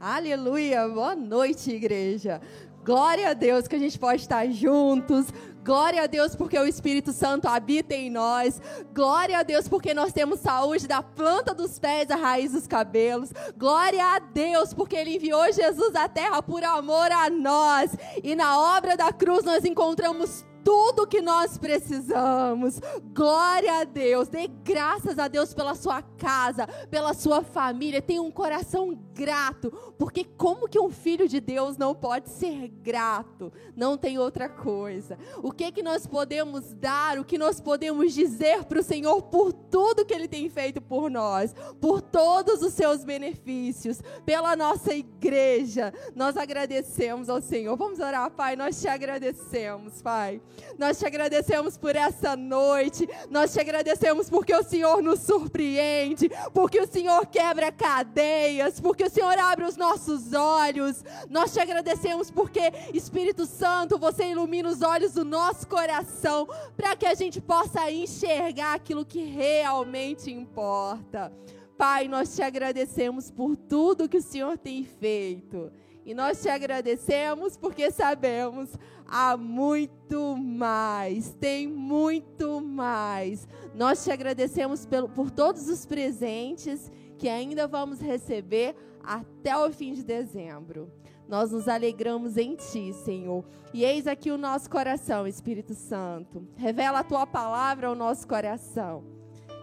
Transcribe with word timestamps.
Aleluia, 0.00 0.88
boa 0.88 1.14
noite, 1.14 1.70
igreja. 1.70 2.40
Glória 2.82 3.28
a 3.28 3.34
Deus 3.34 3.68
que 3.68 3.76
a 3.76 3.78
gente 3.78 3.98
pode 3.98 4.22
estar 4.22 4.50
juntos. 4.50 5.26
Glória 5.62 6.04
a 6.04 6.06
Deus 6.06 6.34
porque 6.34 6.58
o 6.58 6.64
Espírito 6.64 7.12
Santo 7.12 7.46
habita 7.46 7.94
em 7.94 8.08
nós. 8.08 8.62
Glória 8.94 9.38
a 9.38 9.42
Deus 9.42 9.68
porque 9.68 9.92
nós 9.92 10.10
temos 10.10 10.40
saúde 10.40 10.88
da 10.88 11.02
planta 11.02 11.52
dos 11.52 11.78
pés 11.78 12.10
à 12.10 12.16
raiz 12.16 12.52
dos 12.52 12.66
cabelos. 12.66 13.30
Glória 13.58 14.02
a 14.02 14.18
Deus 14.20 14.72
porque 14.72 14.96
Ele 14.96 15.16
enviou 15.16 15.52
Jesus 15.52 15.94
à 15.94 16.08
terra 16.08 16.42
por 16.42 16.64
amor 16.64 17.12
a 17.12 17.28
nós. 17.28 17.94
E 18.24 18.34
na 18.34 18.58
obra 18.78 18.96
da 18.96 19.12
cruz 19.12 19.44
nós 19.44 19.66
encontramos 19.66 20.46
tudo 20.64 21.06
que 21.06 21.20
nós 21.20 21.58
precisamos. 21.58 22.80
Glória 23.12 23.80
a 23.80 23.84
Deus. 23.84 24.28
Dê 24.28 24.46
graças 24.46 25.18
a 25.18 25.28
Deus 25.28 25.52
pela 25.52 25.74
sua 25.74 26.02
casa, 26.02 26.66
pela 26.90 27.14
sua 27.14 27.42
família. 27.42 28.02
Tenha 28.02 28.22
um 28.22 28.30
coração 28.30 28.98
grato, 29.14 29.70
porque 29.98 30.24
como 30.24 30.68
que 30.68 30.78
um 30.78 30.90
filho 30.90 31.28
de 31.28 31.40
Deus 31.40 31.76
não 31.76 31.94
pode 31.94 32.30
ser 32.30 32.68
grato? 32.68 33.52
Não 33.76 33.96
tem 33.96 34.18
outra 34.18 34.48
coisa. 34.48 35.18
O 35.42 35.52
que 35.52 35.70
que 35.72 35.82
nós 35.82 36.06
podemos 36.06 36.72
dar? 36.74 37.18
O 37.18 37.24
que 37.24 37.36
nós 37.36 37.60
podemos 37.60 38.14
dizer 38.14 38.64
para 38.64 38.80
o 38.80 38.84
Senhor 38.84 39.22
por 39.22 39.52
tudo 39.52 40.04
que 40.04 40.14
ele 40.14 40.28
tem 40.28 40.48
feito 40.48 40.80
por 40.80 41.10
nós, 41.10 41.54
por 41.80 42.00
todos 42.00 42.62
os 42.62 42.72
seus 42.72 43.04
benefícios, 43.04 44.00
pela 44.24 44.56
nossa 44.56 44.94
igreja? 44.94 45.92
Nós 46.14 46.36
agradecemos 46.36 47.28
ao 47.28 47.40
Senhor. 47.40 47.76
Vamos 47.76 47.98
orar, 47.98 48.30
Pai. 48.30 48.56
Nós 48.56 48.80
te 48.80 48.88
agradecemos, 48.88 50.00
Pai. 50.00 50.40
Nós 50.78 50.98
te 50.98 51.06
agradecemos 51.06 51.76
por 51.76 51.94
essa 51.94 52.36
noite. 52.36 53.08
Nós 53.28 53.52
te 53.52 53.60
agradecemos 53.60 54.30
porque 54.30 54.54
o 54.54 54.62
Senhor 54.62 55.02
nos 55.02 55.20
surpreende, 55.20 56.30
porque 56.52 56.80
o 56.80 56.86
Senhor 56.86 57.26
quebra 57.26 57.70
cadeias, 57.70 58.80
porque 58.80 59.04
o 59.04 59.10
Senhor 59.10 59.38
abre 59.38 59.64
os 59.64 59.76
nossos 59.76 60.32
olhos. 60.32 61.04
Nós 61.28 61.52
te 61.52 61.60
agradecemos 61.60 62.30
porque, 62.30 62.72
Espírito 62.94 63.46
Santo, 63.46 63.98
você 63.98 64.30
ilumina 64.30 64.68
os 64.68 64.82
olhos 64.82 65.12
do 65.12 65.24
nosso 65.24 65.68
coração 65.68 66.48
para 66.76 66.96
que 66.96 67.06
a 67.06 67.14
gente 67.14 67.40
possa 67.40 67.90
enxergar 67.90 68.74
aquilo 68.74 69.04
que 69.04 69.22
realmente 69.22 70.30
importa. 70.30 71.32
Pai, 71.76 72.08
nós 72.08 72.34
te 72.34 72.42
agradecemos 72.42 73.30
por 73.30 73.56
tudo 73.56 74.08
que 74.08 74.18
o 74.18 74.22
Senhor 74.22 74.58
tem 74.58 74.84
feito. 74.84 75.72
E 76.04 76.14
nós 76.14 76.42
te 76.42 76.48
agradecemos 76.48 77.56
porque 77.56 77.90
sabemos 77.90 78.70
há 79.10 79.36
muito 79.36 80.36
mais, 80.36 81.34
tem 81.34 81.66
muito 81.66 82.60
mais. 82.60 83.48
Nós 83.74 84.04
te 84.04 84.12
agradecemos 84.12 84.86
pelo, 84.86 85.08
por 85.08 85.30
todos 85.30 85.68
os 85.68 85.84
presentes 85.84 86.90
que 87.18 87.28
ainda 87.28 87.66
vamos 87.66 88.00
receber 88.00 88.76
até 89.02 89.56
o 89.56 89.70
fim 89.72 89.92
de 89.92 90.04
dezembro. 90.04 90.90
Nós 91.28 91.50
nos 91.52 91.68
alegramos 91.68 92.36
em 92.36 92.56
Ti, 92.56 92.92
Senhor. 92.92 93.44
E 93.72 93.84
eis 93.84 94.06
aqui 94.06 94.30
o 94.30 94.38
nosso 94.38 94.68
coração, 94.68 95.26
Espírito 95.26 95.74
Santo. 95.74 96.46
Revela 96.56 97.00
a 97.00 97.04
Tua 97.04 97.26
palavra 97.26 97.88
ao 97.88 97.94
nosso 97.94 98.26
coração. 98.26 99.04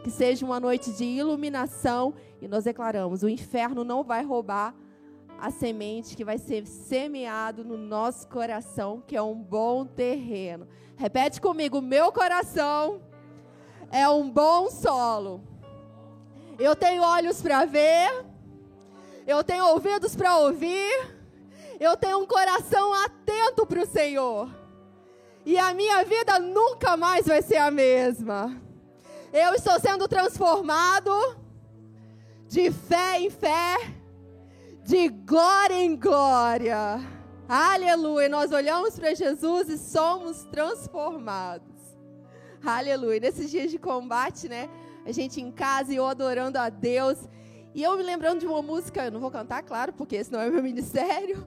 Que 0.04 0.12
seja 0.12 0.46
uma 0.46 0.60
noite 0.60 0.94
de 0.94 1.04
iluminação 1.04 2.14
e 2.42 2.48
nós 2.48 2.64
declaramos: 2.64 3.24
o 3.24 3.28
inferno 3.28 3.84
não 3.84 4.04
vai 4.04 4.24
roubar 4.24 4.74
a 5.40 5.52
semente 5.52 6.16
que 6.16 6.26
vai 6.26 6.38
ser 6.38 6.66
semeado 6.66 7.64
no 7.64 7.78
nosso 7.78 8.28
coração, 8.28 9.04
que 9.06 9.16
é 9.16 9.22
um 9.22 9.36
bom 9.36 9.86
terreno. 9.86 10.68
Repete 10.96 11.40
comigo: 11.40 11.82
meu 11.82 12.12
coração 12.12 13.02
é 13.92 14.08
um 14.10 14.30
bom 14.30 14.70
solo. 14.70 15.44
Eu 16.58 16.76
tenho 16.76 17.04
olhos 17.04 17.42
para 17.42 17.66
ver, 17.66 18.26
eu 19.28 19.44
tenho 19.44 19.68
ouvidos 19.68 20.16
para 20.16 20.38
ouvir, 20.40 21.16
eu 21.80 21.96
tenho 21.96 22.20
um 22.20 22.26
coração 22.26 22.94
atento 22.94 23.66
para 23.66 23.82
o 23.82 23.86
Senhor. 23.86 24.50
E 25.46 25.58
a 25.58 25.74
minha 25.74 26.04
vida 26.04 26.40
nunca 26.40 26.98
mais 26.98 27.28
vai 27.28 27.42
ser 27.42 27.58
a 27.58 27.72
mesma. 27.72 28.60
Eu 29.32 29.54
estou 29.54 29.80
sendo 29.80 30.08
transformado 30.08 31.12
de 32.48 32.72
fé 32.72 33.20
em 33.22 33.30
fé 33.30 33.97
de 34.88 35.10
glória 35.10 35.84
em 35.84 35.98
glória. 35.98 36.98
Aleluia. 37.46 38.30
Nós 38.30 38.54
olhamos 38.54 38.98
para 38.98 39.14
Jesus 39.14 39.68
e 39.68 39.78
somos 39.78 40.46
transformados. 40.46 41.76
Aleluia. 42.66 43.20
Nesses 43.20 43.52
dias 43.52 43.70
de 43.70 43.78
combate, 43.78 44.48
né? 44.48 44.70
A 45.06 45.12
gente 45.12 45.42
em 45.42 45.52
casa 45.52 45.92
e 45.92 45.98
eu 45.98 46.06
adorando 46.06 46.58
a 46.58 46.70
Deus. 46.70 47.18
E 47.76 47.84
eu 47.84 47.98
me 47.98 48.04
lembrando 48.04 48.40
de 48.40 48.48
uma 48.48 48.62
música, 48.62 49.04
eu 49.04 49.12
não 49.12 49.20
vou 49.20 49.30
cantar, 49.30 49.62
claro, 49.62 49.92
porque 49.92 50.16
esse 50.16 50.32
não 50.32 50.40
é 50.40 50.50
meu 50.50 50.64
ministério. 50.64 51.46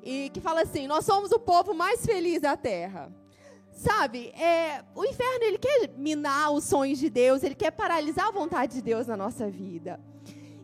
E 0.00 0.30
que 0.32 0.40
fala 0.40 0.62
assim: 0.62 0.86
Nós 0.86 1.04
somos 1.04 1.32
o 1.32 1.40
povo 1.40 1.74
mais 1.74 2.06
feliz 2.06 2.40
da 2.40 2.56
terra. 2.56 3.12
Sabe, 3.72 4.28
é, 4.28 4.84
o 4.94 5.04
inferno 5.04 5.42
ele 5.42 5.58
quer 5.58 5.90
minar 5.96 6.52
os 6.52 6.62
sonhos 6.64 7.00
de 7.00 7.10
Deus, 7.10 7.42
ele 7.42 7.56
quer 7.56 7.72
paralisar 7.72 8.28
a 8.28 8.30
vontade 8.30 8.74
de 8.74 8.82
Deus 8.82 9.08
na 9.08 9.16
nossa 9.16 9.50
vida. 9.50 9.98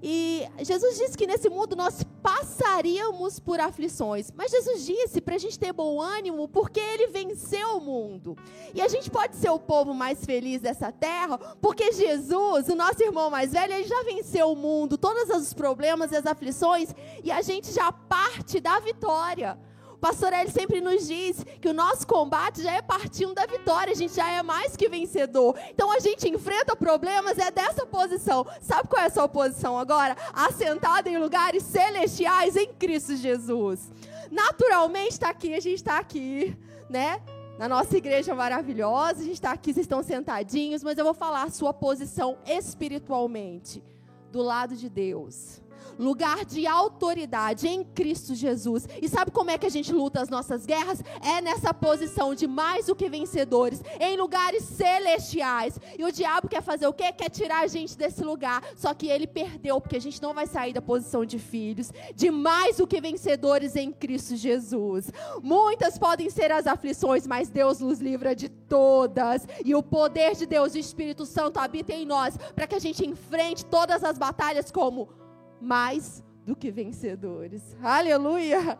E 0.02 0.46
Jesus 0.58 0.98
disse 0.98 1.16
que 1.16 1.26
nesse 1.26 1.48
mundo 1.48 1.74
nós 1.74 2.04
passaríamos 2.22 3.40
por 3.40 3.60
aflições. 3.60 4.30
Mas 4.36 4.50
Jesus 4.50 4.84
disse 4.84 5.20
para 5.20 5.36
a 5.36 5.38
gente 5.38 5.58
ter 5.58 5.72
bom 5.72 6.00
ânimo, 6.00 6.48
porque 6.48 6.80
Ele 6.80 7.08
venceu 7.08 7.78
o 7.78 7.80
mundo. 7.80 8.36
E 8.74 8.82
a 8.82 8.88
gente 8.88 9.10
pode 9.10 9.36
ser 9.36 9.50
o 9.50 9.58
povo 9.58 9.94
mais 9.94 10.24
feliz 10.24 10.60
dessa 10.60 10.92
terra, 10.92 11.38
porque 11.60 11.92
Jesus, 11.92 12.68
o 12.68 12.74
nosso 12.74 13.02
irmão 13.02 13.30
mais 13.30 13.52
velho, 13.52 13.72
ele 13.72 13.84
já 13.84 14.02
venceu 14.02 14.52
o 14.52 14.56
mundo, 14.56 14.98
todos 14.98 15.30
os 15.30 15.54
problemas 15.54 16.12
e 16.12 16.16
as 16.16 16.26
aflições, 16.26 16.94
e 17.22 17.30
a 17.30 17.42
gente 17.42 17.72
já 17.72 17.90
parte 17.90 18.60
da 18.60 18.78
vitória. 18.80 19.58
O 19.96 19.98
pastor 19.98 20.30
Eli 20.34 20.50
sempre 20.50 20.80
nos 20.82 21.06
diz 21.06 21.42
que 21.58 21.68
o 21.68 21.72
nosso 21.72 22.06
combate 22.06 22.62
já 22.62 22.72
é 22.72 22.82
partindo 22.82 23.34
da 23.34 23.46
vitória, 23.46 23.92
a 23.92 23.96
gente 23.96 24.14
já 24.14 24.30
é 24.30 24.42
mais 24.42 24.76
que 24.76 24.90
vencedor. 24.90 25.58
Então 25.70 25.90
a 25.90 25.98
gente 25.98 26.28
enfrenta 26.28 26.76
problemas, 26.76 27.38
é 27.38 27.50
dessa 27.50 27.86
posição. 27.86 28.46
Sabe 28.60 28.88
qual 28.88 29.02
é 29.02 29.06
a 29.06 29.10
sua 29.10 29.26
posição 29.26 29.78
agora? 29.78 30.14
Assentada 30.34 31.08
em 31.08 31.16
lugares 31.16 31.62
celestiais 31.62 32.56
em 32.56 32.74
Cristo 32.74 33.16
Jesus. 33.16 33.90
Naturalmente 34.30 35.12
está 35.12 35.30
aqui, 35.30 35.54
a 35.54 35.60
gente 35.60 35.76
está 35.76 35.98
aqui, 35.98 36.54
né? 36.90 37.22
Na 37.58 37.66
nossa 37.66 37.96
igreja 37.96 38.34
maravilhosa, 38.34 39.20
a 39.20 39.24
gente 39.24 39.32
está 39.32 39.52
aqui, 39.52 39.72
vocês 39.72 39.84
estão 39.84 40.02
sentadinhos, 40.02 40.82
mas 40.82 40.98
eu 40.98 41.04
vou 41.04 41.14
falar 41.14 41.44
a 41.44 41.50
sua 41.50 41.72
posição 41.72 42.36
espiritualmente, 42.44 43.82
do 44.30 44.42
lado 44.42 44.76
de 44.76 44.90
Deus 44.90 45.64
lugar 45.98 46.44
de 46.44 46.66
autoridade 46.66 47.68
em 47.68 47.84
Cristo 47.84 48.34
Jesus. 48.34 48.88
E 49.00 49.08
sabe 49.08 49.30
como 49.30 49.50
é 49.50 49.58
que 49.58 49.66
a 49.66 49.70
gente 49.70 49.92
luta 49.92 50.20
as 50.20 50.28
nossas 50.28 50.66
guerras? 50.66 51.02
É 51.22 51.40
nessa 51.40 51.72
posição 51.72 52.34
de 52.34 52.46
mais 52.46 52.86
do 52.86 52.96
que 52.96 53.08
vencedores, 53.08 53.82
em 54.00 54.16
lugares 54.16 54.64
celestiais. 54.64 55.78
E 55.98 56.04
o 56.04 56.12
diabo 56.12 56.48
quer 56.48 56.62
fazer 56.62 56.86
o 56.86 56.92
quê? 56.92 57.12
Quer 57.12 57.30
tirar 57.30 57.64
a 57.64 57.66
gente 57.66 57.96
desse 57.96 58.22
lugar. 58.22 58.62
Só 58.76 58.94
que 58.94 59.08
ele 59.08 59.26
perdeu, 59.26 59.80
porque 59.80 59.96
a 59.96 60.00
gente 60.00 60.20
não 60.22 60.34
vai 60.34 60.46
sair 60.46 60.72
da 60.72 60.82
posição 60.82 61.24
de 61.24 61.38
filhos, 61.38 61.92
de 62.14 62.30
mais 62.30 62.76
do 62.76 62.86
que 62.86 63.00
vencedores 63.00 63.76
em 63.76 63.92
Cristo 63.92 64.36
Jesus. 64.36 65.10
Muitas 65.42 65.98
podem 65.98 66.30
ser 66.30 66.50
as 66.52 66.66
aflições, 66.66 67.26
mas 67.26 67.48
Deus 67.48 67.80
nos 67.80 68.00
livra 68.00 68.34
de 68.34 68.48
todas. 68.48 69.46
E 69.64 69.74
o 69.74 69.82
poder 69.82 70.34
de 70.34 70.46
Deus, 70.46 70.74
o 70.74 70.78
Espírito 70.78 71.24
Santo 71.24 71.58
habita 71.58 71.92
em 71.92 72.04
nós, 72.04 72.36
para 72.54 72.66
que 72.66 72.74
a 72.74 72.80
gente 72.80 73.06
enfrente 73.06 73.64
todas 73.64 74.04
as 74.04 74.18
batalhas 74.18 74.70
como 74.70 75.25
mais 75.60 76.22
do 76.46 76.54
que 76.54 76.70
vencedores. 76.70 77.76
Aleluia! 77.82 78.78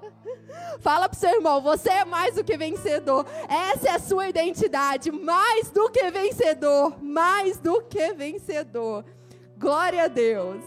Fala 0.78 1.08
para 1.08 1.16
o 1.16 1.18
seu 1.18 1.30
irmão, 1.30 1.60
você 1.60 1.90
é 1.90 2.04
mais 2.04 2.36
do 2.36 2.44
que 2.44 2.56
vencedor. 2.56 3.26
Essa 3.48 3.88
é 3.88 3.90
a 3.92 3.98
sua 3.98 4.28
identidade, 4.28 5.10
mais 5.10 5.70
do 5.70 5.90
que 5.90 6.08
vencedor, 6.10 7.02
mais 7.02 7.58
do 7.58 7.82
que 7.82 8.14
vencedor. 8.14 9.04
Glória 9.58 10.04
a 10.04 10.08
Deus. 10.08 10.62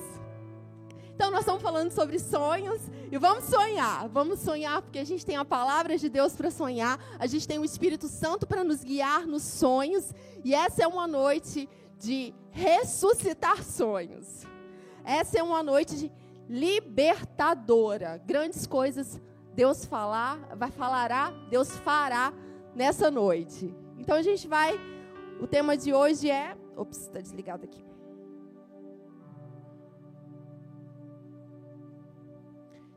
Então 1.16 1.32
nós 1.32 1.42
estamos 1.42 1.62
falando 1.62 1.92
sobre 1.92 2.20
sonhos 2.20 2.82
e 3.12 3.18
vamos 3.18 3.46
sonhar. 3.46 4.08
Vamos 4.10 4.40
sonhar 4.40 4.82
porque 4.82 5.00
a 5.00 5.06
gente 5.06 5.26
tem 5.26 5.38
a 5.38 5.46
palavra 5.46 5.98
de 5.98 6.10
Deus 6.10 6.34
para 6.34 6.52
sonhar, 6.52 7.00
a 7.18 7.28
gente 7.28 7.48
tem 7.48 7.60
o 7.60 7.66
Espírito 7.66 8.08
Santo 8.08 8.46
para 8.46 8.64
nos 8.64 8.84
guiar 8.84 9.26
nos 9.26 9.44
sonhos 9.44 10.14
e 10.44 10.54
essa 10.54 10.84
é 10.84 10.88
uma 10.88 11.08
noite 11.08 11.70
de 11.98 12.34
ressuscitar 12.52 13.64
sonhos. 13.64 14.46
Essa 15.10 15.40
é 15.40 15.44
uma 15.44 15.64
noite 15.64 16.12
libertadora. 16.48 18.22
Grandes 18.28 18.68
coisas 18.68 19.20
Deus 19.56 19.84
falar, 19.84 20.38
vai 20.56 20.70
falará, 20.70 21.32
Deus 21.50 21.76
fará 21.78 22.32
nessa 22.76 23.10
noite. 23.10 23.74
Então 23.98 24.16
a 24.16 24.22
gente 24.22 24.48
vai. 24.48 24.80
O 25.42 25.48
tema 25.48 25.76
de 25.76 25.92
hoje 25.96 26.30
é. 26.30 26.56
Ops, 26.78 27.08
está 27.08 27.20
desligado 27.20 27.66
aqui. 27.66 27.84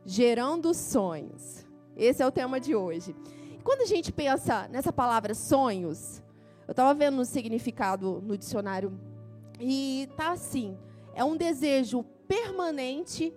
Gerando 0.04 0.74
sonhos. 0.74 1.64
Esse 1.96 2.22
é 2.22 2.26
o 2.26 2.30
tema 2.30 2.60
de 2.60 2.74
hoje. 2.74 3.16
Quando 3.64 3.80
a 3.80 3.86
gente 3.86 4.12
pensa 4.12 4.68
nessa 4.68 4.92
palavra 4.92 5.34
sonhos, 5.34 6.22
eu 6.68 6.72
estava 6.72 6.92
vendo 6.92 7.22
o 7.22 7.24
significado 7.24 8.20
no 8.20 8.36
dicionário 8.36 8.92
e 9.58 10.10
tá 10.14 10.32
assim: 10.32 10.76
é 11.14 11.24
um 11.24 11.36
desejo 11.36 12.04
permanente, 12.26 13.34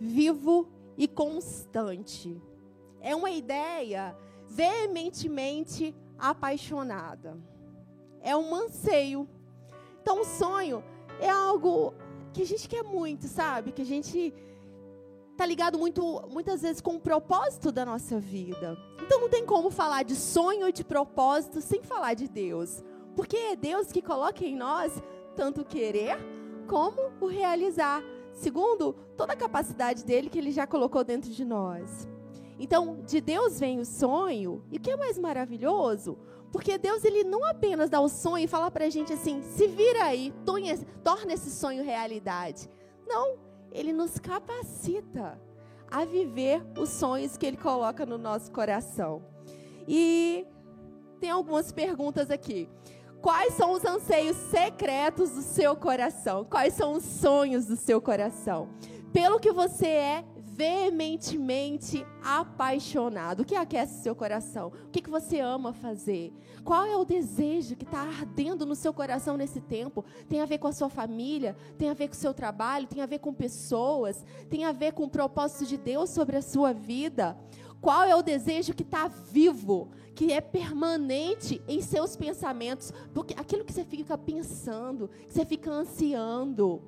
vivo 0.00 0.68
e 0.96 1.08
constante. 1.08 2.40
É 3.00 3.14
uma 3.14 3.30
ideia 3.30 4.16
veementemente 4.46 5.94
apaixonada. 6.18 7.36
É 8.20 8.36
um 8.36 8.54
anseio. 8.54 9.28
Então, 10.00 10.20
o 10.20 10.24
sonho 10.24 10.82
é 11.20 11.28
algo 11.28 11.94
que 12.32 12.42
a 12.42 12.46
gente 12.46 12.68
quer 12.68 12.82
muito, 12.82 13.26
sabe? 13.26 13.72
Que 13.72 13.82
a 13.82 13.86
gente 13.86 14.32
tá 15.36 15.44
ligado 15.44 15.78
muito, 15.78 16.26
muitas 16.30 16.62
vezes 16.62 16.80
com 16.80 16.96
o 16.96 17.00
propósito 17.00 17.70
da 17.70 17.84
nossa 17.84 18.18
vida. 18.18 18.76
Então 19.02 19.20
não 19.20 19.28
tem 19.28 19.44
como 19.44 19.70
falar 19.70 20.02
de 20.02 20.16
sonho 20.16 20.68
e 20.68 20.72
de 20.72 20.82
propósito 20.82 21.60
sem 21.60 21.82
falar 21.82 22.14
de 22.14 22.26
Deus. 22.26 22.82
Porque 23.14 23.36
é 23.36 23.56
Deus 23.56 23.92
que 23.92 24.00
coloca 24.00 24.44
em 24.44 24.56
nós 24.56 24.92
tanto 25.34 25.64
querer 25.64 26.18
como 26.66 27.12
o 27.20 27.26
realizar, 27.26 28.02
segundo 28.32 28.92
toda 29.16 29.32
a 29.32 29.36
capacidade 29.36 30.04
dele 30.04 30.28
que 30.28 30.38
ele 30.38 30.50
já 30.50 30.66
colocou 30.66 31.02
dentro 31.04 31.30
de 31.30 31.44
nós. 31.44 32.08
Então, 32.58 33.00
de 33.06 33.20
Deus 33.20 33.60
vem 33.60 33.80
o 33.80 33.84
sonho, 33.84 34.64
e 34.70 34.78
o 34.78 34.80
que 34.80 34.90
é 34.90 34.96
mais 34.96 35.18
maravilhoso? 35.18 36.18
Porque 36.50 36.78
Deus 36.78 37.04
ele 37.04 37.22
não 37.22 37.44
apenas 37.44 37.90
dá 37.90 38.00
o 38.00 38.08
sonho 38.08 38.44
e 38.44 38.48
fala 38.48 38.70
para 38.70 38.86
a 38.86 38.90
gente 38.90 39.12
assim, 39.12 39.42
se 39.42 39.66
vira 39.66 40.04
aí, 40.04 40.32
torna 41.04 41.34
esse 41.34 41.50
sonho 41.50 41.84
realidade. 41.84 42.70
Não, 43.06 43.36
ele 43.72 43.92
nos 43.92 44.18
capacita 44.18 45.38
a 45.90 46.04
viver 46.04 46.64
os 46.78 46.88
sonhos 46.88 47.36
que 47.36 47.46
ele 47.46 47.56
coloca 47.56 48.06
no 48.06 48.16
nosso 48.16 48.50
coração. 48.50 49.22
E 49.86 50.46
tem 51.20 51.30
algumas 51.30 51.72
perguntas 51.72 52.30
aqui. 52.30 52.68
Quais 53.20 53.54
são 53.54 53.72
os 53.72 53.84
anseios 53.84 54.36
secretos 54.36 55.30
do 55.30 55.42
seu 55.42 55.74
coração? 55.76 56.44
Quais 56.44 56.74
são 56.74 56.92
os 56.92 57.02
sonhos 57.02 57.66
do 57.66 57.76
seu 57.76 58.00
coração? 58.00 58.68
Pelo 59.12 59.40
que 59.40 59.52
você 59.52 59.86
é 59.86 60.24
veementemente 60.56 62.06
apaixonado. 62.24 63.40
O 63.40 63.44
que 63.44 63.54
aquece 63.54 64.02
seu 64.02 64.16
coração? 64.16 64.68
O 64.68 64.90
que, 64.90 65.02
que 65.02 65.10
você 65.10 65.38
ama 65.38 65.74
fazer? 65.74 66.32
Qual 66.64 66.86
é 66.86 66.96
o 66.96 67.04
desejo 67.04 67.76
que 67.76 67.84
está 67.84 68.00
ardendo 68.00 68.64
no 68.64 68.74
seu 68.74 68.92
coração 68.94 69.36
nesse 69.36 69.60
tempo? 69.60 70.02
Tem 70.28 70.40
a 70.40 70.46
ver 70.46 70.56
com 70.56 70.66
a 70.66 70.72
sua 70.72 70.88
família? 70.88 71.54
Tem 71.76 71.90
a 71.90 71.94
ver 71.94 72.08
com 72.08 72.14
o 72.14 72.16
seu 72.16 72.32
trabalho? 72.32 72.86
Tem 72.86 73.02
a 73.02 73.06
ver 73.06 73.18
com 73.18 73.34
pessoas? 73.34 74.24
Tem 74.48 74.64
a 74.64 74.72
ver 74.72 74.92
com 74.92 75.04
o 75.04 75.10
propósito 75.10 75.66
de 75.66 75.76
Deus 75.76 76.08
sobre 76.08 76.36
a 76.36 76.42
sua 76.42 76.72
vida? 76.72 77.36
Qual 77.86 78.02
é 78.02 78.16
o 78.16 78.20
desejo 78.20 78.74
que 78.74 78.82
está 78.82 79.06
vivo, 79.06 79.90
que 80.12 80.32
é 80.32 80.40
permanente 80.40 81.62
em 81.68 81.80
seus 81.80 82.16
pensamentos? 82.16 82.92
Porque 83.14 83.32
aquilo 83.38 83.64
que 83.64 83.72
você 83.72 83.84
fica 83.84 84.18
pensando, 84.18 85.08
que 85.28 85.32
você 85.32 85.46
fica 85.46 85.70
ansiando. 85.70 86.82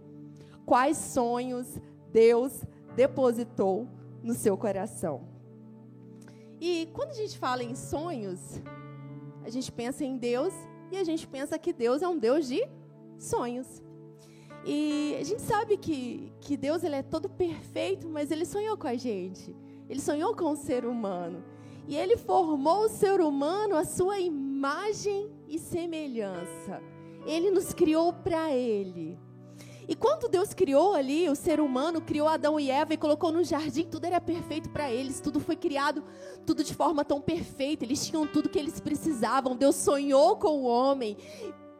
Quais 0.66 0.96
sonhos 0.96 1.68
Deus 2.10 2.64
depositou 2.96 3.86
no 4.24 4.34
seu 4.34 4.58
coração. 4.58 5.22
E 6.60 6.88
quando 6.92 7.10
a 7.10 7.14
gente 7.14 7.38
fala 7.38 7.62
em 7.62 7.76
sonhos, 7.76 8.60
a 9.44 9.50
gente 9.50 9.70
pensa 9.70 10.04
em 10.04 10.18
Deus 10.18 10.52
e 10.90 10.96
a 10.96 11.04
gente 11.04 11.28
pensa 11.28 11.56
que 11.60 11.72
Deus 11.72 12.02
é 12.02 12.08
um 12.08 12.18
Deus 12.18 12.48
de 12.48 12.60
sonhos. 13.20 13.80
E 14.64 15.16
a 15.20 15.22
gente 15.22 15.42
sabe 15.42 15.76
que, 15.76 16.32
que 16.40 16.56
Deus 16.56 16.82
ele 16.82 16.96
é 16.96 17.04
todo 17.04 17.28
perfeito, 17.28 18.08
mas 18.08 18.32
ele 18.32 18.44
sonhou 18.44 18.76
com 18.76 18.88
a 18.88 18.96
gente. 18.96 19.54
Ele 19.88 20.00
sonhou 20.00 20.34
com 20.34 20.52
o 20.52 20.56
ser 20.56 20.84
humano. 20.84 21.42
E 21.86 21.96
ele 21.96 22.16
formou 22.16 22.84
o 22.84 22.88
ser 22.88 23.20
humano 23.20 23.74
à 23.74 23.84
sua 23.84 24.20
imagem 24.20 25.30
e 25.48 25.58
semelhança. 25.58 26.82
Ele 27.24 27.50
nos 27.50 27.72
criou 27.72 28.12
para 28.12 28.52
ele. 28.52 29.18
E 29.88 29.94
quando 29.94 30.28
Deus 30.28 30.52
criou 30.52 30.92
ali 30.92 31.30
o 31.30 31.34
ser 31.34 31.60
humano, 31.60 32.02
criou 32.02 32.28
Adão 32.28 32.60
e 32.60 32.70
Eva 32.70 32.92
e 32.92 32.98
colocou 32.98 33.32
no 33.32 33.42
jardim, 33.42 33.84
tudo 33.84 34.04
era 34.04 34.20
perfeito 34.20 34.68
para 34.68 34.92
eles, 34.92 35.18
tudo 35.18 35.40
foi 35.40 35.56
criado, 35.56 36.04
tudo 36.44 36.62
de 36.62 36.74
forma 36.74 37.02
tão 37.06 37.22
perfeita, 37.22 37.86
eles 37.86 38.06
tinham 38.06 38.26
tudo 38.26 38.50
que 38.50 38.58
eles 38.58 38.80
precisavam. 38.80 39.56
Deus 39.56 39.76
sonhou 39.76 40.36
com 40.36 40.58
o 40.58 40.64
homem, 40.64 41.16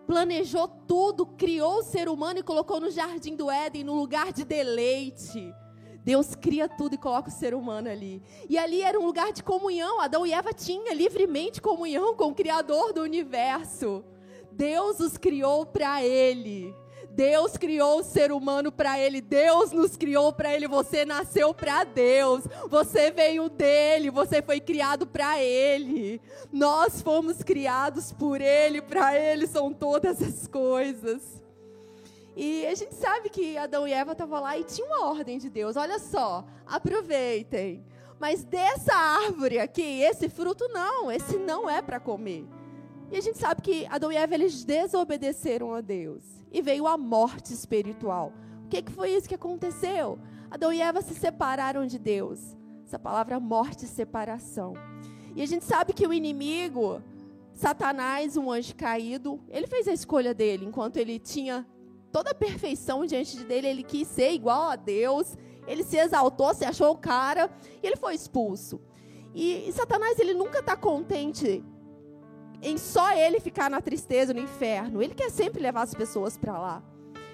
planejou 0.06 0.66
tudo, 0.86 1.26
criou 1.26 1.80
o 1.80 1.82
ser 1.82 2.08
humano 2.08 2.38
e 2.38 2.42
colocou 2.42 2.80
no 2.80 2.90
jardim 2.90 3.36
do 3.36 3.50
Éden, 3.50 3.84
no 3.84 3.94
lugar 3.94 4.32
de 4.32 4.42
deleite. 4.42 5.54
Deus 6.08 6.34
cria 6.34 6.66
tudo 6.66 6.94
e 6.94 6.96
coloca 6.96 7.28
o 7.28 7.30
ser 7.30 7.52
humano 7.52 7.90
ali. 7.90 8.22
E 8.48 8.56
ali 8.56 8.80
era 8.80 8.98
um 8.98 9.04
lugar 9.04 9.30
de 9.30 9.42
comunhão. 9.42 10.00
Adão 10.00 10.26
e 10.26 10.32
Eva 10.32 10.54
tinham 10.54 10.94
livremente 10.94 11.60
comunhão 11.60 12.14
com 12.14 12.28
o 12.28 12.34
Criador 12.34 12.94
do 12.94 13.02
universo. 13.02 14.02
Deus 14.50 15.00
os 15.00 15.18
criou 15.18 15.66
para 15.66 16.02
Ele. 16.02 16.74
Deus 17.10 17.58
criou 17.58 17.98
o 17.98 18.02
ser 18.02 18.32
humano 18.32 18.72
para 18.72 18.98
Ele, 18.98 19.20
Deus 19.20 19.70
nos 19.70 19.96
criou 19.96 20.32
para 20.32 20.54
Ele, 20.54 20.68
você 20.68 21.04
nasceu 21.04 21.52
para 21.52 21.82
Deus, 21.82 22.44
você 22.70 23.10
veio 23.10 23.48
dele, 23.48 24.08
você 24.08 24.40
foi 24.40 24.60
criado 24.60 25.04
para 25.04 25.42
Ele, 25.42 26.22
nós 26.52 27.02
fomos 27.02 27.42
criados 27.42 28.12
por 28.12 28.40
Ele, 28.40 28.80
para 28.80 29.18
Ele 29.18 29.48
são 29.48 29.72
todas 29.72 30.22
as 30.22 30.46
coisas. 30.46 31.37
E 32.40 32.64
a 32.68 32.74
gente 32.76 32.94
sabe 32.94 33.28
que 33.30 33.58
Adão 33.58 33.88
e 33.88 33.92
Eva 33.92 34.12
estavam 34.12 34.40
lá 34.40 34.56
e 34.56 34.62
tinha 34.62 34.86
uma 34.86 35.06
ordem 35.06 35.38
de 35.38 35.50
Deus, 35.50 35.76
olha 35.76 35.98
só, 35.98 36.46
aproveitem. 36.64 37.84
Mas 38.20 38.44
dessa 38.44 38.94
árvore 38.94 39.58
aqui, 39.58 40.02
esse 40.02 40.28
fruto 40.28 40.68
não, 40.68 41.10
esse 41.10 41.36
não 41.36 41.68
é 41.68 41.82
para 41.82 41.98
comer. 41.98 42.46
E 43.10 43.16
a 43.16 43.20
gente 43.20 43.38
sabe 43.38 43.60
que 43.60 43.86
Adão 43.86 44.12
e 44.12 44.16
Eva 44.16 44.36
eles 44.36 44.62
desobedeceram 44.62 45.74
a 45.74 45.80
Deus 45.80 46.22
e 46.52 46.62
veio 46.62 46.86
a 46.86 46.96
morte 46.96 47.52
espiritual. 47.52 48.32
O 48.66 48.68
que, 48.68 48.82
que 48.82 48.92
foi 48.92 49.10
isso 49.10 49.28
que 49.28 49.34
aconteceu? 49.34 50.16
Adão 50.48 50.72
e 50.72 50.80
Eva 50.80 51.02
se 51.02 51.16
separaram 51.16 51.88
de 51.88 51.98
Deus. 51.98 52.56
Essa 52.84 53.00
palavra 53.00 53.40
morte 53.40 53.84
e 53.84 53.88
separação. 53.88 54.74
E 55.34 55.42
a 55.42 55.46
gente 55.46 55.64
sabe 55.64 55.92
que 55.92 56.06
o 56.06 56.12
inimigo, 56.12 57.02
Satanás, 57.52 58.36
um 58.36 58.48
anjo 58.48 58.76
caído, 58.76 59.40
ele 59.48 59.66
fez 59.66 59.88
a 59.88 59.92
escolha 59.92 60.32
dele. 60.32 60.66
Enquanto 60.66 60.98
ele 60.98 61.18
tinha 61.18 61.66
toda 62.18 62.32
a 62.32 62.34
perfeição 62.34 63.06
diante 63.06 63.38
dele, 63.44 63.68
ele 63.68 63.82
quis 63.84 64.08
ser 64.08 64.32
igual 64.32 64.70
a 64.70 64.74
Deus. 64.74 65.36
Ele 65.68 65.84
se 65.84 65.96
exaltou, 65.96 66.52
se 66.52 66.64
achou 66.64 66.90
o 66.90 66.98
cara 66.98 67.48
e 67.80 67.86
ele 67.86 67.94
foi 67.94 68.12
expulso. 68.12 68.80
E, 69.32 69.70
Satanás, 69.72 70.18
ele 70.18 70.34
nunca 70.34 70.58
está 70.58 70.76
contente 70.76 71.64
em 72.60 72.76
só 72.76 73.12
ele 73.12 73.38
ficar 73.38 73.70
na 73.70 73.80
tristeza, 73.80 74.34
no 74.34 74.40
inferno. 74.40 75.00
Ele 75.00 75.14
quer 75.14 75.30
sempre 75.30 75.62
levar 75.62 75.82
as 75.82 75.94
pessoas 75.94 76.36
para 76.36 76.58
lá. 76.58 76.82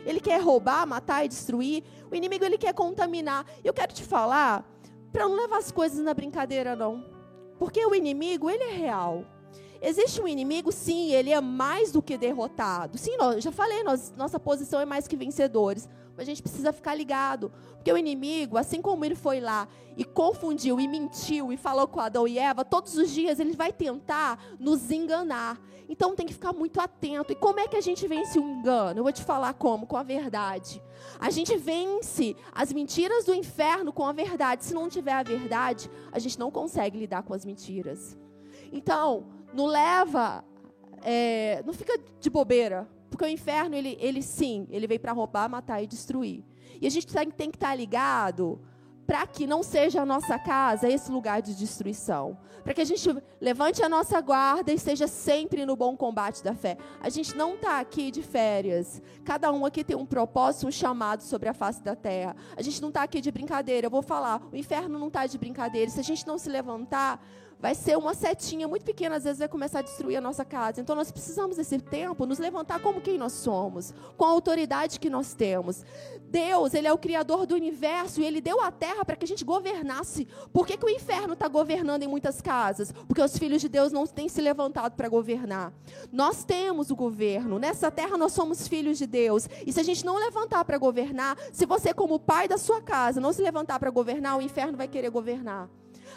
Ele 0.04 0.20
quer 0.20 0.38
roubar, 0.42 0.86
matar 0.86 1.24
e 1.24 1.28
destruir. 1.28 1.82
O 2.10 2.14
inimigo 2.14 2.44
ele 2.44 2.58
quer 2.58 2.74
contaminar. 2.74 3.46
Eu 3.64 3.72
quero 3.72 3.94
te 3.94 4.04
falar 4.04 4.70
para 5.10 5.26
não 5.26 5.34
levar 5.34 5.56
as 5.56 5.72
coisas 5.72 6.04
na 6.04 6.12
brincadeira 6.12 6.76
não. 6.76 7.02
Porque 7.58 7.86
o 7.86 7.94
inimigo, 7.94 8.50
ele 8.50 8.64
é 8.64 8.72
real. 8.72 9.24
Existe 9.86 10.20
um 10.20 10.26
inimigo, 10.26 10.72
sim, 10.72 11.12
ele 11.12 11.30
é 11.30 11.40
mais 11.42 11.92
do 11.92 12.00
que 12.00 12.16
derrotado. 12.16 12.96
Sim, 12.96 13.18
nós, 13.18 13.44
já 13.44 13.52
falei, 13.52 13.82
nós, 13.82 14.12
nossa 14.16 14.40
posição 14.40 14.80
é 14.80 14.86
mais 14.86 15.06
que 15.06 15.14
vencedores. 15.14 15.86
Mas 16.16 16.22
a 16.22 16.24
gente 16.24 16.42
precisa 16.42 16.72
ficar 16.72 16.94
ligado. 16.94 17.52
Porque 17.74 17.92
o 17.92 17.98
inimigo, 17.98 18.56
assim 18.56 18.80
como 18.80 19.04
ele 19.04 19.14
foi 19.14 19.40
lá 19.40 19.68
e 19.96 20.04
confundiu 20.04 20.80
e 20.80 20.88
mentiu 20.88 21.52
e 21.52 21.56
falou 21.56 21.86
com 21.86 22.00
Adão 22.00 22.26
e 22.26 22.38
Eva, 22.38 22.64
todos 22.64 22.96
os 22.96 23.10
dias 23.10 23.38
ele 23.38 23.52
vai 23.52 23.72
tentar 23.72 24.42
nos 24.58 24.90
enganar. 24.90 25.60
Então 25.86 26.14
tem 26.16 26.24
que 26.24 26.32
ficar 26.32 26.54
muito 26.54 26.80
atento. 26.80 27.32
E 27.32 27.36
como 27.36 27.60
é 27.60 27.68
que 27.68 27.76
a 27.76 27.80
gente 27.80 28.08
vence 28.08 28.38
o 28.38 28.42
engano? 28.42 29.00
Eu 29.00 29.02
vou 29.02 29.12
te 29.12 29.22
falar 29.22 29.52
como, 29.52 29.86
com 29.86 29.98
a 29.98 30.02
verdade. 30.02 30.82
A 31.20 31.30
gente 31.30 31.56
vence 31.58 32.34
as 32.52 32.72
mentiras 32.72 33.26
do 33.26 33.34
inferno 33.34 33.92
com 33.92 34.06
a 34.06 34.12
verdade. 34.12 34.64
Se 34.64 34.72
não 34.72 34.88
tiver 34.88 35.12
a 35.12 35.22
verdade, 35.22 35.90
a 36.10 36.18
gente 36.18 36.38
não 36.38 36.50
consegue 36.50 36.98
lidar 36.98 37.22
com 37.22 37.34
as 37.34 37.44
mentiras. 37.44 38.16
Então, 38.72 39.26
não 39.54 39.66
leva, 39.66 40.44
é, 41.02 41.62
não 41.64 41.72
fica 41.72 41.98
de 42.20 42.30
bobeira. 42.30 42.88
Porque 43.08 43.24
o 43.24 43.28
inferno, 43.28 43.76
ele, 43.76 43.96
ele 44.00 44.22
sim, 44.22 44.66
ele 44.70 44.86
veio 44.86 44.98
para 44.98 45.12
roubar, 45.12 45.48
matar 45.48 45.80
e 45.82 45.86
destruir. 45.86 46.44
E 46.80 46.86
a 46.86 46.90
gente 46.90 47.06
tem, 47.06 47.30
tem 47.30 47.50
que 47.50 47.56
estar 47.56 47.68
tá 47.68 47.74
ligado 47.74 48.60
para 49.06 49.26
que 49.26 49.46
não 49.46 49.62
seja 49.62 50.02
a 50.02 50.06
nossa 50.06 50.38
casa 50.38 50.88
esse 50.88 51.10
lugar 51.10 51.42
de 51.42 51.54
destruição. 51.54 52.38
Para 52.62 52.72
que 52.72 52.80
a 52.80 52.84
gente 52.84 53.08
levante 53.40 53.82
a 53.82 53.88
nossa 53.88 54.18
guarda 54.20 54.72
e 54.72 54.74
esteja 54.74 55.06
sempre 55.06 55.66
no 55.66 55.76
bom 55.76 55.94
combate 55.96 56.42
da 56.42 56.54
fé. 56.54 56.78
A 57.00 57.10
gente 57.10 57.36
não 57.36 57.54
está 57.54 57.78
aqui 57.78 58.10
de 58.10 58.22
férias. 58.22 59.02
Cada 59.22 59.52
um 59.52 59.66
aqui 59.66 59.84
tem 59.84 59.94
um 59.94 60.06
propósito, 60.06 60.66
um 60.66 60.70
chamado 60.72 61.22
sobre 61.22 61.48
a 61.48 61.54
face 61.54 61.82
da 61.82 61.94
terra. 61.94 62.34
A 62.56 62.62
gente 62.62 62.80
não 62.80 62.88
está 62.88 63.02
aqui 63.02 63.20
de 63.20 63.30
brincadeira. 63.30 63.86
Eu 63.86 63.90
vou 63.90 64.02
falar, 64.02 64.40
o 64.50 64.56
inferno 64.56 64.98
não 64.98 65.08
está 65.08 65.26
de 65.26 65.36
brincadeira. 65.36 65.90
Se 65.90 66.00
a 66.00 66.04
gente 66.04 66.26
não 66.26 66.38
se 66.38 66.48
levantar, 66.48 67.22
vai 67.64 67.74
ser 67.74 67.96
uma 67.96 68.12
setinha 68.12 68.68
muito 68.68 68.84
pequena, 68.84 69.16
às 69.16 69.24
vezes 69.24 69.38
vai 69.38 69.48
começar 69.48 69.78
a 69.78 69.82
destruir 69.82 70.16
a 70.16 70.20
nossa 70.20 70.44
casa. 70.44 70.82
Então 70.82 70.94
nós 70.94 71.10
precisamos 71.10 71.56
desse 71.56 71.78
tempo 71.78 72.26
nos 72.26 72.38
levantar 72.38 72.78
como 72.78 73.00
quem 73.00 73.16
nós 73.16 73.32
somos, 73.32 73.94
com 74.18 74.26
a 74.26 74.28
autoridade 74.28 75.00
que 75.00 75.08
nós 75.08 75.32
temos. 75.32 75.82
Deus, 76.28 76.74
ele 76.74 76.86
é 76.86 76.92
o 76.92 76.98
criador 76.98 77.46
do 77.46 77.54
universo 77.54 78.20
e 78.20 78.24
ele 78.26 78.42
deu 78.42 78.60
a 78.60 78.70
terra 78.70 79.02
para 79.02 79.16
que 79.16 79.24
a 79.24 79.26
gente 79.26 79.46
governasse. 79.46 80.28
Por 80.52 80.66
que, 80.66 80.76
que 80.76 80.84
o 80.84 80.90
inferno 80.90 81.32
está 81.32 81.48
governando 81.48 82.02
em 82.02 82.06
muitas 82.06 82.42
casas? 82.42 82.92
Porque 83.08 83.22
os 83.22 83.38
filhos 83.38 83.62
de 83.62 83.68
Deus 83.70 83.90
não 83.90 84.06
têm 84.06 84.28
se 84.28 84.42
levantado 84.42 84.94
para 84.94 85.08
governar. 85.08 85.72
Nós 86.12 86.44
temos 86.44 86.90
o 86.90 86.94
governo. 86.94 87.58
Nessa 87.58 87.90
terra 87.90 88.18
nós 88.18 88.32
somos 88.32 88.68
filhos 88.68 88.98
de 88.98 89.06
Deus. 89.06 89.48
E 89.66 89.72
se 89.72 89.80
a 89.80 89.84
gente 89.84 90.04
não 90.04 90.18
levantar 90.18 90.66
para 90.66 90.76
governar, 90.76 91.38
se 91.50 91.64
você 91.64 91.94
como 91.94 92.18
pai 92.18 92.46
da 92.46 92.58
sua 92.58 92.82
casa 92.82 93.22
não 93.22 93.32
se 93.32 93.40
levantar 93.40 93.80
para 93.80 93.88
governar, 93.88 94.36
o 94.36 94.42
inferno 94.42 94.76
vai 94.76 94.86
querer 94.86 95.08
governar. 95.08 95.70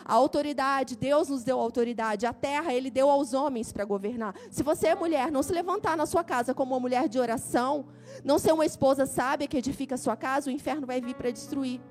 A 0.07 0.13
autoridade, 0.13 0.95
Deus 0.95 1.27
nos 1.27 1.43
deu 1.43 1.59
autoridade. 1.59 2.25
A 2.25 2.31
terra, 2.31 2.73
Ele 2.73 2.89
deu 2.89 3.09
aos 3.09 3.33
homens 3.33 3.73
para 3.73 3.83
governar. 3.83 4.33
Se 4.49 4.63
você 4.63 4.87
é 4.87 4.95
mulher, 4.95 5.29
não 5.29 5.43
se 5.43 5.51
levantar 5.51 5.97
na 5.97 6.05
sua 6.05 6.23
casa 6.23 6.53
como 6.53 6.73
uma 6.73 6.79
mulher 6.79 7.09
de 7.09 7.19
oração, 7.19 7.87
não 8.23 8.39
ser 8.39 8.53
uma 8.53 8.65
esposa 8.65 9.05
sábia 9.05 9.49
que 9.49 9.57
edifica 9.57 9.95
a 9.95 9.97
sua 9.97 10.15
casa, 10.15 10.49
o 10.49 10.53
inferno 10.53 10.87
vai 10.87 11.01
vir 11.01 11.13
para 11.13 11.29
destruir. 11.29 11.81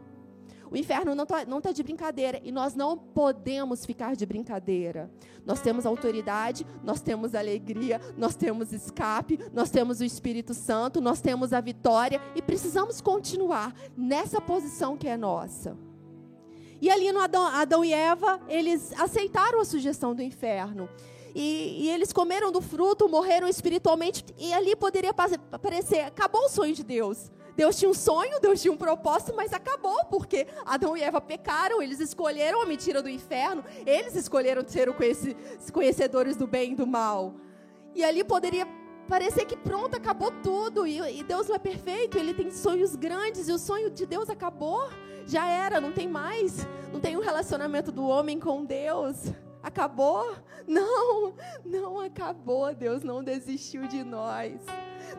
O 0.71 0.77
inferno 0.79 1.15
não 1.15 1.25
está 1.25 1.45
não 1.45 1.61
tá 1.61 1.73
de 1.73 1.83
brincadeira 1.83 2.41
e 2.43 2.51
nós 2.51 2.75
não 2.75 2.97
podemos 2.97 3.85
ficar 3.85 4.17
de 4.17 4.25
brincadeira. 4.25 5.11
Nós 5.45 5.61
temos 5.61 5.85
autoridade, 5.85 6.67
nós 6.83 7.03
temos 7.03 7.35
alegria, 7.35 8.01
nós 8.17 8.35
temos 8.35 8.73
escape, 8.73 9.39
nós 9.53 9.69
temos 9.69 10.01
o 10.01 10.05
Espírito 10.05 10.55
Santo, 10.55 11.03
nós 11.03 11.21
temos 11.21 11.53
a 11.53 11.61
vitória 11.61 12.19
e 12.35 12.41
precisamos 12.41 13.03
continuar 13.03 13.75
nessa 13.95 14.41
posição 14.41 14.97
que 14.97 15.07
é 15.07 15.19
nossa. 15.19 15.77
E 16.81 16.91
ali 16.91 17.11
no 17.13 17.21
Adão, 17.21 17.47
Adão 17.47 17.85
e 17.85 17.93
Eva, 17.93 18.41
eles 18.49 18.93
aceitaram 18.99 19.61
a 19.61 19.65
sugestão 19.65 20.15
do 20.15 20.23
inferno. 20.23 20.89
E, 21.35 21.85
e, 21.85 21.91
eles 21.91 22.13
comeram 22.15 22.51
do 22.51 22.63
fruto, 22.63 23.09
morreram 23.09 23.47
espiritualmente, 23.47 24.25
e 24.39 24.55
ali 24.55 24.75
poderia 24.75 25.13
parecer, 25.13 26.01
acabou 26.01 26.47
o 26.47 26.49
sonho 26.49 26.75
de 26.75 26.83
Deus. 26.83 27.31
Deus 27.55 27.79
tinha 27.79 27.91
um 27.91 27.95
sonho, 27.95 28.41
Deus 28.41 28.61
tinha 28.61 28.73
um 28.73 28.77
propósito, 28.77 29.35
mas 29.37 29.53
acabou, 29.53 30.05
porque 30.07 30.47
Adão 30.65 30.97
e 30.97 31.03
Eva 31.03 31.21
pecaram, 31.21 31.83
eles 31.83 32.01
escolheram 32.01 32.63
a 32.63 32.67
mentira 32.67 33.03
do 33.03 33.09
inferno, 33.09 33.63
eles 33.85 34.15
escolheram 34.15 34.63
ser 34.67 34.89
os 34.89 35.71
conhecedores 35.71 36.37
do 36.37 36.47
bem 36.47 36.73
e 36.73 36.75
do 36.75 36.87
mal. 36.87 37.35
E 37.95 38.05
ali 38.05 38.25
poderia 38.25 38.67
parecer 39.07 39.45
que 39.47 39.57
pronto, 39.57 39.97
acabou 39.97 40.31
tudo, 40.43 40.87
e, 40.87 40.99
e 41.19 41.23
Deus 41.23 41.49
não 41.49 41.57
é 41.57 41.59
perfeito, 41.59 42.19
ele 42.19 42.35
tem 42.35 42.51
sonhos 42.51 42.95
grandes, 42.95 43.49
e 43.49 43.53
o 43.53 43.59
sonho 43.59 43.91
de 43.91 44.05
Deus 44.05 44.29
acabou 44.29 44.89
já 45.27 45.45
era, 45.47 45.81
não 45.81 45.93
tem 45.93 46.09
mais. 46.09 46.67
Não 46.93 47.01
tem 47.01 47.17
um 47.17 47.21
relacionamento 47.21 47.91
do 47.91 48.07
homem 48.07 48.39
com 48.39 48.65
Deus. 48.65 49.17
Acabou? 49.63 50.37
Não, 50.67 51.35
não 51.65 52.01
acabou. 52.01 52.73
Deus 52.73 53.03
não 53.03 53.23
desistiu 53.23 53.87
de 53.89 54.05
nós. 54.05 54.61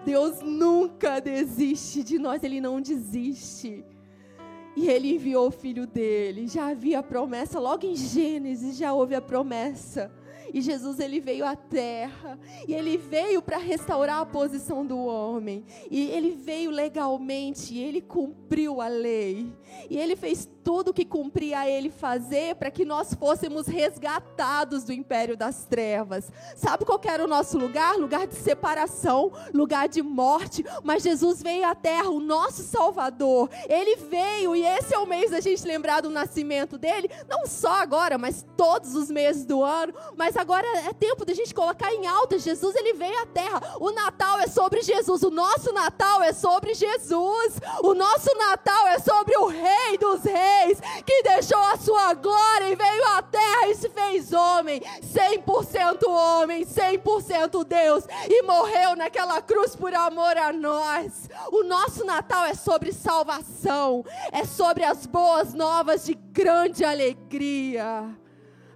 Deus 0.06 0.42
nunca 0.42 1.20
desiste 1.20 2.04
de 2.04 2.18
nós, 2.18 2.44
Ele 2.44 2.62
não 2.62 2.82
desiste. 2.82 3.86
E 4.76 4.88
Ele 4.90 5.16
enviou 5.16 5.48
o 5.48 5.52
filho 5.52 5.86
dele. 5.86 6.48
Já 6.48 6.70
havia 6.70 7.00
a 7.00 7.04
promessa, 7.04 7.60
logo 7.60 7.86
em 7.86 7.96
Gênesis 7.96 8.78
já 8.78 8.94
houve 8.94 9.14
a 9.16 9.22
promessa 9.22 10.12
e 10.54 10.62
Jesus 10.62 11.00
ele 11.00 11.20
veio 11.20 11.46
à 11.46 11.56
terra 11.56 12.40
e 12.68 12.74
ele 12.74 12.98
veio 12.98 13.42
para 13.42 13.58
restaurar 13.58 14.20
a 14.20 14.26
posição 14.26 14.86
do 14.86 14.98
homem. 14.98 15.66
E 15.90 16.08
ele 16.10 16.32
veio 16.32 16.72
legalmente, 16.72 17.74
e 17.74 17.84
ele 17.84 18.02
cumpriu 18.02 18.82
a 18.82 18.88
lei. 18.88 19.52
E 19.90 19.98
ele 19.98 20.16
fez 20.16 20.48
tudo 20.64 20.90
o 20.90 20.94
que 20.94 21.06
cumpria 21.06 21.60
a 21.60 21.70
ele 21.70 21.90
fazer 21.90 22.56
para 22.56 22.72
que 22.72 22.84
nós 22.84 23.14
fôssemos 23.14 23.68
resgatados 23.68 24.84
do 24.84 24.92
império 24.92 25.38
das 25.38 25.66
trevas. 25.66 26.32
Sabe 26.56 26.86
qual 26.86 27.00
era 27.06 27.24
o 27.24 27.28
nosso 27.28 27.58
lugar? 27.58 27.96
Lugar 27.96 28.28
de 28.28 28.36
separação, 28.36 29.32
lugar 29.54 29.88
de 29.88 30.02
morte. 30.02 30.66
Mas 30.84 31.04
Jesus 31.04 31.42
veio 31.42 31.66
à 31.66 31.74
terra, 31.74 32.10
o 32.10 32.20
nosso 32.20 32.64
Salvador. 32.64 33.50
Ele 33.70 33.96
veio 33.96 34.56
e 34.56 34.64
esse 34.64 34.94
é 34.94 35.00
o 35.00 35.08
mês 35.08 35.32
da 35.32 35.40
gente 35.40 35.66
lembrar 35.66 36.02
do 36.02 36.10
nascimento 36.10 36.78
dele, 36.78 37.10
não 37.30 37.46
só 37.46 37.82
agora, 37.82 38.18
mas 38.18 38.46
todos 38.56 38.96
os 38.96 39.10
meses 39.10 39.46
do 39.46 39.64
ano. 39.64 39.94
Mas 40.16 40.36
agora 40.40 40.66
é 40.80 40.94
tempo 40.94 41.26
da 41.26 41.34
gente 41.34 41.54
colocar 41.54 41.94
em 41.94 42.06
alta. 42.08 42.38
Jesus, 42.38 42.76
ele 42.76 42.94
veio 42.94 43.18
à 43.22 43.26
terra. 43.26 43.76
O 43.80 43.92
Natal 43.92 44.40
é 44.40 44.48
sobre 44.48 44.82
Jesus. 44.82 45.24
O 45.24 45.30
nosso 45.30 45.74
Natal 45.74 46.22
é 46.24 46.34
sobre 46.34 46.74
Jesus. 46.74 47.60
O 47.82 47.94
nosso 47.94 48.34
Natal 48.38 48.88
é 48.88 49.00
sobre 49.00 49.36
o 49.38 49.48
Rei 49.48 49.98
dos 50.00 50.24
Reis, 50.24 50.80
que 51.06 51.24
deixou 51.24 51.60
a 51.60 51.78
sua 51.78 52.14
glória 52.14 52.70
e 52.70 52.76
veio 52.76 53.06
à 53.16 53.22
terra 53.22 53.68
e 53.68 53.76
se 53.76 53.90
fez 53.90 54.34
homem. 54.34 54.82
100% 55.02 56.08
homem, 56.08 56.66
100% 56.66 57.64
Deus. 57.64 58.04
E 58.30 58.44
morreu 58.44 58.96
naquela 58.96 59.42
cruz 59.42 59.76
por 59.76 59.94
amor 59.94 60.38
a 60.38 60.52
nós. 60.54 61.30
O 61.52 61.64
nosso 61.64 62.06
Natal 62.06 62.46
é 62.46 62.54
sobre 62.54 62.92
salvação. 62.92 64.06
É 64.32 64.46
sobre 64.46 64.84
as 64.84 65.06
boas 65.06 65.54
novas 65.54 66.06
de 66.06 66.14
grande 66.14 66.84
alegria. 66.84 68.18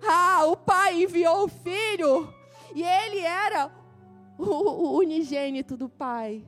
Ah, 0.07 0.45
o 0.45 0.57
pai 0.57 1.03
enviou 1.03 1.45
o 1.45 1.47
filho 1.47 2.33
e 2.73 2.83
ele 2.83 3.19
era 3.19 3.71
o, 4.37 4.45
o 4.45 4.97
unigênito 4.97 5.77
do 5.77 5.87
pai. 5.89 6.45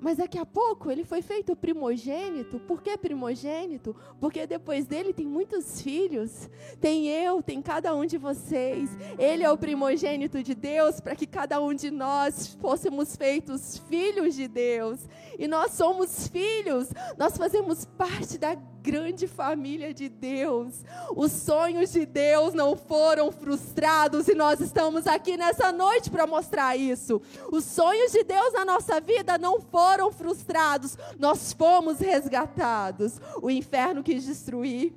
Mas 0.00 0.18
daqui 0.18 0.38
a 0.38 0.46
pouco 0.46 0.90
ele 0.92 1.04
foi 1.04 1.20
feito 1.20 1.56
primogênito. 1.56 2.60
Por 2.60 2.80
que 2.80 2.96
primogênito? 2.96 3.96
Porque 4.20 4.46
depois 4.46 4.86
dele 4.86 5.12
tem 5.12 5.26
muitos 5.26 5.82
filhos. 5.82 6.48
Tem 6.80 7.08
eu, 7.08 7.42
tem 7.42 7.60
cada 7.60 7.94
um 7.96 8.06
de 8.06 8.16
vocês. 8.16 8.90
Ele 9.18 9.42
é 9.42 9.50
o 9.50 9.58
primogênito 9.58 10.40
de 10.40 10.54
Deus 10.54 11.00
para 11.00 11.16
que 11.16 11.26
cada 11.26 11.60
um 11.60 11.74
de 11.74 11.90
nós 11.90 12.56
fôssemos 12.60 13.16
feitos 13.16 13.78
filhos 13.88 14.36
de 14.36 14.46
Deus. 14.46 15.00
E 15.36 15.48
nós 15.48 15.72
somos 15.72 16.28
filhos. 16.28 16.90
Nós 17.16 17.36
fazemos 17.36 17.84
parte 17.84 18.38
da 18.38 18.54
grande 18.88 19.26
família 19.26 19.92
de 19.92 20.08
Deus. 20.08 20.82
Os 21.14 21.30
sonhos 21.30 21.92
de 21.92 22.06
Deus 22.06 22.54
não 22.54 22.74
foram 22.74 23.30
frustrados 23.30 24.28
e 24.28 24.34
nós 24.34 24.60
estamos 24.60 25.06
aqui 25.06 25.36
nessa 25.36 25.70
noite 25.70 26.08
para 26.08 26.26
mostrar 26.26 26.74
isso. 26.74 27.20
Os 27.52 27.64
sonhos 27.64 28.12
de 28.12 28.24
Deus 28.24 28.54
na 28.54 28.64
nossa 28.64 28.98
vida 28.98 29.36
não 29.36 29.60
foram 29.60 30.10
frustrados, 30.10 30.96
nós 31.18 31.52
fomos 31.52 31.98
resgatados. 31.98 33.20
O 33.42 33.50
inferno 33.50 34.02
quis 34.02 34.24
destruir, 34.24 34.94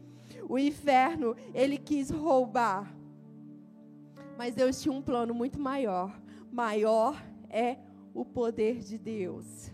o 0.48 0.58
inferno, 0.58 1.36
ele 1.54 1.78
quis 1.78 2.10
roubar. 2.10 2.90
Mas 4.38 4.56
Deus 4.56 4.82
tinha 4.82 4.94
um 4.94 5.02
plano 5.02 5.34
muito 5.34 5.60
maior. 5.60 6.18
Maior 6.50 7.22
é 7.50 7.76
o 8.14 8.24
poder 8.24 8.80
de 8.80 8.98
Deus. 8.98 9.70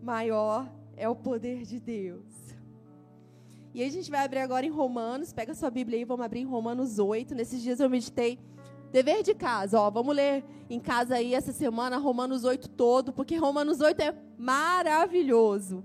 Maior 0.00 0.70
é 0.96 1.08
o 1.08 1.16
poder 1.16 1.64
de 1.64 1.80
Deus. 1.80 2.27
E 3.74 3.82
a 3.82 3.90
gente 3.90 4.10
vai 4.10 4.24
abrir 4.24 4.40
agora 4.40 4.64
em 4.64 4.70
Romanos, 4.70 5.32
pega 5.32 5.54
sua 5.54 5.70
Bíblia 5.70 5.98
aí, 5.98 6.04
vamos 6.04 6.24
abrir 6.24 6.40
em 6.40 6.46
Romanos 6.46 6.98
8. 6.98 7.34
Nesses 7.34 7.62
dias 7.62 7.80
eu 7.80 7.90
meditei 7.90 8.38
dever 8.90 9.22
de 9.22 9.34
casa, 9.34 9.78
ó, 9.78 9.90
vamos 9.90 10.16
ler 10.16 10.44
em 10.70 10.80
casa 10.80 11.16
aí 11.16 11.34
essa 11.34 11.52
semana 11.52 11.98
Romanos 11.98 12.44
8 12.44 12.70
todo, 12.70 13.12
porque 13.12 13.36
Romanos 13.36 13.80
8 13.80 14.00
é 14.00 14.14
maravilhoso. 14.38 15.84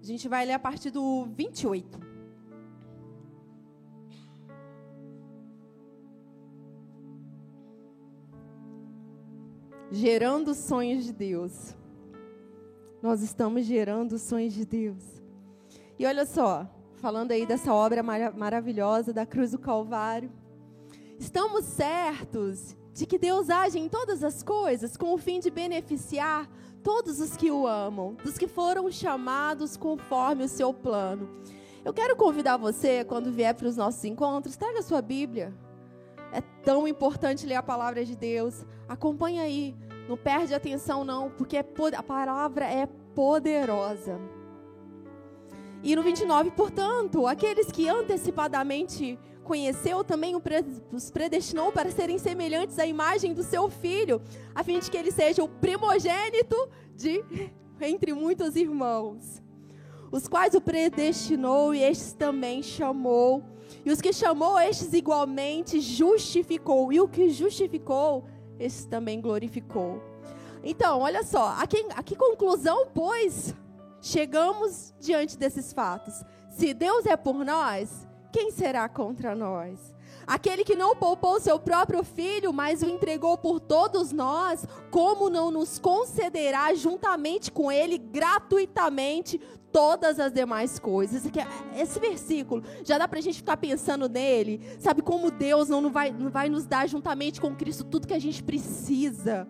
A 0.00 0.04
gente 0.04 0.28
vai 0.28 0.46
ler 0.46 0.54
a 0.54 0.58
partir 0.58 0.90
do 0.90 1.26
28. 1.36 2.09
Gerando 9.90 10.54
sonhos 10.54 11.04
de 11.04 11.12
Deus. 11.12 11.74
Nós 13.02 13.22
estamos 13.22 13.64
gerando 13.64 14.18
sonhos 14.18 14.54
de 14.54 14.64
Deus. 14.64 15.02
E 15.98 16.06
olha 16.06 16.24
só, 16.24 16.68
falando 16.96 17.32
aí 17.32 17.44
dessa 17.44 17.74
obra 17.74 18.02
mar 18.02 18.32
maravilhosa 18.34 19.12
da 19.12 19.26
cruz 19.26 19.50
do 19.50 19.58
Calvário, 19.58 20.30
estamos 21.18 21.64
certos 21.64 22.76
de 22.94 23.06
que 23.06 23.18
Deus 23.18 23.50
age 23.50 23.78
em 23.78 23.88
todas 23.88 24.22
as 24.22 24.42
coisas 24.42 24.96
com 24.96 25.12
o 25.12 25.18
fim 25.18 25.40
de 25.40 25.50
beneficiar 25.50 26.48
todos 26.82 27.20
os 27.20 27.36
que 27.36 27.50
o 27.50 27.66
amam, 27.66 28.14
dos 28.22 28.38
que 28.38 28.46
foram 28.46 28.90
chamados 28.90 29.76
conforme 29.76 30.44
o 30.44 30.48
seu 30.48 30.72
plano. 30.72 31.28
Eu 31.84 31.92
quero 31.92 32.16
convidar 32.16 32.56
você, 32.56 33.04
quando 33.04 33.32
vier 33.32 33.54
para 33.54 33.66
os 33.66 33.76
nossos 33.76 34.04
encontros, 34.04 34.56
traga 34.56 34.82
sua 34.82 35.00
Bíblia. 35.00 35.54
É 36.32 36.40
tão 36.62 36.86
importante 36.86 37.46
ler 37.46 37.56
a 37.56 37.62
palavra 37.62 38.04
de 38.04 38.16
Deus. 38.16 38.64
Acompanha 38.88 39.42
aí. 39.42 39.74
Não 40.08 40.16
perde 40.16 40.54
atenção, 40.54 41.04
não, 41.04 41.30
porque 41.30 41.56
é 41.56 41.64
a 41.96 42.02
palavra 42.02 42.64
é 42.64 42.86
poderosa. 43.14 44.18
E 45.82 45.96
no 45.96 46.02
29, 46.02 46.50
portanto, 46.50 47.26
aqueles 47.26 47.70
que 47.70 47.88
antecipadamente 47.88 49.18
conheceu, 49.44 50.04
também 50.04 50.34
os 50.92 51.10
predestinou 51.10 51.72
para 51.72 51.90
serem 51.90 52.18
semelhantes 52.18 52.78
à 52.78 52.86
imagem 52.86 53.32
do 53.32 53.42
seu 53.42 53.68
filho, 53.68 54.20
a 54.54 54.62
fim 54.62 54.78
de 54.78 54.90
que 54.90 54.96
ele 54.96 55.10
seja 55.10 55.42
o 55.42 55.48
primogênito 55.48 56.56
de 56.94 57.24
entre 57.80 58.12
muitos 58.12 58.56
irmãos. 58.56 59.42
os 60.12 60.26
quais 60.26 60.54
o 60.54 60.60
predestinou 60.60 61.74
e 61.74 61.82
estes 61.82 62.12
também 62.12 62.62
chamou. 62.62 63.42
E 63.84 63.90
os 63.90 64.00
que 64.00 64.12
chamou, 64.12 64.58
estes 64.58 64.92
igualmente 64.92 65.80
justificou. 65.80 66.92
E 66.92 67.00
o 67.00 67.08
que 67.08 67.30
justificou, 67.30 68.26
estes 68.58 68.86
também 68.86 69.20
glorificou. 69.20 70.02
Então, 70.62 71.00
olha 71.00 71.22
só, 71.22 71.54
a 71.58 71.66
que, 71.66 71.86
a 71.94 72.02
que 72.02 72.14
conclusão, 72.14 72.86
pois, 72.94 73.54
chegamos 74.00 74.94
diante 75.00 75.38
desses 75.38 75.72
fatos? 75.72 76.14
Se 76.50 76.74
Deus 76.74 77.06
é 77.06 77.16
por 77.16 77.44
nós, 77.44 78.06
quem 78.30 78.50
será 78.50 78.88
contra 78.88 79.34
nós? 79.34 79.94
Aquele 80.30 80.62
que 80.62 80.76
não 80.76 80.94
poupou 80.94 81.40
seu 81.40 81.58
próprio 81.58 82.04
filho, 82.04 82.52
mas 82.52 82.82
o 82.82 82.86
entregou 82.88 83.36
por 83.36 83.58
todos 83.58 84.12
nós, 84.12 84.64
como 84.88 85.28
não 85.28 85.50
nos 85.50 85.76
concederá 85.76 86.72
juntamente 86.72 87.50
com 87.50 87.70
ele 87.70 87.98
gratuitamente 87.98 89.40
todas 89.72 90.20
as 90.20 90.32
demais 90.32 90.78
coisas? 90.78 91.24
Esse 91.76 91.98
versículo 91.98 92.62
já 92.84 92.96
dá 92.96 93.08
para 93.08 93.18
a 93.18 93.22
gente 93.22 93.38
ficar 93.38 93.56
pensando 93.56 94.08
nele, 94.08 94.60
sabe 94.78 95.02
como 95.02 95.32
Deus 95.32 95.68
não 95.68 95.90
vai, 95.90 96.12
não 96.12 96.30
vai 96.30 96.48
nos 96.48 96.64
dar 96.64 96.88
juntamente 96.88 97.40
com 97.40 97.52
Cristo 97.56 97.82
tudo 97.82 98.06
que 98.06 98.14
a 98.14 98.20
gente 98.20 98.40
precisa. 98.40 99.48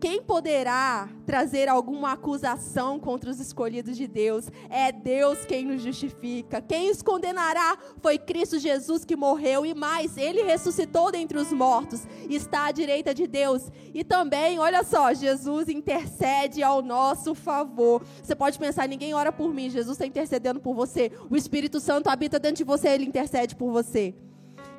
Quem 0.00 0.22
poderá 0.22 1.10
trazer 1.26 1.68
alguma 1.68 2.12
acusação 2.12 2.98
contra 2.98 3.28
os 3.28 3.38
escolhidos 3.38 3.98
de 3.98 4.06
Deus? 4.06 4.48
É 4.70 4.90
Deus 4.90 5.44
quem 5.44 5.66
nos 5.66 5.82
justifica. 5.82 6.62
Quem 6.62 6.90
os 6.90 7.02
condenará 7.02 7.76
foi 8.00 8.16
Cristo 8.16 8.58
Jesus 8.58 9.04
que 9.04 9.14
morreu 9.14 9.66
e 9.66 9.74
mais, 9.74 10.16
ele 10.16 10.42
ressuscitou 10.42 11.12
dentre 11.12 11.36
os 11.36 11.52
mortos, 11.52 12.06
está 12.30 12.64
à 12.64 12.72
direita 12.72 13.12
de 13.12 13.26
Deus. 13.26 13.70
E 13.92 14.02
também, 14.02 14.58
olha 14.58 14.82
só, 14.82 15.12
Jesus 15.12 15.68
intercede 15.68 16.62
ao 16.62 16.80
nosso 16.80 17.34
favor. 17.34 18.02
Você 18.22 18.34
pode 18.34 18.58
pensar, 18.58 18.88
ninguém 18.88 19.12
ora 19.12 19.30
por 19.30 19.52
mim, 19.52 19.68
Jesus 19.68 19.96
está 19.96 20.06
intercedendo 20.06 20.60
por 20.60 20.74
você. 20.74 21.12
O 21.28 21.36
Espírito 21.36 21.78
Santo 21.78 22.08
habita 22.08 22.38
dentro 22.38 22.56
de 22.56 22.64
você, 22.64 22.88
ele 22.88 23.04
intercede 23.04 23.54
por 23.54 23.70
você. 23.70 24.14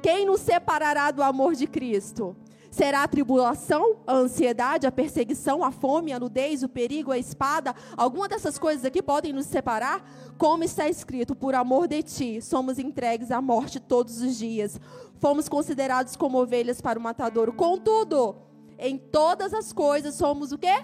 Quem 0.02 0.26
nos 0.26 0.42
separará 0.42 1.12
do 1.12 1.22
amor 1.22 1.54
de 1.54 1.68
Cristo? 1.68 2.36
Será 2.72 3.04
a 3.04 3.08
tribulação, 3.08 3.98
a 4.08 4.14
ansiedade, 4.14 4.88
a 4.88 4.92
perseguição, 4.92 5.62
a 5.62 5.72
fome, 5.72 6.14
a 6.14 6.20
nudez, 6.20 6.64
o 6.64 6.70
perigo, 6.70 7.12
a 7.12 7.18
espada? 7.18 7.76
Alguma 7.98 8.30
dessas 8.30 8.58
coisas 8.58 8.86
aqui 8.86 9.04
podem 9.04 9.34
nos 9.34 9.46
separar? 9.46 10.02
Como 10.38 10.64
está 10.64 10.88
escrito, 10.88 11.36
por 11.36 11.54
amor 11.54 11.86
de 11.86 12.02
ti, 12.02 12.42
somos 12.42 12.80
entregues 12.80 13.30
à 13.30 13.42
morte 13.42 13.78
todos 13.78 14.22
os 14.22 14.38
dias. 14.38 14.80
Fomos 15.20 15.50
considerados 15.50 16.16
como 16.16 16.42
ovelhas 16.42 16.80
para 16.80 16.98
o 16.98 17.02
matadouro. 17.02 17.52
Contudo, 17.52 18.38
em 18.80 18.98
todas 18.98 19.54
as 19.54 19.74
coisas 19.74 20.16
somos 20.16 20.54
o 20.54 20.58
quê? 20.58 20.82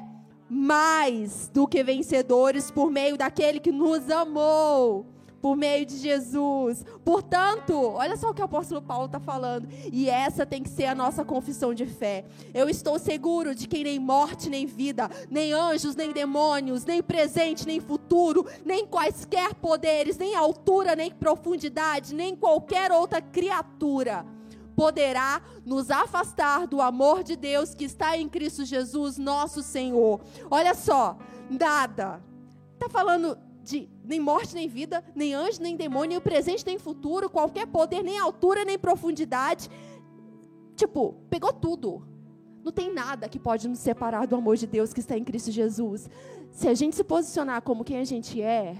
Mais 0.49 1.49
do 1.53 1.65
que 1.65 1.81
vencedores 1.83 2.69
por 2.69 2.91
meio 2.91 3.17
daquele 3.17 3.61
que 3.61 3.71
nos 3.71 4.09
amou 4.09 5.05
por 5.41 5.55
meio 5.55 5.85
de 5.85 5.97
Jesus. 5.97 6.83
Portanto, 7.03 7.73
olha 7.73 8.17
só 8.17 8.29
o 8.29 8.33
que 8.33 8.41
o 8.41 8.45
apóstolo 8.45 8.81
Paulo 8.81 9.05
está 9.05 9.19
falando. 9.19 9.67
E 9.91 10.09
essa 10.09 10.45
tem 10.45 10.63
que 10.63 10.69
ser 10.69 10.85
a 10.85 10.95
nossa 10.95 11.23
confissão 11.23 11.73
de 11.73 11.85
fé. 11.85 12.25
Eu 12.53 12.69
estou 12.69 12.97
seguro 12.99 13.53
de 13.53 13.67
que 13.67 13.83
nem 13.83 13.99
morte, 13.99 14.49
nem 14.49 14.65
vida, 14.65 15.09
nem 15.29 15.53
anjos, 15.53 15.95
nem 15.95 16.11
demônios, 16.11 16.85
nem 16.85 17.01
presente, 17.01 17.65
nem 17.65 17.79
futuro, 17.79 18.45
nem 18.65 18.85
quaisquer 18.85 19.53
poderes, 19.55 20.17
nem 20.17 20.35
altura, 20.35 20.95
nem 20.95 21.11
profundidade, 21.11 22.13
nem 22.13 22.35
qualquer 22.35 22.91
outra 22.91 23.21
criatura 23.21 24.25
poderá 24.77 25.41
nos 25.65 25.89
afastar 25.89 26.67
do 26.67 26.79
amor 26.79 27.23
de 27.23 27.35
Deus 27.35 27.73
que 27.73 27.83
está 27.83 28.15
em 28.15 28.29
Cristo 28.29 28.63
Jesus, 28.63 29.17
nosso 29.17 29.63
Senhor. 29.63 30.21
Olha 30.51 30.75
só, 30.75 31.17
nada. 31.49 32.21
Está 32.75 32.87
falando 32.87 33.35
de 33.67 33.89
nem 34.03 34.19
morte, 34.19 34.55
nem 34.55 34.67
vida, 34.67 35.03
nem 35.13 35.33
anjo, 35.33 35.61
nem 35.61 35.75
demônio, 35.75 36.09
nem 36.09 36.17
o 36.17 36.21
presente, 36.21 36.65
nem 36.65 36.79
futuro, 36.79 37.29
qualquer 37.29 37.67
poder, 37.67 38.03
nem 38.03 38.17
altura, 38.17 38.63
nem 38.63 38.77
profundidade. 38.77 39.69
Tipo, 40.75 41.15
pegou 41.29 41.51
tudo. 41.51 42.07
Não 42.63 42.71
tem 42.71 42.93
nada 42.93 43.29
que 43.29 43.39
pode 43.39 43.67
nos 43.67 43.79
separar 43.79 44.25
do 44.27 44.35
amor 44.35 44.57
de 44.57 44.67
Deus 44.67 44.93
que 44.93 44.99
está 44.99 45.17
em 45.17 45.23
Cristo 45.23 45.51
Jesus. 45.51 46.09
Se 46.51 46.67
a 46.67 46.73
gente 46.73 46.95
se 46.95 47.03
posicionar 47.03 47.61
como 47.61 47.83
quem 47.83 47.97
a 47.97 48.03
gente 48.03 48.41
é, 48.41 48.75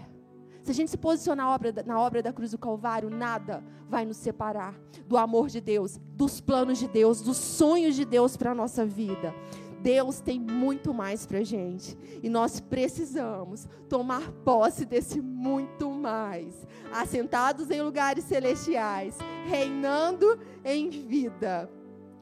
se 0.67 0.71
a 0.71 0.73
gente 0.73 0.91
se 0.91 0.97
posicionar 0.97 1.45
na 1.45 1.53
obra, 1.53 1.83
na 1.85 1.97
obra 1.97 2.21
da 2.21 2.33
cruz 2.33 2.51
do 2.51 2.57
Calvário, 2.57 3.09
nada 3.09 3.63
vai 3.89 4.05
nos 4.05 4.17
separar 4.17 4.77
do 5.07 5.15
amor 5.15 5.47
de 5.47 5.61
Deus, 5.61 5.97
dos 6.13 6.41
planos 6.41 6.77
de 6.77 6.89
Deus, 6.89 7.21
dos 7.21 7.37
sonhos 7.37 7.95
de 7.95 8.03
Deus 8.03 8.35
para 8.35 8.51
a 8.51 8.55
nossa 8.55 8.85
vida. 8.85 9.33
Deus 9.81 10.19
tem 10.19 10.39
muito 10.39 10.93
mais 10.93 11.25
para 11.25 11.43
gente. 11.43 11.97
E 12.21 12.29
nós 12.29 12.59
precisamos 12.59 13.67
tomar 13.87 14.31
posse 14.43 14.85
desse 14.85 15.21
muito 15.21 15.89
mais. 15.91 16.65
Assentados 16.91 17.69
em 17.69 17.81
lugares 17.81 18.25
celestiais, 18.25 19.17
reinando 19.45 20.39
em 20.63 20.89
vida. 20.89 21.69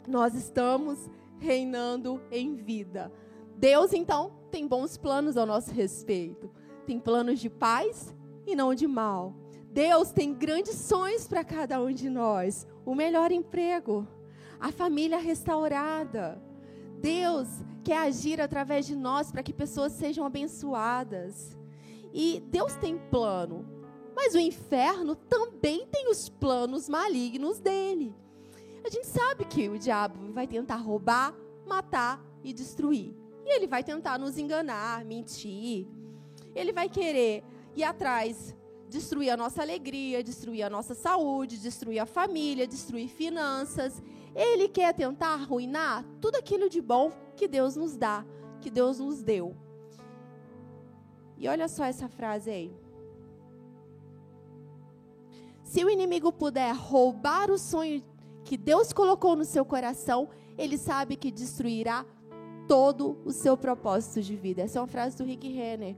Nós 0.08 0.36
estamos 0.36 1.10
reinando 1.40 2.22
em 2.32 2.56
vida. 2.56 3.12
Deus, 3.58 3.94
então, 3.94 4.34
tem 4.52 4.68
bons 4.68 4.98
planos 4.98 5.38
ao 5.38 5.46
nosso 5.46 5.72
respeito. 5.72 6.52
Tem 6.86 7.00
planos 7.00 7.40
de 7.40 7.50
paz 7.50 8.14
e 8.46 8.56
não 8.56 8.76
de 8.76 8.88
mal. 8.88 9.34
Deus 9.72 10.12
tem 10.12 10.34
grandes 10.34 10.76
sonhos 10.76 11.28
para 11.28 11.44
cada 11.44 11.82
um 11.82 11.92
de 11.92 12.10
nós. 12.10 12.68
O 12.86 12.94
melhor 12.94 13.32
emprego, 13.32 14.08
a 14.60 14.72
família 14.72 15.18
restaurada 15.18 16.42
Deus 17.06 17.48
quer 17.84 18.00
agir 18.00 18.42
através 18.42 18.88
de 18.88 18.96
nós 18.96 19.32
para 19.32 19.44
que 19.44 19.54
pessoas 19.54 19.92
sejam 19.92 20.26
abençoadas. 20.26 21.56
E 22.12 22.42
Deus 22.48 22.74
tem 22.78 22.98
plano, 22.98 23.64
mas 24.16 24.34
o 24.34 24.40
inferno 24.40 25.16
também 25.16 25.86
tem 25.86 26.10
os 26.10 26.30
planos 26.30 26.90
malignos 26.90 27.60
dele. 27.60 28.12
A 28.84 28.90
gente 28.90 29.06
sabe 29.06 29.46
que 29.46 29.70
o 29.70 29.78
diabo 29.78 30.34
vai 30.34 30.48
tentar 30.48 30.78
roubar, 30.78 31.36
matar 31.68 32.20
e 32.44 32.52
destruir. 32.52 33.16
E 33.46 33.56
ele 33.56 33.68
vai 33.68 33.84
tentar 33.84 34.18
nos 34.18 34.40
enganar, 34.40 35.06
mentir. 35.06 35.88
Ele 36.56 36.74
vai 36.74 36.90
querer 36.90 37.44
ir 37.76 37.84
atrás, 37.84 38.56
destruir 38.90 39.30
a 39.30 39.38
nossa 39.38 39.62
alegria, 39.62 40.24
destruir 40.24 40.64
a 40.64 40.72
nossa 40.72 40.96
saúde, 40.96 41.60
destruir 41.60 42.00
a 42.00 42.08
família, 42.08 42.66
destruir 42.66 43.10
finanças. 43.10 44.02
Ele 44.36 44.68
quer 44.68 44.94
tentar 44.94 45.34
arruinar 45.34 46.06
tudo 46.20 46.36
aquilo 46.36 46.70
de 46.70 46.82
bom 46.82 47.12
que 47.36 47.48
Deus 47.48 47.76
nos 47.76 47.96
dá, 47.96 48.26
que 48.60 48.70
Deus 48.70 49.00
nos 49.00 49.24
deu. 49.24 49.56
E 51.38 51.48
olha 51.48 51.68
só 51.68 51.86
essa 51.86 52.10
frase 52.10 52.50
aí. 52.50 52.76
Se 55.64 55.84
o 55.84 55.90
inimigo 55.90 56.32
puder 56.32 56.74
roubar 56.76 57.50
o 57.50 57.58
sonho 57.58 58.04
que 58.44 58.58
Deus 58.58 58.94
colocou 58.94 59.36
no 59.36 59.44
seu 59.44 59.66
coração, 59.66 60.30
ele 60.58 60.78
sabe 60.78 61.16
que 61.16 61.32
destruirá 61.32 62.06
todo 62.68 63.18
o 63.26 63.32
seu 63.32 63.58
propósito 63.58 64.22
de 64.22 64.36
vida. 64.36 64.62
Essa 64.62 64.80
é 64.80 64.82
uma 64.82 64.88
frase 64.88 65.18
do 65.18 65.24
Rick 65.24 65.48
Renner. 65.52 65.96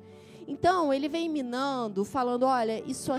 Então, 0.47 0.93
ele 0.93 1.09
vem 1.09 1.27
minando, 1.27 2.05
falando: 2.05 2.43
olha, 2.43 2.81
isso, 2.85 3.11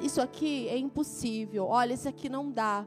isso 0.00 0.20
aqui 0.20 0.68
é 0.68 0.76
impossível, 0.76 1.66
olha, 1.66 1.94
isso 1.94 2.08
aqui 2.08 2.28
não 2.28 2.50
dá. 2.50 2.86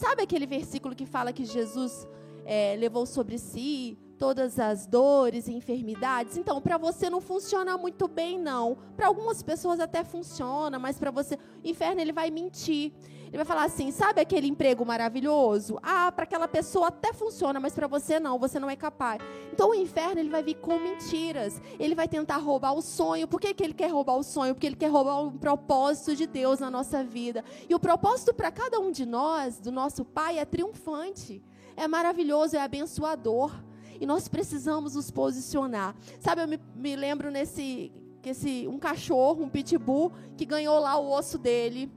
Sabe 0.00 0.22
aquele 0.22 0.46
versículo 0.46 0.96
que 0.96 1.04
fala 1.04 1.30
que 1.30 1.44
Jesus 1.44 2.08
é, 2.46 2.74
levou 2.74 3.04
sobre 3.04 3.36
si 3.36 3.98
todas 4.18 4.58
as 4.58 4.86
dores 4.86 5.46
e 5.46 5.52
enfermidades? 5.52 6.38
Então, 6.38 6.58
para 6.58 6.78
você 6.78 7.10
não 7.10 7.20
funciona 7.20 7.76
muito 7.76 8.08
bem, 8.08 8.38
não. 8.38 8.78
Para 8.96 9.08
algumas 9.08 9.42
pessoas 9.42 9.78
até 9.78 10.02
funciona, 10.02 10.78
mas 10.78 10.98
para 10.98 11.10
você, 11.10 11.34
o 11.62 11.68
inferno 11.68 12.00
ele 12.00 12.14
vai 12.14 12.30
mentir. 12.30 12.94
Ele 13.30 13.36
vai 13.36 13.46
falar 13.46 13.64
assim: 13.64 13.92
sabe 13.92 14.20
aquele 14.20 14.48
emprego 14.48 14.84
maravilhoso? 14.84 15.78
Ah, 15.82 16.10
para 16.10 16.24
aquela 16.24 16.48
pessoa 16.48 16.88
até 16.88 17.12
funciona, 17.12 17.60
mas 17.60 17.72
para 17.72 17.86
você 17.86 18.18
não, 18.18 18.38
você 18.38 18.58
não 18.58 18.68
é 18.68 18.74
capaz. 18.74 19.22
Então 19.52 19.70
o 19.70 19.74
inferno 19.74 20.18
ele 20.18 20.28
vai 20.28 20.42
vir 20.42 20.56
com 20.56 20.78
mentiras. 20.80 21.62
Ele 21.78 21.94
vai 21.94 22.08
tentar 22.08 22.38
roubar 22.38 22.72
o 22.72 22.82
sonho. 22.82 23.28
Por 23.28 23.40
que, 23.40 23.54
que 23.54 23.62
ele 23.62 23.74
quer 23.74 23.88
roubar 23.88 24.16
o 24.16 24.24
sonho? 24.24 24.54
Porque 24.54 24.66
ele 24.66 24.76
quer 24.76 24.88
roubar 24.88 25.22
o 25.22 25.32
propósito 25.32 26.16
de 26.16 26.26
Deus 26.26 26.58
na 26.58 26.70
nossa 26.70 27.04
vida. 27.04 27.44
E 27.68 27.74
o 27.74 27.78
propósito 27.78 28.34
para 28.34 28.50
cada 28.50 28.80
um 28.80 28.90
de 28.90 29.06
nós, 29.06 29.60
do 29.60 29.70
nosso 29.70 30.04
Pai, 30.04 30.38
é 30.38 30.44
triunfante, 30.44 31.40
é 31.76 31.86
maravilhoso, 31.86 32.56
é 32.56 32.60
abençoador. 32.60 33.52
E 34.00 34.06
nós 34.06 34.26
precisamos 34.26 34.96
nos 34.96 35.10
posicionar. 35.10 35.94
Sabe, 36.18 36.42
eu 36.42 36.48
me, 36.48 36.58
me 36.74 36.96
lembro 36.96 37.30
nesse 37.30 37.92
que 38.20 38.30
esse 38.30 38.66
um 38.66 38.78
cachorro, 38.78 39.44
um 39.44 39.48
pitbull, 39.48 40.12
que 40.36 40.44
ganhou 40.44 40.78
lá 40.78 40.98
o 40.98 41.10
osso 41.10 41.38
dele 41.38 41.90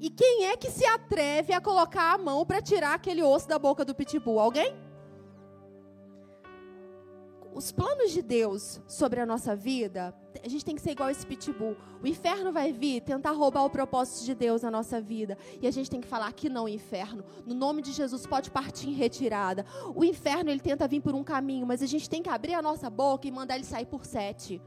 e 0.00 0.08
quem 0.08 0.46
é 0.46 0.56
que 0.56 0.70
se 0.70 0.84
atreve 0.86 1.52
a 1.52 1.60
colocar 1.60 2.14
a 2.14 2.18
mão 2.18 2.46
para 2.46 2.62
tirar 2.62 2.94
aquele 2.94 3.22
osso 3.22 3.46
da 3.46 3.58
boca 3.58 3.84
do 3.84 3.94
pitbull? 3.94 4.40
Alguém? 4.40 4.74
Os 7.52 7.70
planos 7.70 8.10
de 8.10 8.22
Deus 8.22 8.80
sobre 8.86 9.20
a 9.20 9.26
nossa 9.26 9.54
vida, 9.54 10.14
a 10.42 10.48
gente 10.48 10.64
tem 10.64 10.74
que 10.74 10.80
ser 10.80 10.92
igual 10.92 11.10
esse 11.10 11.26
pitbull. 11.26 11.76
O 12.02 12.06
inferno 12.06 12.50
vai 12.50 12.72
vir 12.72 13.02
tentar 13.02 13.32
roubar 13.32 13.64
o 13.64 13.68
propósito 13.68 14.24
de 14.24 14.34
Deus 14.34 14.62
na 14.62 14.70
nossa 14.70 15.00
vida. 15.00 15.36
E 15.60 15.66
a 15.66 15.70
gente 15.70 15.90
tem 15.90 16.00
que 16.00 16.06
falar 16.06 16.32
que 16.32 16.48
não, 16.48 16.66
inferno. 16.66 17.22
No 17.44 17.54
nome 17.54 17.82
de 17.82 17.92
Jesus, 17.92 18.26
pode 18.26 18.50
partir 18.50 18.88
em 18.88 18.94
retirada. 18.94 19.66
O 19.94 20.02
inferno, 20.02 20.50
ele 20.50 20.60
tenta 20.60 20.88
vir 20.88 21.02
por 21.02 21.14
um 21.14 21.24
caminho, 21.24 21.66
mas 21.66 21.82
a 21.82 21.86
gente 21.86 22.08
tem 22.08 22.22
que 22.22 22.30
abrir 22.30 22.54
a 22.54 22.62
nossa 22.62 22.88
boca 22.88 23.26
e 23.26 23.30
mandar 23.30 23.56
ele 23.56 23.64
sair 23.64 23.86
por 23.86 24.06
sete. 24.06 24.62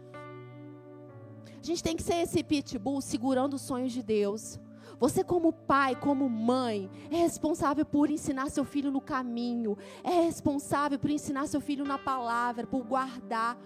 A 1.60 1.66
gente 1.66 1.82
tem 1.82 1.96
que 1.96 2.04
ser 2.04 2.16
esse 2.16 2.44
pitbull 2.44 3.02
segurando 3.02 3.56
os 3.56 3.62
sonhos 3.62 3.94
de 3.94 4.04
Deus. 4.04 4.60
Você, 5.04 5.22
como 5.22 5.52
pai, 5.52 5.98
como 5.98 6.30
mãe, 6.30 6.90
é 7.12 7.18
responsável 7.18 7.86
por 7.86 8.10
ensinar 8.10 8.50
seu 8.50 8.64
filho 8.64 8.90
no 8.90 9.02
caminho, 9.02 9.78
é 10.02 10.22
responsável 10.22 10.98
por 10.98 11.10
ensinar 11.10 11.46
seu 11.48 11.60
filho 11.60 11.84
na 11.84 11.98
palavra, 11.98 12.66
por 12.66 12.86
guardar. 12.86 13.58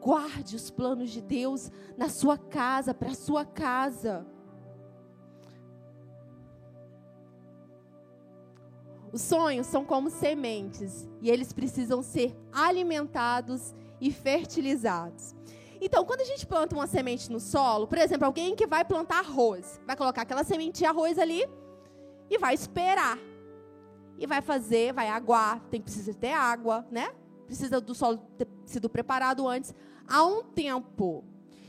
Guarde 0.00 0.56
os 0.56 0.68
planos 0.68 1.10
de 1.10 1.20
Deus 1.20 1.70
na 1.96 2.08
sua 2.08 2.36
casa, 2.36 2.92
para 2.92 3.12
a 3.12 3.14
sua 3.14 3.44
casa. 3.44 4.26
Os 9.12 9.22
sonhos 9.22 9.68
são 9.68 9.84
como 9.84 10.10
sementes 10.10 11.08
e 11.22 11.30
eles 11.30 11.52
precisam 11.52 12.02
ser 12.02 12.36
alimentados 12.52 13.72
e 14.00 14.10
fertilizados. 14.10 15.36
Então, 15.80 16.04
quando 16.04 16.20
a 16.20 16.24
gente 16.24 16.46
planta 16.46 16.74
uma 16.74 16.86
semente 16.86 17.30
no 17.30 17.40
solo, 17.40 17.86
por 17.86 17.98
exemplo, 17.98 18.26
alguém 18.26 18.54
que 18.54 18.66
vai 18.66 18.84
plantar 18.84 19.20
arroz, 19.20 19.80
vai 19.86 19.96
colocar 19.96 20.22
aquela 20.22 20.44
semente 20.44 20.78
de 20.80 20.84
arroz 20.84 21.18
ali 21.18 21.48
e 22.28 22.38
vai 22.38 22.54
esperar. 22.54 23.18
E 24.18 24.26
vai 24.26 24.42
fazer, 24.42 24.92
vai 24.92 25.08
aguar, 25.08 25.60
tem 25.70 25.80
precisa 25.80 26.12
ter 26.12 26.32
água, 26.32 26.86
né? 26.90 27.10
Precisa 27.46 27.80
do 27.80 27.94
solo 27.94 28.18
ter 28.36 28.46
sido 28.66 28.88
preparado 28.90 29.48
antes. 29.48 29.74
Há 30.06 30.22
um 30.24 30.42
tempo. 30.42 31.24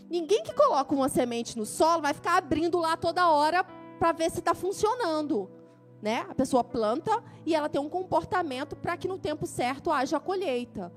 Ninguém 0.09 0.43
que 0.43 0.53
coloca 0.53 0.93
uma 0.93 1.07
semente 1.07 1.57
no 1.57 1.65
solo 1.65 2.01
vai 2.01 2.13
ficar 2.13 2.35
abrindo 2.35 2.77
lá 2.77 2.97
toda 2.97 3.29
hora 3.29 3.63
para 3.97 4.11
ver 4.11 4.29
se 4.29 4.39
está 4.39 4.53
funcionando 4.53 5.49
né? 6.01 6.25
A 6.29 6.35
pessoa 6.35 6.63
planta 6.63 7.23
e 7.45 7.53
ela 7.53 7.69
tem 7.69 7.79
um 7.79 7.89
comportamento 7.89 8.75
para 8.75 8.97
que 8.97 9.07
no 9.07 9.17
tempo 9.17 9.45
certo 9.45 9.91
haja 9.91 10.17
a 10.17 10.19
colheita. 10.19 10.91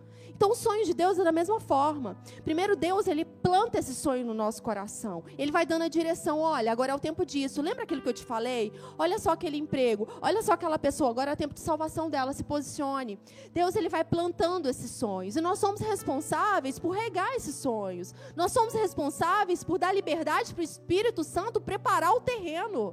Então, 0.45 0.53
o 0.53 0.55
sonho 0.55 0.85
de 0.85 0.93
Deus 0.93 1.19
é 1.19 1.25
da 1.25 1.33
mesma 1.33 1.59
forma. 1.59 2.19
Primeiro, 2.45 2.77
Deus, 2.77 3.07
ele 3.07 3.25
planta 3.25 3.79
esse 3.79 3.95
sonho 3.95 4.27
no 4.27 4.35
nosso 4.35 4.63
coração. 4.63 5.25
Ele 5.39 5.51
vai 5.51 5.65
dando 5.65 5.85
a 5.85 5.89
direção. 5.89 6.39
Olha, 6.39 6.71
agora 6.71 6.93
é 6.93 6.95
o 6.95 6.99
tempo 6.99 7.25
disso. 7.25 7.63
Lembra 7.63 7.85
aquilo 7.85 8.03
que 8.03 8.11
eu 8.11 8.13
te 8.13 8.27
falei? 8.27 8.71
Olha 8.99 9.19
só 9.19 9.31
aquele 9.31 9.57
emprego. 9.57 10.07
Olha 10.21 10.43
só 10.43 10.53
aquela 10.53 10.79
pessoa. 10.79 11.09
Agora 11.09 11.31
é 11.31 11.33
o 11.33 11.37
tempo 11.37 11.55
de 11.55 11.61
salvação 11.61 12.11
dela. 12.11 12.35
Se 12.35 12.45
posicione. 12.45 13.19
Deus, 13.55 13.75
ele 13.75 13.89
vai 13.89 14.05
plantando 14.05 14.69
esses 14.69 14.91
sonhos. 14.91 15.35
E 15.35 15.41
nós 15.41 15.59
somos 15.59 15.81
responsáveis 15.81 16.79
por 16.79 16.91
regar 16.91 17.33
esses 17.33 17.55
sonhos. 17.55 18.15
Nós 18.37 18.53
somos 18.53 18.75
responsáveis 18.75 19.65
por 19.65 19.79
dar 19.79 19.95
liberdade 19.95 20.53
para 20.53 20.61
o 20.61 20.65
Espírito 20.65 21.25
Santo 21.25 21.59
preparar 21.59 22.13
o 22.13 22.21
terreno 22.21 22.93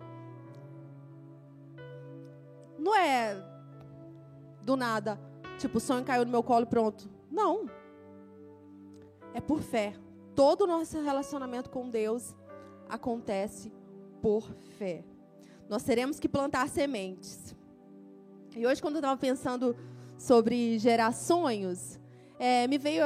não 2.80 2.96
é 2.96 3.38
do 4.64 4.76
nada, 4.76 5.20
tipo, 5.60 5.78
o 5.78 5.80
sonho 5.80 6.04
caiu 6.04 6.26
no 6.26 6.32
meu 6.32 6.42
colo 6.42 6.66
pronto. 6.66 7.11
Não. 7.32 7.70
É 9.34 9.39
por 9.39 9.62
fé. 9.62 9.94
Todo 10.36 10.63
o 10.63 10.67
nosso 10.67 11.00
relacionamento 11.02 11.70
com 11.70 11.89
Deus 11.89 12.36
acontece 12.89 13.72
por 14.22 14.44
fé. 14.78 15.04
Nós 15.70 15.84
teremos 15.84 16.20
que 16.20 16.28
plantar 16.28 16.67
sementes. 16.67 17.56
E 18.56 18.67
hoje, 18.67 18.82
quando 18.82 18.96
eu 18.96 19.00
estava 19.00 19.20
pensando 19.20 19.76
sobre 20.17 20.78
gerar 20.78 21.13
sonhos, 21.13 22.00
é, 22.38 22.67
me 22.67 22.78
veio, 22.78 23.06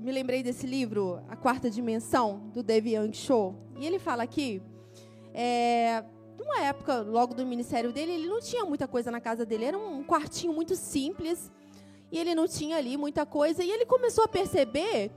me 0.00 0.10
lembrei 0.10 0.42
desse 0.42 0.66
livro, 0.66 1.22
A 1.28 1.36
Quarta 1.36 1.70
Dimensão, 1.70 2.50
do 2.52 2.62
Dave 2.62 2.96
Young 2.96 3.12
Show. 3.12 3.54
E 3.78 3.86
ele 3.86 3.98
fala 3.98 4.24
aqui 4.24 4.60
é, 5.32 6.04
numa 6.38 6.62
época, 6.62 7.00
logo 7.00 7.34
do 7.34 7.46
ministério 7.46 7.92
dele, 7.92 8.12
ele 8.12 8.26
não 8.26 8.40
tinha 8.40 8.64
muita 8.64 8.88
coisa 8.88 9.10
na 9.10 9.20
casa 9.20 9.44
dele. 9.44 9.66
Era 9.66 9.78
um 9.78 10.02
quartinho 10.02 10.52
muito 10.52 10.74
simples. 10.74 11.50
E 12.10 12.18
ele 12.18 12.34
não 12.34 12.46
tinha 12.48 12.76
ali 12.76 12.96
muita 12.96 13.24
coisa. 13.24 13.62
E 13.62 13.70
ele 13.70 13.86
começou 13.86 14.24
a 14.24 14.28
perceber 14.28 15.10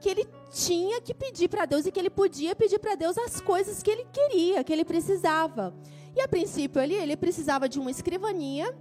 que 0.00 0.08
ele 0.08 0.26
tinha 0.50 1.00
que 1.00 1.14
pedir 1.14 1.48
para 1.48 1.64
Deus 1.64 1.86
e 1.86 1.92
que 1.92 1.98
ele 1.98 2.10
podia 2.10 2.54
pedir 2.54 2.78
para 2.78 2.94
Deus 2.94 3.16
as 3.18 3.40
coisas 3.40 3.82
que 3.82 3.90
ele 3.90 4.06
queria, 4.12 4.62
que 4.62 4.72
ele 4.72 4.84
precisava. 4.84 5.74
E 6.14 6.20
a 6.20 6.28
princípio 6.28 6.80
ali, 6.80 6.94
ele 6.94 7.16
precisava 7.16 7.68
de 7.68 7.78
uma 7.78 7.90
escrivaninha. 7.90 8.74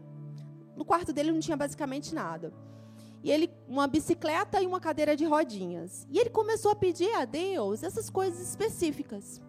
No 0.76 0.86
quarto 0.86 1.13
dele 1.13 1.32
não 1.32 1.39
tinha 1.39 1.58
basicamente 1.58 2.13
nada. 2.13 2.54
E 3.24 3.32
ele 3.32 3.50
uma 3.68 3.88
bicicleta 3.88 4.62
e 4.62 4.68
uma 4.68 4.80
cadeira 4.80 5.15
de 5.15 5.26
rodinhas. 5.26 6.06
E 6.12 6.20
ele 6.20 6.30
começou 6.30 6.72
a 6.72 6.76
pedir 6.76 7.12
a 7.13 7.26
Deus 7.26 7.82
essas 7.82 8.10
coisas 8.10 8.39
específicas. 8.39 9.41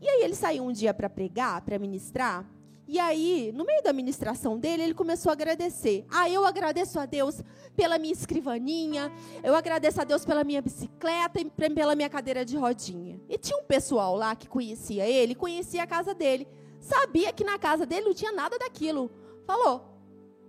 E 0.00 0.08
aí 0.08 0.22
ele 0.22 0.34
saiu 0.34 0.64
um 0.64 0.72
dia 0.72 0.92
para 0.92 1.08
pregar, 1.08 1.62
para 1.62 1.78
ministrar. 1.78 2.44
E 2.86 2.98
aí, 2.98 3.50
no 3.54 3.64
meio 3.64 3.82
da 3.82 3.92
ministração 3.92 4.58
dele, 4.58 4.82
ele 4.82 4.94
começou 4.94 5.30
a 5.30 5.32
agradecer. 5.32 6.04
Ah, 6.10 6.28
eu 6.28 6.44
agradeço 6.44 7.00
a 7.00 7.06
Deus 7.06 7.42
pela 7.74 7.98
minha 7.98 8.12
escrivaninha, 8.12 9.10
eu 9.42 9.54
agradeço 9.54 10.00
a 10.00 10.04
Deus 10.04 10.24
pela 10.24 10.44
minha 10.44 10.60
bicicleta 10.60 11.40
e 11.40 11.50
pela 11.70 11.94
minha 11.94 12.10
cadeira 12.10 12.44
de 12.44 12.56
rodinha. 12.56 13.18
E 13.28 13.38
tinha 13.38 13.58
um 13.58 13.64
pessoal 13.64 14.16
lá 14.16 14.36
que 14.36 14.46
conhecia 14.46 15.06
ele, 15.06 15.34
conhecia 15.34 15.82
a 15.82 15.86
casa 15.86 16.14
dele, 16.14 16.46
sabia 16.78 17.32
que 17.32 17.42
na 17.42 17.58
casa 17.58 17.86
dele 17.86 18.06
não 18.06 18.14
tinha 18.14 18.32
nada 18.32 18.58
daquilo. 18.58 19.10
Falou: 19.46 19.82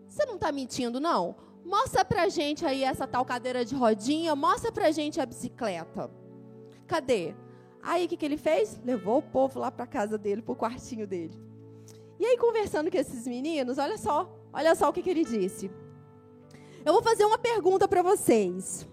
Você 0.05 0.25
não 0.25 0.35
está 0.35 0.51
mentindo, 0.51 0.99
não? 0.99 1.35
Mostra 1.63 2.03
pra 2.03 2.27
gente 2.27 2.65
aí 2.65 2.83
essa 2.83 3.07
tal 3.07 3.23
cadeira 3.23 3.63
de 3.63 3.73
rodinha, 3.73 4.35
mostra 4.35 4.71
pra 4.71 4.91
gente 4.91 5.21
a 5.21 5.25
bicicleta. 5.25 6.11
Cadê? 6.85 7.33
Aí 7.81 8.05
o 8.05 8.09
que, 8.09 8.17
que 8.17 8.25
ele 8.25 8.37
fez? 8.37 8.79
Levou 8.83 9.19
o 9.19 9.21
povo 9.21 9.59
lá 9.59 9.71
para 9.71 9.87
casa 9.87 10.17
dele, 10.17 10.41
para 10.41 10.51
o 10.51 10.55
quartinho 10.55 11.07
dele. 11.07 11.44
E 12.19 12.25
aí, 12.25 12.37
conversando 12.37 12.89
com 12.89 12.97
esses 12.97 13.27
meninos, 13.27 13.77
olha 13.77 13.97
só, 13.97 14.29
olha 14.53 14.73
só 14.75 14.89
o 14.89 14.93
que, 14.93 15.01
que 15.01 15.09
ele 15.09 15.25
disse. 15.25 15.69
Eu 16.85 16.93
vou 16.93 17.01
fazer 17.01 17.25
uma 17.25 17.37
pergunta 17.37 17.87
para 17.87 18.01
vocês. 18.01 18.87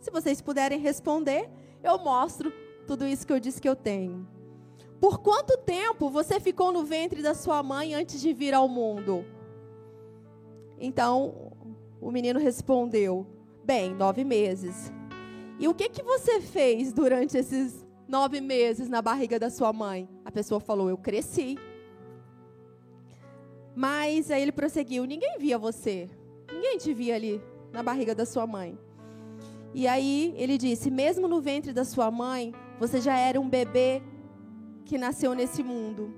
Se 0.00 0.10
vocês 0.10 0.40
puderem 0.40 0.78
responder, 0.78 1.50
eu 1.82 1.98
mostro 1.98 2.52
tudo 2.86 3.06
isso 3.06 3.26
que 3.26 3.32
eu 3.32 3.40
disse 3.40 3.60
que 3.60 3.68
eu 3.68 3.76
tenho. 3.76 4.26
Por 5.00 5.18
quanto 5.18 5.56
tempo 5.58 6.08
você 6.10 6.40
ficou 6.40 6.72
no 6.72 6.84
ventre 6.84 7.22
da 7.22 7.34
sua 7.34 7.62
mãe 7.62 7.94
antes 7.94 8.20
de 8.20 8.32
vir 8.32 8.54
ao 8.54 8.68
mundo? 8.68 9.24
Então, 10.78 11.52
o 12.00 12.10
menino 12.10 12.38
respondeu: 12.38 13.26
Bem, 13.64 13.94
nove 13.94 14.24
meses. 14.24 14.92
E 15.58 15.68
o 15.68 15.74
que, 15.74 15.88
que 15.88 16.02
você 16.02 16.40
fez 16.40 16.92
durante 16.92 17.36
esses 17.36 17.84
nove 18.08 18.40
meses 18.40 18.88
na 18.88 19.02
barriga 19.02 19.38
da 19.38 19.50
sua 19.50 19.72
mãe? 19.72 20.08
A 20.24 20.30
pessoa 20.30 20.60
falou: 20.60 20.88
Eu 20.88 20.96
cresci. 20.96 21.58
Mas 23.78 24.28
aí 24.28 24.42
ele 24.42 24.50
prosseguiu: 24.50 25.04
Ninguém 25.04 25.38
via 25.38 25.56
você. 25.56 26.10
Ninguém 26.52 26.78
te 26.78 26.92
via 26.92 27.14
ali 27.14 27.40
na 27.72 27.80
barriga 27.80 28.12
da 28.12 28.26
sua 28.26 28.44
mãe. 28.44 28.76
E 29.72 29.86
aí 29.86 30.34
ele 30.36 30.58
disse: 30.58 30.90
Mesmo 30.90 31.28
no 31.28 31.40
ventre 31.40 31.72
da 31.72 31.84
sua 31.84 32.10
mãe, 32.10 32.52
você 32.80 33.00
já 33.00 33.16
era 33.16 33.40
um 33.40 33.48
bebê 33.48 34.02
que 34.84 34.98
nasceu 34.98 35.32
nesse 35.32 35.62
mundo. 35.62 36.12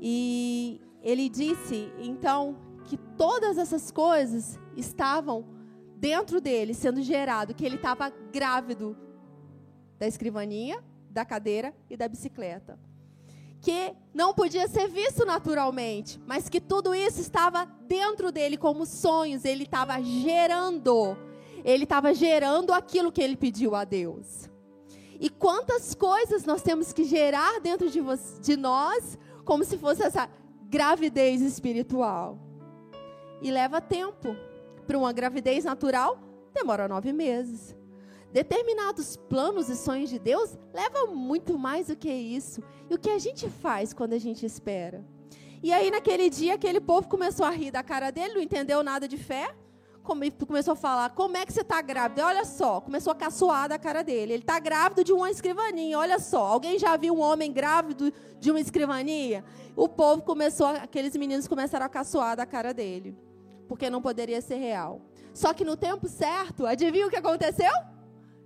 E 0.00 0.80
ele 1.02 1.28
disse, 1.28 1.92
então, 1.98 2.56
que 2.84 2.96
todas 2.96 3.58
essas 3.58 3.90
coisas 3.90 4.58
estavam 4.74 5.44
dentro 5.96 6.40
dele, 6.40 6.72
sendo 6.72 7.02
gerado, 7.02 7.54
que 7.54 7.66
ele 7.66 7.76
estava 7.76 8.08
grávido 8.32 8.96
da 9.98 10.06
escrivaninha, 10.06 10.82
da 11.10 11.22
cadeira 11.22 11.74
e 11.90 11.98
da 11.98 12.08
bicicleta. 12.08 12.78
Que 13.60 13.92
não 14.14 14.32
podia 14.32 14.66
ser 14.66 14.88
visto 14.88 15.24
naturalmente, 15.26 16.20
mas 16.26 16.48
que 16.48 16.60
tudo 16.60 16.94
isso 16.94 17.20
estava 17.20 17.66
dentro 17.86 18.32
dele 18.32 18.56
como 18.56 18.86
sonhos, 18.86 19.44
ele 19.44 19.64
estava 19.64 20.00
gerando. 20.02 21.16
Ele 21.64 21.84
estava 21.84 22.14
gerando 22.14 22.72
aquilo 22.72 23.12
que 23.12 23.22
ele 23.22 23.36
pediu 23.36 23.74
a 23.74 23.84
Deus. 23.84 24.48
E 25.20 25.28
quantas 25.28 25.94
coisas 25.94 26.46
nós 26.46 26.62
temos 26.62 26.92
que 26.92 27.04
gerar 27.04 27.60
dentro 27.60 27.90
de, 27.90 28.00
de 28.40 28.56
nós, 28.56 29.18
como 29.44 29.62
se 29.64 29.76
fosse 29.76 30.02
essa 30.02 30.28
gravidez 30.70 31.42
espiritual. 31.42 32.38
E 33.42 33.50
leva 33.50 33.80
tempo. 33.80 34.34
Para 34.86 34.98
uma 34.98 35.12
gravidez 35.12 35.64
natural, 35.64 36.18
demora 36.52 36.88
nove 36.88 37.12
meses. 37.12 37.76
Determinados 38.32 39.16
planos 39.16 39.68
e 39.68 39.76
sonhos 39.76 40.08
de 40.08 40.18
Deus 40.18 40.56
levam 40.72 41.14
muito 41.14 41.58
mais 41.58 41.88
do 41.88 41.96
que 41.96 42.10
isso. 42.10 42.62
E 42.88 42.94
o 42.94 42.98
que 42.98 43.10
a 43.10 43.18
gente 43.18 43.48
faz 43.48 43.92
quando 43.92 44.12
a 44.12 44.18
gente 44.18 44.46
espera? 44.46 45.04
E 45.62 45.72
aí, 45.72 45.90
naquele 45.90 46.30
dia, 46.30 46.54
aquele 46.54 46.80
povo 46.80 47.08
começou 47.08 47.44
a 47.44 47.50
rir 47.50 47.70
da 47.70 47.82
cara 47.82 48.10
dele, 48.10 48.34
não 48.34 48.40
entendeu 48.40 48.82
nada 48.82 49.06
de 49.06 49.18
fé. 49.18 49.54
Começou 50.46 50.72
a 50.72 50.76
falar: 50.76 51.10
Como 51.10 51.36
é 51.36 51.44
que 51.44 51.52
você 51.52 51.60
está 51.60 51.82
grávida? 51.82 52.24
Olha 52.24 52.44
só, 52.44 52.80
começou 52.80 53.12
a 53.12 53.16
caçoar 53.16 53.68
da 53.68 53.78
cara 53.78 54.02
dele. 54.02 54.32
Ele 54.32 54.42
está 54.42 54.58
grávido 54.58 55.04
de 55.04 55.12
uma 55.12 55.30
escrivaninha, 55.30 55.98
olha 55.98 56.18
só. 56.18 56.46
Alguém 56.46 56.78
já 56.78 56.96
viu 56.96 57.14
um 57.14 57.20
homem 57.20 57.52
grávido 57.52 58.12
de 58.38 58.50
uma 58.50 58.60
escrivaninha? 58.60 59.44
O 59.76 59.88
povo 59.88 60.22
começou, 60.22 60.66
aqueles 60.68 61.14
meninos 61.16 61.46
começaram 61.46 61.84
a 61.84 61.88
caçoar 61.88 62.36
da 62.36 62.46
cara 62.46 62.72
dele, 62.72 63.16
porque 63.68 63.90
não 63.90 64.00
poderia 64.00 64.40
ser 64.40 64.56
real. 64.56 65.02
Só 65.34 65.52
que 65.52 65.64
no 65.64 65.76
tempo 65.76 66.08
certo, 66.08 66.66
adivinha 66.66 67.06
o 67.06 67.10
que 67.10 67.16
aconteceu? 67.16 67.70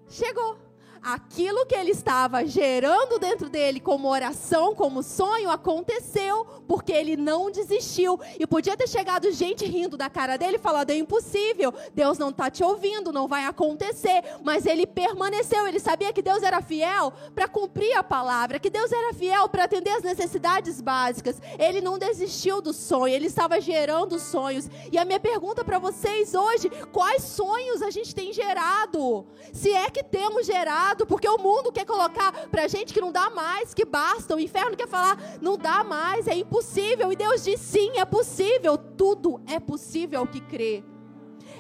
Chegou. 0.08 0.56
Aquilo 1.04 1.66
que 1.66 1.74
ele 1.74 1.90
estava 1.90 2.46
gerando 2.46 3.18
dentro 3.18 3.50
dele 3.50 3.78
como 3.78 4.08
oração, 4.08 4.74
como 4.74 5.02
sonho, 5.02 5.50
aconteceu, 5.50 6.46
porque 6.66 6.92
ele 6.92 7.14
não 7.14 7.50
desistiu. 7.50 8.18
E 8.40 8.46
podia 8.46 8.76
ter 8.76 8.88
chegado 8.88 9.30
gente 9.30 9.66
rindo 9.66 9.98
da 9.98 10.08
cara 10.08 10.38
dele, 10.38 10.58
falando: 10.58 10.90
é 10.90 10.96
impossível, 10.96 11.74
Deus 11.94 12.16
não 12.16 12.30
está 12.30 12.50
te 12.50 12.64
ouvindo, 12.64 13.12
não 13.12 13.28
vai 13.28 13.44
acontecer. 13.44 14.22
Mas 14.42 14.64
ele 14.64 14.86
permaneceu, 14.86 15.66
ele 15.66 15.78
sabia 15.78 16.12
que 16.12 16.22
Deus 16.22 16.42
era 16.42 16.62
fiel 16.62 17.12
para 17.34 17.46
cumprir 17.46 17.94
a 17.96 18.02
palavra, 18.02 18.58
que 18.58 18.70
Deus 18.70 18.90
era 18.90 19.12
fiel 19.12 19.46
para 19.48 19.64
atender 19.64 19.90
as 19.90 20.02
necessidades 20.02 20.80
básicas. 20.80 21.40
Ele 21.58 21.82
não 21.82 21.98
desistiu 21.98 22.62
do 22.62 22.72
sonho, 22.72 23.14
ele 23.14 23.26
estava 23.26 23.60
gerando 23.60 24.18
sonhos. 24.18 24.70
E 24.90 24.96
a 24.96 25.04
minha 25.04 25.20
pergunta 25.20 25.62
para 25.62 25.78
vocês 25.78 26.34
hoje: 26.34 26.70
quais 26.90 27.22
sonhos 27.22 27.82
a 27.82 27.90
gente 27.90 28.14
tem 28.14 28.32
gerado? 28.32 29.26
Se 29.52 29.70
é 29.70 29.90
que 29.90 30.02
temos 30.02 30.46
gerado 30.46 30.93
porque 31.06 31.28
o 31.28 31.38
mundo 31.38 31.72
quer 31.72 31.84
colocar 31.84 32.32
pra 32.48 32.68
gente 32.68 32.94
que 32.94 33.00
não 33.00 33.10
dá 33.10 33.30
mais, 33.30 33.74
que 33.74 33.84
basta. 33.84 34.36
O 34.36 34.40
inferno 34.40 34.76
quer 34.76 34.88
falar, 34.88 35.18
não 35.40 35.58
dá 35.58 35.82
mais, 35.82 36.28
é 36.28 36.34
impossível. 36.34 37.12
E 37.12 37.16
Deus 37.16 37.42
diz, 37.42 37.60
sim, 37.60 37.98
é 37.98 38.04
possível. 38.04 38.78
Tudo 38.78 39.40
é 39.46 39.58
possível 39.58 40.20
ao 40.20 40.26
que 40.26 40.40
crê. 40.40 40.84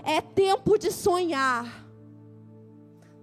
É 0.04 0.20
tempo 0.20 0.78
de 0.78 0.92
sonhar. 0.92 1.84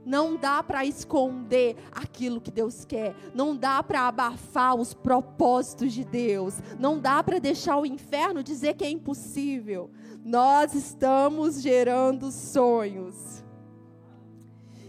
Não 0.04 0.36
dá 0.36 0.64
para 0.64 0.84
esconder 0.84 1.76
aquilo 1.92 2.42
que 2.42 2.50
Deus 2.50 2.84
quer. 2.86 3.16
Não 3.34 3.56
dá 3.56 3.84
para 3.84 4.08
abafar 4.08 4.76
os 4.76 4.94
propósitos 4.94 5.94
de 5.94 6.04
Deus. 6.04 6.56
Não 6.80 7.00
dá 7.00 7.22
para 7.24 7.40
deixar 7.40 7.78
o 7.78 7.86
inferno 7.86 8.44
dizer 8.44 8.74
que 8.74 8.84
é 8.84 8.90
impossível. 8.90 9.92
Nós 10.24 10.74
estamos 10.74 11.62
gerando 11.62 12.32
sonhos. 12.32 13.44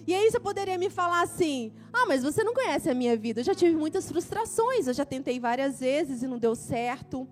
E 0.06 0.14
aí 0.14 0.30
você 0.30 0.40
poderia 0.40 0.76
me 0.76 0.90
falar 0.90 1.22
assim: 1.22 1.72
ah, 1.92 2.06
mas 2.06 2.22
você 2.22 2.42
não 2.42 2.54
conhece 2.54 2.90
a 2.90 2.94
minha 2.94 3.16
vida. 3.16 3.40
Eu 3.40 3.44
já 3.44 3.54
tive 3.54 3.76
muitas 3.76 4.08
frustrações, 4.08 4.86
eu 4.86 4.94
já 4.94 5.04
tentei 5.04 5.38
várias 5.38 5.80
vezes 5.80 6.22
e 6.22 6.26
não 6.26 6.38
deu 6.38 6.54
certo. 6.54 7.28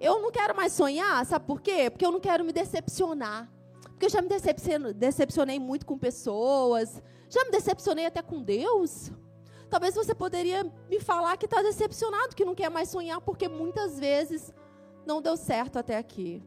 Eu 0.00 0.20
não 0.20 0.30
quero 0.30 0.56
mais 0.56 0.72
sonhar, 0.72 1.24
sabe 1.26 1.46
por 1.46 1.60
quê? 1.60 1.90
Porque 1.90 2.06
eu 2.06 2.12
não 2.12 2.20
quero 2.20 2.44
me 2.44 2.52
decepcionar. 2.52 3.50
Porque 3.82 4.06
eu 4.06 4.10
já 4.10 4.22
me 4.22 4.28
decepcionei 4.94 5.58
muito 5.58 5.84
com 5.84 5.98
pessoas, 5.98 7.02
já 7.28 7.44
me 7.44 7.50
decepcionei 7.50 8.06
até 8.06 8.22
com 8.22 8.42
Deus. 8.42 9.12
Talvez 9.68 9.94
você 9.94 10.14
poderia 10.14 10.64
me 10.88 11.00
falar 11.00 11.36
que 11.36 11.44
está 11.44 11.62
decepcionado, 11.62 12.34
que 12.34 12.44
não 12.44 12.54
quer 12.54 12.70
mais 12.70 12.88
sonhar, 12.88 13.20
porque 13.20 13.46
muitas 13.46 13.98
vezes 13.98 14.52
não 15.06 15.20
deu 15.20 15.36
certo 15.36 15.78
até 15.78 15.98
aqui. 15.98 16.42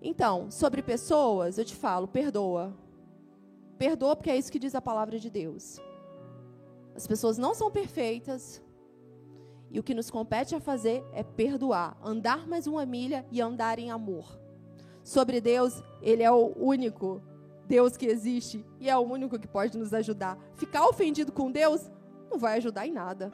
Então, 0.00 0.50
sobre 0.50 0.82
pessoas, 0.82 1.58
eu 1.58 1.64
te 1.64 1.76
falo, 1.76 2.08
perdoa. 2.08 2.74
Perdoa, 3.78 4.16
porque 4.16 4.30
é 4.30 4.36
isso 4.36 4.50
que 4.50 4.58
diz 4.58 4.74
a 4.74 4.82
palavra 4.82 5.18
de 5.18 5.30
Deus. 5.30 5.80
As 6.94 7.06
pessoas 7.06 7.38
não 7.38 7.54
são 7.54 7.70
perfeitas. 7.70 8.60
E 9.70 9.78
o 9.78 9.82
que 9.82 9.94
nos 9.94 10.10
compete 10.10 10.54
a 10.54 10.60
fazer 10.60 11.04
é 11.12 11.22
perdoar, 11.22 11.96
andar 12.02 12.48
mais 12.48 12.66
uma 12.66 12.84
milha 12.86 13.24
e 13.30 13.40
andar 13.40 13.78
em 13.78 13.90
amor. 13.90 14.26
Sobre 15.04 15.40
Deus, 15.40 15.82
Ele 16.02 16.22
é 16.22 16.30
o 16.30 16.54
único 16.56 17.22
Deus 17.66 17.96
que 17.96 18.06
existe 18.06 18.64
e 18.80 18.88
é 18.88 18.96
o 18.96 19.02
único 19.02 19.38
que 19.38 19.46
pode 19.46 19.76
nos 19.76 19.92
ajudar. 19.92 20.38
Ficar 20.56 20.88
ofendido 20.88 21.30
com 21.30 21.52
Deus 21.52 21.88
não 22.30 22.38
vai 22.38 22.56
ajudar 22.56 22.86
em 22.86 22.92
nada. 22.92 23.30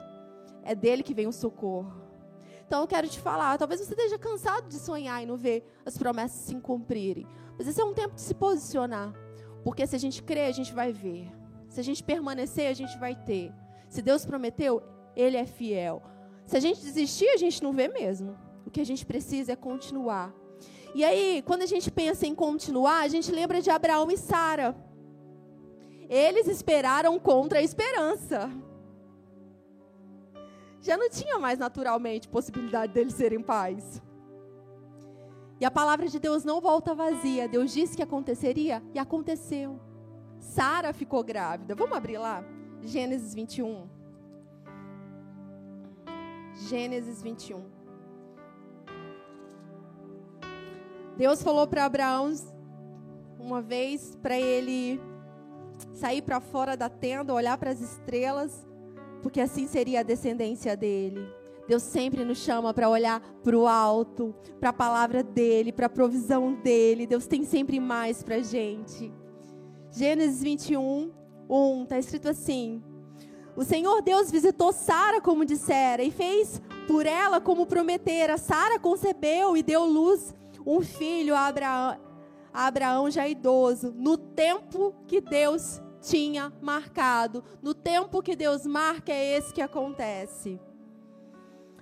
É 0.63 0.75
dele 0.75 1.03
que 1.03 1.15
vem 1.15 1.27
o 1.27 1.33
socorro. 1.33 1.93
Então 2.67 2.81
eu 2.81 2.87
quero 2.87 3.09
te 3.09 3.21
falar, 3.21 3.57
talvez 3.57 3.81
você 3.81 3.93
esteja 3.93 4.19
cansado 4.19 4.69
de 4.69 4.77
sonhar 4.77 5.23
e 5.23 5.27
não 5.27 5.37
ver 5.37 5.65
as 5.87 5.97
promessas 5.97 6.41
se 6.41 6.55
cumprirem. 6.57 7.27
Mas 7.57 7.69
esse 7.69 7.81
é 7.81 7.85
um 7.85 7.95
tempo 7.95 8.15
de 8.15 8.21
se 8.21 8.35
posicionar. 8.35 9.15
Porque 9.64 9.87
se 9.87 9.96
a 9.96 9.98
gente 9.98 10.22
crer, 10.22 10.46
a 10.46 10.53
gente 10.53 10.72
vai 10.74 10.92
ver. 10.92 11.27
Se 11.68 11.81
a 11.81 11.83
gente 11.83 12.05
permanecer, 12.05 12.68
a 12.68 12.74
gente 12.74 12.96
vai 12.98 13.16
ter. 13.16 13.50
Se 13.88 14.03
Deus 14.03 14.27
prometeu, 14.27 14.83
Ele 15.16 15.37
é 15.37 15.46
fiel. 15.46 16.03
Se 16.44 16.57
a 16.57 16.61
gente 16.61 16.81
desistir, 16.81 17.29
a 17.31 17.38
gente 17.38 17.62
não 17.62 17.72
vê 17.72 17.88
mesmo. 17.88 18.37
O 18.66 18.70
que 18.70 18.81
a 18.81 18.87
gente 18.87 19.05
precisa 19.07 19.53
é 19.53 19.57
continuar. 19.57 20.33
E 20.94 21.03
aí, 21.03 21.42
quando 21.44 21.62
a 21.62 21.66
gente 21.66 21.90
pensa 21.90 22.27
em 22.27 22.35
continuar, 22.35 23.00
a 23.00 23.09
gente 23.09 23.33
lembra 23.33 23.61
de 23.61 23.70
Abraão 23.70 24.11
e 24.11 24.16
Sara. 24.16 24.77
Eles 26.09 26.46
esperaram 26.46 27.18
contra 27.18 27.59
a 27.59 27.62
esperança. 27.62 28.50
Já 30.81 30.98
não 30.98 31.09
tinha 31.09 31.38
mais 31.38 31.59
naturalmente 31.59 32.29
possibilidade 32.29 32.92
deles 32.92 33.14
serem 33.14 33.42
pais. 33.42 34.03
E 35.64 35.66
a 35.66 35.70
palavra 35.70 36.07
de 36.09 36.20
Deus 36.20 36.44
não 36.44 36.61
volta 36.61 36.94
vazia. 36.94 37.48
Deus 37.48 37.72
disse 37.72 37.96
que 37.96 38.03
aconteceria 38.03 38.83
e 38.92 38.98
aconteceu. 38.98 39.81
Sara 40.38 40.92
ficou 40.92 41.24
grávida. 41.24 41.74
Vamos 41.74 41.96
abrir 41.96 42.18
lá? 42.18 42.44
Gênesis 42.83 43.35
21. 43.35 43.88
Gênesis 46.68 47.22
21. 47.22 47.64
Deus 51.16 51.42
falou 51.42 51.66
para 51.66 51.87
Abraão 51.87 52.35
uma 53.38 53.62
vez 53.62 54.14
para 54.16 54.38
ele 54.38 55.00
sair 55.94 56.20
para 56.20 56.40
fora 56.40 56.77
da 56.77 56.90
tenda, 56.90 57.33
olhar 57.33 57.57
para 57.57 57.70
as 57.70 57.81
estrelas, 57.81 58.68
porque 59.22 59.40
assim 59.40 59.66
seria 59.66 60.00
a 60.00 60.03
descendência 60.03 60.77
dele. 60.77 61.27
Deus 61.66 61.83
sempre 61.83 62.24
nos 62.24 62.38
chama 62.38 62.74
para 62.74 62.88
olhar 62.88 63.20
para 63.42 63.57
o 63.57 63.66
alto, 63.66 64.35
para 64.61 64.70
a 64.70 64.72
palavra 64.72 65.22
dele, 65.22 65.72
para 65.72 65.87
a 65.87 65.90
provisão 65.90 66.55
dele. 66.55 67.07
Deus 67.07 67.27
tem 67.27 67.44
sempre 67.44 67.81
mais 67.81 68.22
para 68.22 68.40
gente. 68.40 69.12
Gênesis 69.90 70.42
21, 70.42 71.11
1, 71.48 71.83
está 71.85 71.98
escrito 71.98 72.29
assim: 72.29 72.83
O 73.57 73.64
Senhor 73.64 74.03
Deus 74.03 74.31
visitou 74.31 74.72
Sara, 74.72 75.20
como 75.20 75.44
dissera, 75.44 76.03
e 76.03 76.11
fez 76.11 76.61
por 76.87 77.07
ela 77.07 77.40
como 77.40 77.66
prometera. 77.66 78.37
Sara 78.37 78.79
concebeu 78.79 79.57
e 79.57 79.62
deu 79.62 79.85
luz 79.85 80.35
um 80.66 80.81
filho 80.81 81.35
a 81.35 81.46
Abraão, 81.46 81.98
a 82.53 82.66
Abraão 82.66 83.11
já 83.11 83.27
idoso, 83.27 83.92
no 83.96 84.16
tempo 84.16 84.94
que 85.07 85.20
Deus 85.20 85.81
tinha 86.00 86.53
marcado. 86.61 87.42
No 87.62 87.74
tempo 87.74 88.22
que 88.22 88.37
Deus 88.37 88.66
marca, 88.66 89.12
é 89.12 89.38
esse 89.38 89.53
que 89.53 89.62
acontece. 89.62 90.61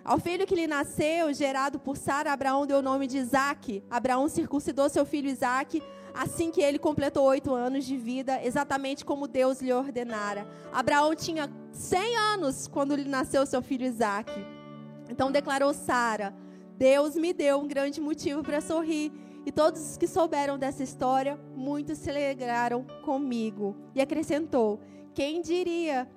Ao 0.05 0.19
filho 0.19 0.47
que 0.47 0.55
lhe 0.55 0.67
nasceu, 0.67 1.33
gerado 1.33 1.79
por 1.79 1.97
Sara, 1.97 2.33
Abraão 2.33 2.67
deu 2.67 2.79
o 2.79 2.83
nome 2.83 3.07
de 3.07 3.19
Isaac. 3.19 3.85
Abraão 3.89 4.29
circuncidou 4.29 4.89
seu 4.89 5.05
filho 5.07 5.29
Isaac 5.29 5.81
assim 6.15 6.51
que 6.51 6.61
ele 6.61 6.79
completou 6.79 7.25
oito 7.25 7.55
anos 7.55 7.85
de 7.85 7.97
vida, 7.97 8.43
exatamente 8.45 9.05
como 9.05 9.29
Deus 9.29 9.61
lhe 9.61 9.73
ordenara. 9.73 10.47
Abraão 10.73 11.15
tinha 11.15 11.51
cem 11.71 12.17
anos 12.17 12.67
quando 12.67 12.95
lhe 12.95 13.09
nasceu 13.09 13.47
seu 13.47 13.63
filho 13.63 13.87
Isaac. 13.87 14.33
Então 15.09 15.31
declarou 15.31 15.73
Sara: 15.73 16.35
Deus 16.77 17.15
me 17.15 17.33
deu 17.33 17.59
um 17.61 17.69
grande 17.69 18.01
motivo 18.01 18.43
para 18.43 18.61
sorrir. 18.61 19.13
E 19.45 19.51
todos 19.51 19.81
os 19.81 19.97
que 19.97 20.07
souberam 20.07 20.57
dessa 20.57 20.85
história, 20.85 21.39
muitos 21.55 21.99
se 21.99 22.11
alegraram 22.11 22.85
comigo. 23.05 23.77
E 23.95 24.01
acrescentou: 24.01 24.81
Quem 25.15 25.41
diria 25.41 26.09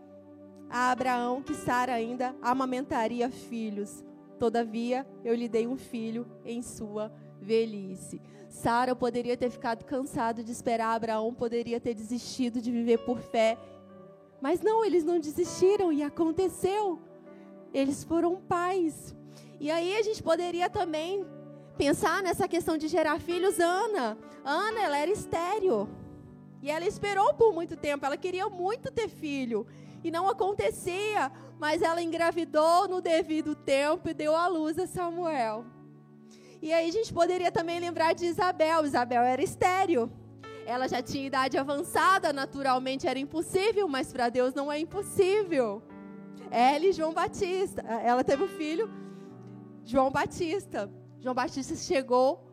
a 0.76 0.92
Abraão 0.92 1.42
que 1.42 1.54
Sara 1.54 1.94
ainda 1.94 2.36
amamentaria 2.42 3.30
filhos. 3.30 4.04
Todavia, 4.38 5.08
eu 5.24 5.34
lhe 5.34 5.48
dei 5.48 5.66
um 5.66 5.78
filho 5.78 6.28
em 6.44 6.62
sua 6.62 7.10
velhice. 7.40 8.22
Sara 8.50 8.94
poderia 8.94 9.38
ter 9.38 9.50
ficado 9.50 9.86
cansado 9.86 10.44
de 10.44 10.52
esperar, 10.52 10.94
Abraão 10.94 11.34
poderia 11.34 11.80
ter 11.80 11.94
desistido 11.94 12.60
de 12.60 12.74
viver 12.74 12.98
por 13.06 13.20
fé. 13.20 13.58
Mas 14.42 14.60
não, 14.60 14.84
eles 14.84 15.06
não 15.06 15.18
desistiram 15.18 15.94
e 15.94 16.04
aconteceu. 16.04 17.00
Eles 17.74 18.04
foram 18.04 18.36
pais. 18.36 19.16
E 19.62 19.72
aí 19.72 19.96
a 19.96 20.04
gente 20.04 20.22
poderia 20.22 20.70
também 20.70 21.26
pensar 21.78 22.22
nessa 22.22 22.50
questão 22.50 22.78
de 22.78 22.90
gerar 22.90 23.18
filhos. 23.22 23.62
Ana, 23.62 24.18
Ana, 24.44 24.82
ela 24.82 24.98
era 24.98 25.10
estéreo. 25.10 25.88
E 26.62 26.70
ela 26.70 26.86
esperou 26.86 27.34
por 27.36 27.54
muito 27.54 27.78
tempo, 27.78 28.06
ela 28.06 28.18
queria 28.18 28.50
muito 28.50 28.92
ter 28.92 29.08
filho 29.08 29.66
e 30.06 30.12
não 30.12 30.30
acontecia, 30.30 31.32
mas 31.58 31.82
ela 31.82 32.00
engravidou 32.00 32.88
no 32.88 33.02
devido 33.02 33.56
tempo 33.56 34.08
e 34.08 34.14
deu 34.14 34.36
à 34.36 34.48
luz 34.48 34.78
a 34.78 34.86
Samuel. 34.86 35.66
E 36.62 36.72
aí 36.72 36.88
a 36.88 36.92
gente 36.92 37.12
poderia 37.12 37.52
também 37.52 37.80
lembrar 37.80 38.14
de 38.14 38.28
Isabel. 38.28 38.86
Isabel 38.86 39.24
era 39.24 39.42
estéreo. 39.42 40.12
Ela 40.64 40.88
já 40.88 41.02
tinha 41.02 41.26
idade 41.26 41.58
avançada, 41.58 42.32
naturalmente 42.32 43.08
era 43.08 43.18
impossível, 43.18 43.88
mas 43.88 44.14
para 44.14 44.30
Deus 44.30 44.54
não 44.54 44.72
é 44.72 44.78
impossível. 44.80 45.82
Ela 46.52 46.86
e 46.86 46.94
João 46.94 47.12
Batista. 47.12 47.82
Ela 47.82 48.24
teve 48.24 48.44
um 48.44 48.48
filho, 48.48 48.88
João 49.84 50.12
Batista. 50.12 50.88
João 51.20 51.34
Batista 51.34 51.76
chegou 51.76 52.46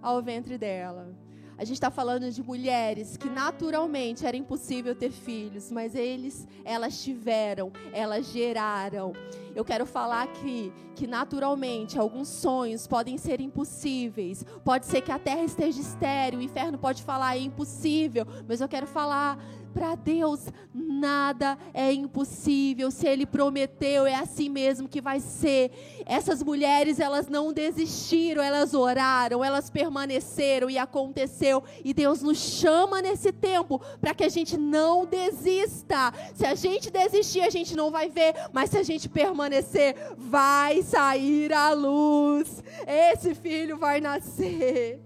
ao 0.00 0.22
ventre 0.22 0.56
dela. 0.56 1.14
A 1.58 1.64
gente 1.64 1.74
está 1.74 1.90
falando 1.90 2.30
de 2.30 2.40
mulheres 2.40 3.16
que 3.16 3.28
naturalmente 3.28 4.24
era 4.24 4.36
impossível 4.36 4.94
ter 4.94 5.10
filhos, 5.10 5.72
mas 5.72 5.96
eles, 5.96 6.46
elas 6.64 7.02
tiveram, 7.02 7.72
elas 7.92 8.30
geraram. 8.30 9.12
Eu 9.56 9.64
quero 9.64 9.84
falar 9.84 10.22
aqui 10.22 10.72
que 10.94 11.04
naturalmente 11.04 11.98
alguns 11.98 12.28
sonhos 12.28 12.86
podem 12.86 13.18
ser 13.18 13.40
impossíveis. 13.40 14.44
Pode 14.64 14.86
ser 14.86 15.00
que 15.00 15.10
a 15.10 15.18
terra 15.18 15.42
esteja 15.42 15.80
estéril, 15.80 16.38
o 16.38 16.42
inferno 16.42 16.78
pode 16.78 17.02
falar 17.02 17.36
é 17.36 17.40
impossível, 17.40 18.24
mas 18.46 18.60
eu 18.60 18.68
quero 18.68 18.86
falar 18.86 19.36
Para 19.72 19.94
Deus, 19.94 20.46
nada 20.74 21.58
é 21.72 21.92
impossível. 21.92 22.90
Se 22.90 23.06
Ele 23.06 23.26
prometeu, 23.26 24.06
é 24.06 24.14
assim 24.14 24.48
mesmo 24.48 24.88
que 24.88 25.00
vai 25.00 25.20
ser. 25.20 25.70
Essas 26.06 26.42
mulheres, 26.42 26.98
elas 26.98 27.28
não 27.28 27.52
desistiram, 27.52 28.42
elas 28.42 28.74
oraram, 28.74 29.44
elas 29.44 29.70
permaneceram 29.70 30.70
e 30.70 30.78
aconteceu. 30.78 31.62
E 31.84 31.92
Deus 31.92 32.22
nos 32.22 32.38
chama 32.38 33.02
nesse 33.02 33.32
tempo 33.32 33.80
para 34.00 34.14
que 34.14 34.24
a 34.24 34.28
gente 34.28 34.56
não 34.56 35.04
desista. 35.04 36.12
Se 36.34 36.46
a 36.46 36.54
gente 36.54 36.90
desistir, 36.90 37.42
a 37.42 37.50
gente 37.50 37.76
não 37.76 37.90
vai 37.90 38.08
ver, 38.08 38.34
mas 38.52 38.70
se 38.70 38.78
a 38.78 38.82
gente 38.82 39.08
permanecer, 39.08 39.94
vai 40.16 40.82
sair 40.82 41.52
a 41.52 41.72
luz. 41.72 42.62
Esse 42.86 43.34
filho 43.34 43.76
vai 43.76 44.00
nascer. 44.00 45.00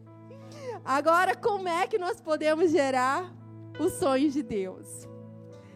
Agora, 0.84 1.34
como 1.36 1.68
é 1.68 1.86
que 1.86 1.98
nós 1.98 2.20
podemos 2.20 2.70
gerar 2.70 3.41
os 3.78 3.92
sonhos 3.94 4.32
de 4.32 4.42
Deus? 4.42 5.08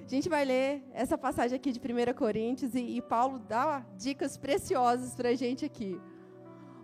A 0.05 0.09
gente 0.09 0.29
vai 0.29 0.45
ler 0.45 0.85
essa 0.93 1.19
passagem 1.19 1.57
aqui 1.57 1.73
de 1.73 1.81
1 1.81 2.15
Coríntios 2.15 2.75
e, 2.75 2.97
e 2.97 3.03
Paulo 3.03 3.39
dá 3.39 3.85
dicas 3.97 4.37
preciosas 4.37 5.15
para 5.15 5.31
a 5.31 5.35
gente 5.35 5.65
aqui. 5.65 6.01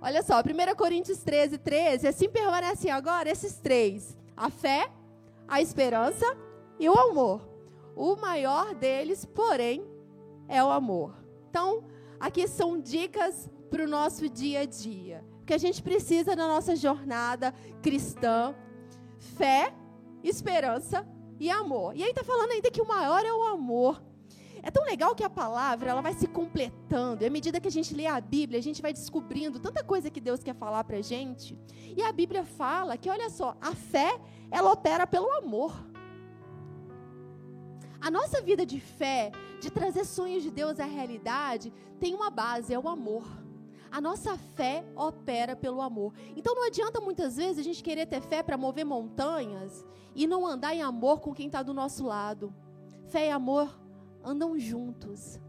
Olha 0.01 0.23
só, 0.23 0.41
1 0.41 0.75
Coríntios 0.77 1.19
13, 1.19 1.59
13, 1.59 2.09
assim 2.09 2.29
permanecem 2.29 2.91
agora 2.91 3.31
esses 3.31 3.59
três: 3.59 4.19
a 4.37 4.51
fé, 4.51 4.91
a 5.47 5.61
esperança 5.61 6.27
e 6.79 6.89
o 6.89 6.99
amor. 6.99 7.49
O 7.95 8.17
maior 8.17 8.75
deles, 8.75 9.25
porém, 9.25 9.87
é 10.49 10.63
o 10.65 10.71
amor. 10.71 11.15
Então, 11.49 11.85
aqui 12.19 12.49
são 12.49 12.81
dicas 12.81 13.49
para 13.71 13.85
o 13.85 13.89
nosso 13.89 14.29
dia 14.29 14.61
a 14.61 14.65
dia 14.65 15.25
que 15.47 15.55
a 15.55 15.59
gente 15.59 15.83
precisa 15.83 16.35
na 16.35 16.49
nossa 16.49 16.75
jornada 16.75 17.55
cristã: 17.83 18.55
fé, 19.19 19.73
esperança 20.23 21.07
e 21.39 21.51
amor. 21.51 21.97
E 21.97 22.03
aí 22.03 22.11
está 22.11 22.23
falando 22.23 22.51
ainda 22.51 22.71
que 22.71 22.81
o 22.81 22.87
maior 22.87 23.25
é 23.25 23.33
o 23.33 23.43
amor. 23.43 24.03
É 24.63 24.71
tão 24.71 24.85
legal 24.85 25.13
que 25.15 25.25
a 25.25 25.31
palavra 25.31 25.91
ela 25.91 26.01
vai 26.01 26.15
se 26.15 26.29
completando. 26.29 27.25
E 27.25 27.27
à 27.27 27.31
medida 27.31 27.61
que 27.61 27.67
a 27.67 27.71
gente 27.71 27.93
lê 27.95 28.07
a 28.07 28.21
Bíblia, 28.21 28.61
a 28.61 28.63
gente 28.63 28.81
vai 28.81 28.93
descobrindo 28.93 29.59
tanta 29.59 29.83
coisa 29.83 30.09
que 30.09 30.21
Deus 30.21 30.43
quer 30.43 30.55
falar 30.55 30.85
para 30.85 30.99
a 30.99 31.03
gente. 31.03 31.59
E 31.97 32.01
a 32.01 32.13
Bíblia 32.13 32.45
fala 32.45 32.97
que, 32.97 33.11
olha 33.11 33.29
só, 33.29 33.57
a 33.61 33.75
fé, 33.75 34.21
ela 34.53 34.71
opera 34.71 35.05
pelo 35.05 35.31
amor. 35.33 35.75
A 38.01 38.09
nossa 38.09 38.41
vida 38.41 38.65
de 38.65 38.79
fé, 38.79 39.33
de 39.61 39.69
trazer 39.71 40.05
sonhos 40.05 40.45
de 40.45 40.51
Deus 40.51 40.79
à 40.79 40.85
realidade, 40.85 41.73
tem 41.99 42.15
uma 42.15 42.31
base, 42.31 42.73
é 42.73 42.79
o 42.79 42.89
amor. 42.89 43.25
A 43.91 44.01
nossa 44.01 44.37
fé 44.37 44.85
opera 44.95 45.57
pelo 45.57 45.83
amor. 45.83 46.15
Então 46.37 46.55
não 46.55 46.67
adianta 46.67 47.01
muitas 47.01 47.37
vezes 47.37 47.59
a 47.59 47.63
gente 47.63 47.83
querer 47.83 48.07
ter 48.07 48.21
fé 48.23 48.43
para 48.43 48.57
mover 48.57 48.85
montanhas 48.85 49.85
e 50.15 50.27
não 50.27 50.47
andar 50.47 50.75
em 50.75 50.83
amor 50.83 51.21
com 51.21 51.35
quem 51.35 51.47
está 51.47 51.63
do 51.63 51.75
nosso 51.75 52.05
lado. 52.05 52.55
Fé 53.09 53.29
e 53.29 53.31
amor 53.31 53.79
andam 54.25 54.59
juntos. 54.59 55.41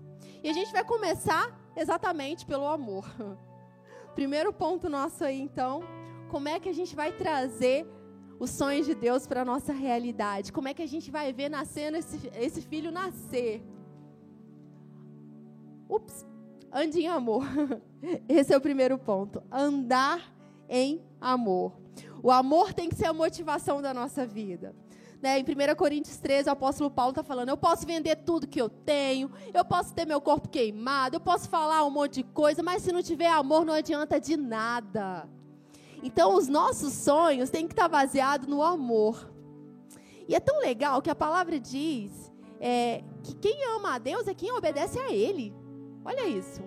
E 0.43 0.49
a 0.49 0.53
gente 0.53 0.71
vai 0.71 0.83
começar 0.83 1.57
exatamente 1.75 2.45
pelo 2.45 2.67
amor. 2.67 3.05
Primeiro 4.15 4.53
ponto 4.53 4.89
nosso 4.89 5.23
aí, 5.23 5.39
então, 5.39 5.83
como 6.29 6.47
é 6.47 6.59
que 6.59 6.69
a 6.69 6.73
gente 6.73 6.95
vai 6.95 7.11
trazer 7.11 7.87
os 8.39 8.49
sonhos 8.49 8.85
de 8.85 8.93
Deus 8.93 9.25
para 9.25 9.41
a 9.41 9.45
nossa 9.45 9.73
realidade? 9.73 10.51
Como 10.51 10.67
é 10.67 10.73
que 10.73 10.81
a 10.81 10.87
gente 10.87 11.09
vai 11.09 11.31
ver 11.31 11.49
nascendo 11.49 11.97
esse, 11.97 12.31
esse 12.35 12.61
filho 12.61 12.91
nascer? 12.91 13.63
Ups, 15.89 16.25
ande 16.71 17.01
em 17.01 17.07
amor. 17.07 17.45
Esse 18.27 18.53
é 18.53 18.57
o 18.57 18.61
primeiro 18.61 18.97
ponto. 18.97 19.43
Andar 19.51 20.33
em 20.67 21.01
amor. 21.21 21.82
O 22.21 22.31
amor 22.31 22.73
tem 22.73 22.89
que 22.89 22.95
ser 22.95 23.05
a 23.05 23.13
motivação 23.13 23.81
da 23.81 23.93
nossa 23.93 24.25
vida. 24.25 24.75
Né? 25.21 25.39
Em 25.39 25.43
1 25.43 25.75
Coríntios 25.75 26.17
13, 26.17 26.49
o 26.49 26.51
apóstolo 26.51 26.91
Paulo 26.91 27.11
está 27.11 27.23
falando: 27.23 27.49
eu 27.49 27.57
posso 27.57 27.85
vender 27.85 28.17
tudo 28.17 28.47
que 28.47 28.61
eu 28.61 28.69
tenho, 28.69 29.31
eu 29.53 29.63
posso 29.63 29.93
ter 29.93 30.05
meu 30.05 30.19
corpo 30.19 30.49
queimado, 30.49 31.15
eu 31.15 31.21
posso 31.21 31.47
falar 31.47 31.85
um 31.85 31.89
monte 31.89 32.15
de 32.15 32.23
coisa, 32.23 32.61
mas 32.61 32.83
se 32.83 32.91
não 32.91 33.01
tiver 33.01 33.29
amor, 33.29 33.65
não 33.65 33.73
adianta 33.73 34.19
de 34.19 34.35
nada. 34.35 35.29
Então, 36.03 36.35
os 36.35 36.49
nossos 36.49 36.93
sonhos 36.93 37.49
têm 37.49 37.65
que 37.65 37.73
estar 37.73 37.87
baseados 37.87 38.47
no 38.47 38.61
amor. 38.61 39.31
E 40.27 40.35
é 40.35 40.39
tão 40.39 40.59
legal 40.59 41.01
que 41.01 41.09
a 41.09 41.15
palavra 41.15 41.57
diz 41.57 42.31
é, 42.59 43.01
que 43.23 43.33
quem 43.35 43.63
ama 43.75 43.95
a 43.95 43.97
Deus 43.97 44.27
é 44.27 44.33
quem 44.33 44.51
obedece 44.51 44.99
a 44.99 45.09
Ele. 45.09 45.55
Olha 46.03 46.27
isso. 46.27 46.61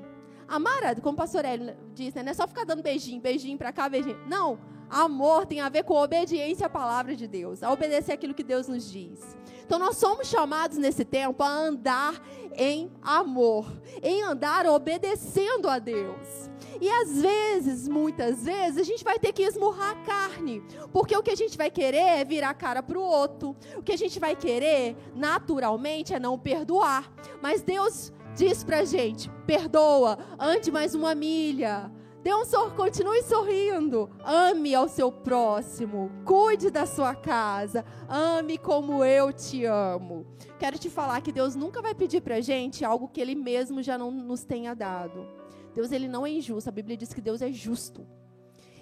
Amar, 0.49 0.99
como 1.03 1.15
o 1.15 1.17
pastor 1.17 1.45
Hélio 1.45 1.77
disse, 1.93 2.17
né? 2.17 2.23
não 2.23 2.31
é 2.31 2.35
só 2.35 2.47
ficar 2.47 2.65
dando 2.65 2.83
beijinho, 2.83 3.21
beijinho 3.21 3.59
para 3.59 3.73
cá, 3.73 3.89
beijinho. 3.89 4.19
Não. 4.27 4.59
Amor 4.88 5.46
tem 5.46 5.61
a 5.61 5.68
ver 5.68 5.85
com 5.85 5.94
obediência 5.94 6.66
à 6.66 6.70
palavra 6.70 7.16
de 7.16 7.27
Deus, 7.27 7.62
a 7.62 7.72
obedecer 7.72 8.12
aquilo 8.12 8.35
que 8.35 8.42
Deus 8.42 8.68
nos 8.68 8.90
diz. 8.90 9.37
Então 9.64 9.79
nós 9.79 9.96
somos 9.96 10.29
chamados 10.29 10.79
nesse 10.79 11.05
tempo 11.05 11.42
a 11.42 11.49
andar 11.49 12.14
em 12.57 12.90
amor, 13.03 13.66
em 14.03 14.22
andar 14.22 14.64
obedecendo 14.66 15.68
a 15.68 15.79
Deus. 15.79 16.49
E 16.81 16.88
às 16.88 17.20
vezes, 17.20 17.88
muitas 17.88 18.44
vezes, 18.44 18.79
a 18.79 18.83
gente 18.83 19.03
vai 19.03 19.18
ter 19.18 19.33
que 19.33 19.42
esmurrar 19.42 19.92
a 19.92 20.05
carne, 20.05 20.62
porque 20.92 21.16
o 21.16 21.22
que 21.22 21.31
a 21.31 21.37
gente 21.37 21.57
vai 21.57 21.70
querer 21.70 21.96
é 21.96 22.25
virar 22.25 22.51
a 22.51 22.55
cara 22.55 22.83
para 22.83 22.99
o 22.99 23.03
outro. 23.03 23.57
O 23.77 23.83
que 23.83 23.92
a 23.92 23.99
gente 23.99 24.20
vai 24.20 24.37
querer, 24.37 24.96
naturalmente, 25.14 26.14
é 26.14 26.20
não 26.20 26.38
perdoar. 26.38 27.11
Mas 27.42 27.62
Deus 27.62 28.12
diz 28.37 28.62
pra 28.62 28.85
gente: 28.85 29.31
perdoa, 29.46 30.18
ande 30.38 30.70
mais 30.70 30.94
uma 30.94 31.14
milha. 31.14 31.90
Dê 32.27 32.35
um 32.35 32.45
sor, 32.45 32.75
continue 32.75 33.23
sorrindo. 33.23 34.11
Ame 34.25 34.75
ao 34.75 34.89
seu 34.89 35.12
próximo. 35.12 36.11
Cuide 36.25 36.73
da 36.73 36.85
sua 36.85 37.15
casa. 37.15 37.85
Ame 38.09 38.59
como 38.59 39.05
eu 39.05 39.33
te 39.33 39.65
amo. 39.65 40.27
Quero 40.59 40.77
te 40.77 40.91
falar 40.91 41.21
que 41.21 41.31
Deus 41.31 41.55
nunca 41.55 41.81
vai 41.81 41.95
pedir 41.95 42.21
pra 42.21 42.41
gente 42.41 42.85
algo 42.85 43.07
que 43.07 43.21
Ele 43.21 43.37
mesmo 43.37 43.81
já 43.81 43.97
não 43.97 44.11
nos 44.11 44.43
tenha 44.43 44.75
dado. 44.75 45.25
Deus 45.73 45.93
ele 45.93 46.09
não 46.09 46.27
é 46.27 46.31
injusto. 46.33 46.69
A 46.69 46.73
Bíblia 46.73 46.97
diz 46.97 47.15
que 47.15 47.21
Deus 47.21 47.41
é 47.41 47.53
justo. 47.53 48.05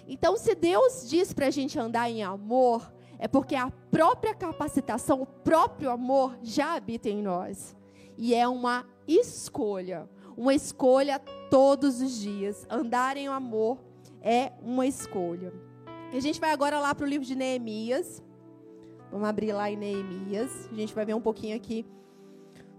Então, 0.07 0.37
se 0.37 0.55
Deus 0.55 1.07
diz 1.07 1.31
pra 1.31 1.51
gente 1.51 1.77
andar 1.77 2.09
em 2.09 2.23
amor, 2.23 2.91
é 3.19 3.27
porque 3.27 3.53
a 3.53 3.69
própria 3.91 4.33
capacitação, 4.33 5.21
o 5.21 5.27
próprio 5.27 5.91
amor 5.91 6.35
já 6.41 6.73
habita 6.73 7.09
em 7.09 7.21
nós. 7.21 7.75
E 8.17 8.33
é 8.33 8.47
uma 8.47 8.87
escolha. 9.07 10.09
Uma 10.37 10.53
escolha 10.53 11.19
todos 11.49 12.01
os 12.01 12.19
dias. 12.19 12.65
Andar 12.69 13.17
em 13.17 13.27
amor 13.27 13.77
é 14.21 14.51
uma 14.61 14.85
escolha. 14.85 15.53
A 16.11 16.19
gente 16.19 16.39
vai 16.39 16.51
agora 16.51 16.79
lá 16.79 16.93
para 16.93 17.05
o 17.05 17.07
livro 17.07 17.25
de 17.25 17.35
Neemias. 17.35 18.23
Vamos 19.11 19.27
abrir 19.27 19.53
lá 19.53 19.69
em 19.69 19.77
Neemias. 19.77 20.69
A 20.71 20.75
gente 20.75 20.93
vai 20.93 21.05
ver 21.05 21.13
um 21.13 21.21
pouquinho 21.21 21.55
aqui 21.55 21.85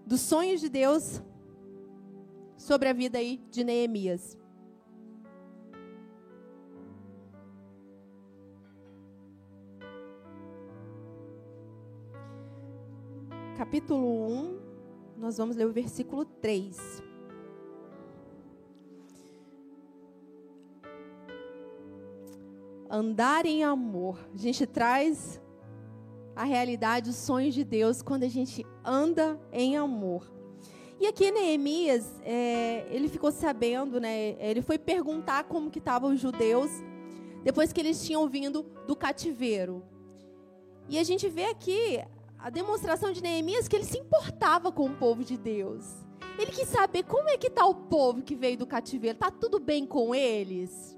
dos 0.06 0.20
sonhos 0.20 0.60
de 0.60 0.68
Deus 0.68 1.22
sobre 2.56 2.88
a 2.88 2.92
vida 2.92 3.18
aí 3.18 3.40
de 3.50 3.64
Neemias. 3.64 4.38
Capítulo 13.56 14.26
1, 14.28 14.58
nós 15.16 15.38
vamos 15.38 15.56
ler 15.56 15.66
o 15.66 15.72
versículo 15.72 16.24
3. 16.24 17.05
Andar 22.90 23.46
em 23.46 23.64
amor. 23.64 24.18
A 24.34 24.38
gente 24.38 24.66
traz 24.66 25.40
a 26.34 26.44
realidade, 26.44 27.10
os 27.10 27.16
sonhos 27.16 27.54
de 27.54 27.64
Deus 27.64 28.02
quando 28.02 28.24
a 28.24 28.28
gente 28.28 28.64
anda 28.84 29.40
em 29.52 29.76
amor. 29.76 30.30
E 30.98 31.06
aqui 31.06 31.30
Neemias, 31.30 32.10
é, 32.22 32.86
ele 32.90 33.08
ficou 33.08 33.30
sabendo, 33.30 34.00
né? 34.00 34.36
Ele 34.38 34.62
foi 34.62 34.78
perguntar 34.78 35.44
como 35.44 35.70
que 35.70 35.78
estavam 35.78 36.14
os 36.14 36.20
judeus 36.20 36.70
depois 37.42 37.72
que 37.72 37.80
eles 37.80 38.04
tinham 38.04 38.28
vindo 38.28 38.62
do 38.86 38.96
cativeiro. 38.96 39.82
E 40.88 40.98
a 40.98 41.04
gente 41.04 41.28
vê 41.28 41.44
aqui 41.44 42.02
a 42.38 42.48
demonstração 42.48 43.12
de 43.12 43.22
Neemias 43.22 43.68
que 43.68 43.76
ele 43.76 43.84
se 43.84 43.98
importava 43.98 44.72
com 44.72 44.86
o 44.86 44.96
povo 44.96 45.22
de 45.22 45.36
Deus. 45.36 45.84
Ele 46.38 46.50
quis 46.50 46.68
saber 46.68 47.02
como 47.04 47.28
é 47.28 47.36
que 47.36 47.48
está 47.48 47.66
o 47.66 47.74
povo 47.74 48.22
que 48.22 48.34
veio 48.34 48.58
do 48.58 48.66
cativeiro. 48.66 49.16
Está 49.16 49.30
tudo 49.30 49.58
bem 49.58 49.86
com 49.86 50.14
eles? 50.14 50.95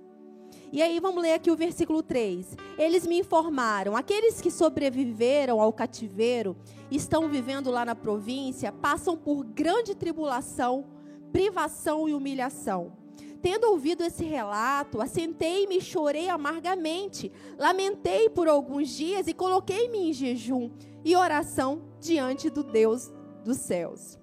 E 0.70 0.83
aí 0.83 1.00
vamos 1.00 1.22
ler 1.22 1.33
aqui 1.33 1.50
o 1.50 1.57
versículo 1.57 2.02
3. 2.02 2.57
Eles 2.76 3.07
me 3.07 3.18
informaram: 3.18 3.96
aqueles 3.96 4.40
que 4.40 4.50
sobreviveram 4.50 5.61
ao 5.61 5.72
cativeiro, 5.72 6.57
estão 6.90 7.28
vivendo 7.28 7.70
lá 7.70 7.85
na 7.85 7.94
província, 7.94 8.72
passam 8.72 9.16
por 9.16 9.44
grande 9.44 9.94
tribulação, 9.94 10.85
privação 11.33 12.09
e 12.09 12.14
humilhação. 12.14 12.92
Tendo 13.40 13.70
ouvido 13.70 14.02
esse 14.02 14.24
relato, 14.24 15.00
assentei-me 15.00 15.78
e 15.78 15.81
chorei 15.81 16.28
amargamente. 16.28 17.31
Lamentei 17.57 18.28
por 18.28 18.48
alguns 18.48 18.88
dias 18.88 19.28
e 19.28 19.33
coloquei-me 19.33 20.11
em 20.11 20.12
jejum 20.12 20.70
e 21.04 21.14
oração 21.14 21.83
diante 22.00 22.50
do 22.50 22.64
Deus 22.64 23.12
dos 23.44 23.59
céus. 23.59 24.18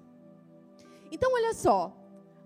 Então, 1.10 1.32
olha 1.32 1.54
só, 1.54 1.96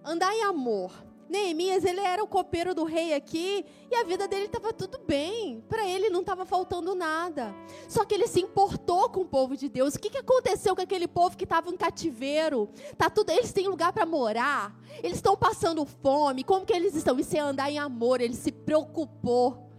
andar 0.05 0.33
em 0.33 0.45
amor 0.45 0.93
Neemias, 1.31 1.85
ele 1.85 2.01
era 2.01 2.25
o 2.25 2.27
copeiro 2.27 2.75
do 2.75 2.83
rei 2.83 3.15
aqui 3.15 3.65
e 3.89 3.95
a 3.95 4.03
vida 4.03 4.27
dele 4.27 4.47
estava 4.47 4.73
tudo 4.73 4.99
bem. 5.07 5.63
Para 5.69 5.87
ele 5.87 6.11
não 6.11 6.23
estava 6.23 6.45
faltando 6.45 6.93
nada. 6.93 7.55
Só 7.89 8.05
que 8.05 8.13
ele 8.13 8.27
se 8.27 8.41
importou 8.41 9.09
com 9.09 9.21
o 9.21 9.25
povo 9.25 9.57
de 9.57 9.69
Deus. 9.69 9.95
O 9.95 10.01
que, 10.01 10.11
que 10.11 10.19
aconteceu 10.19 10.75
com 10.75 10.83
aquele 10.83 11.07
povo 11.07 11.37
que 11.37 11.45
estava 11.45 11.71
em 11.71 11.77
cativeiro? 11.77 12.69
Tá 12.99 13.09
tudo, 13.09 13.31
eles 13.31 13.53
têm 13.53 13.69
lugar 13.69 13.93
para 13.93 14.05
morar. 14.05 14.77
Eles 15.05 15.19
estão 15.19 15.37
passando 15.37 15.87
fome. 15.87 16.43
Como 16.43 16.67
que 16.67 16.73
eles 16.73 16.97
estão? 16.97 17.17
Isso 17.17 17.37
é 17.37 17.39
andar 17.39 17.71
em 17.71 17.79
amor. 17.79 18.21
Ele 18.21 18.35
se 18.35 18.51
preocupou. 18.51 19.71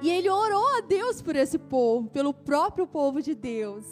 E 0.00 0.08
ele 0.08 0.30
orou 0.30 0.78
a 0.78 0.80
Deus 0.80 1.20
por 1.20 1.36
esse 1.36 1.58
povo, 1.58 2.08
pelo 2.08 2.32
próprio 2.32 2.86
povo 2.86 3.20
de 3.20 3.34
Deus. 3.34 3.84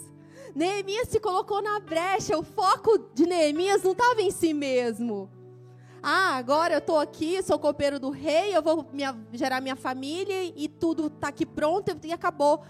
Neemias 0.55 1.09
se 1.09 1.20
colocou 1.20 1.61
na 1.61 1.78
brecha. 1.78 2.39
O 2.39 2.43
foco 2.43 2.97
de 3.14 3.26
Neemias 3.26 3.83
não 3.83 3.93
estava 3.93 4.22
em 4.22 4.30
si 4.30 4.55
mesmo 4.55 5.41
ah, 6.03 6.36
agora 6.36 6.74
eu 6.74 6.78
estou 6.78 6.98
aqui, 6.98 7.40
sou 7.42 7.59
copeiro 7.59 8.00
do 8.00 8.11
rei, 8.11 8.57
eu 8.57 8.61
vou 8.61 8.84
minha, 8.92 9.16
gerar 9.32 9.61
minha 9.61 9.76
família 9.76 10.42
e 10.57 10.68
tudo 10.68 11.07
está 11.07 11.28
aqui 11.28 11.46
pronto 11.46 11.96
e 12.03 12.12
acabou. 12.12 12.64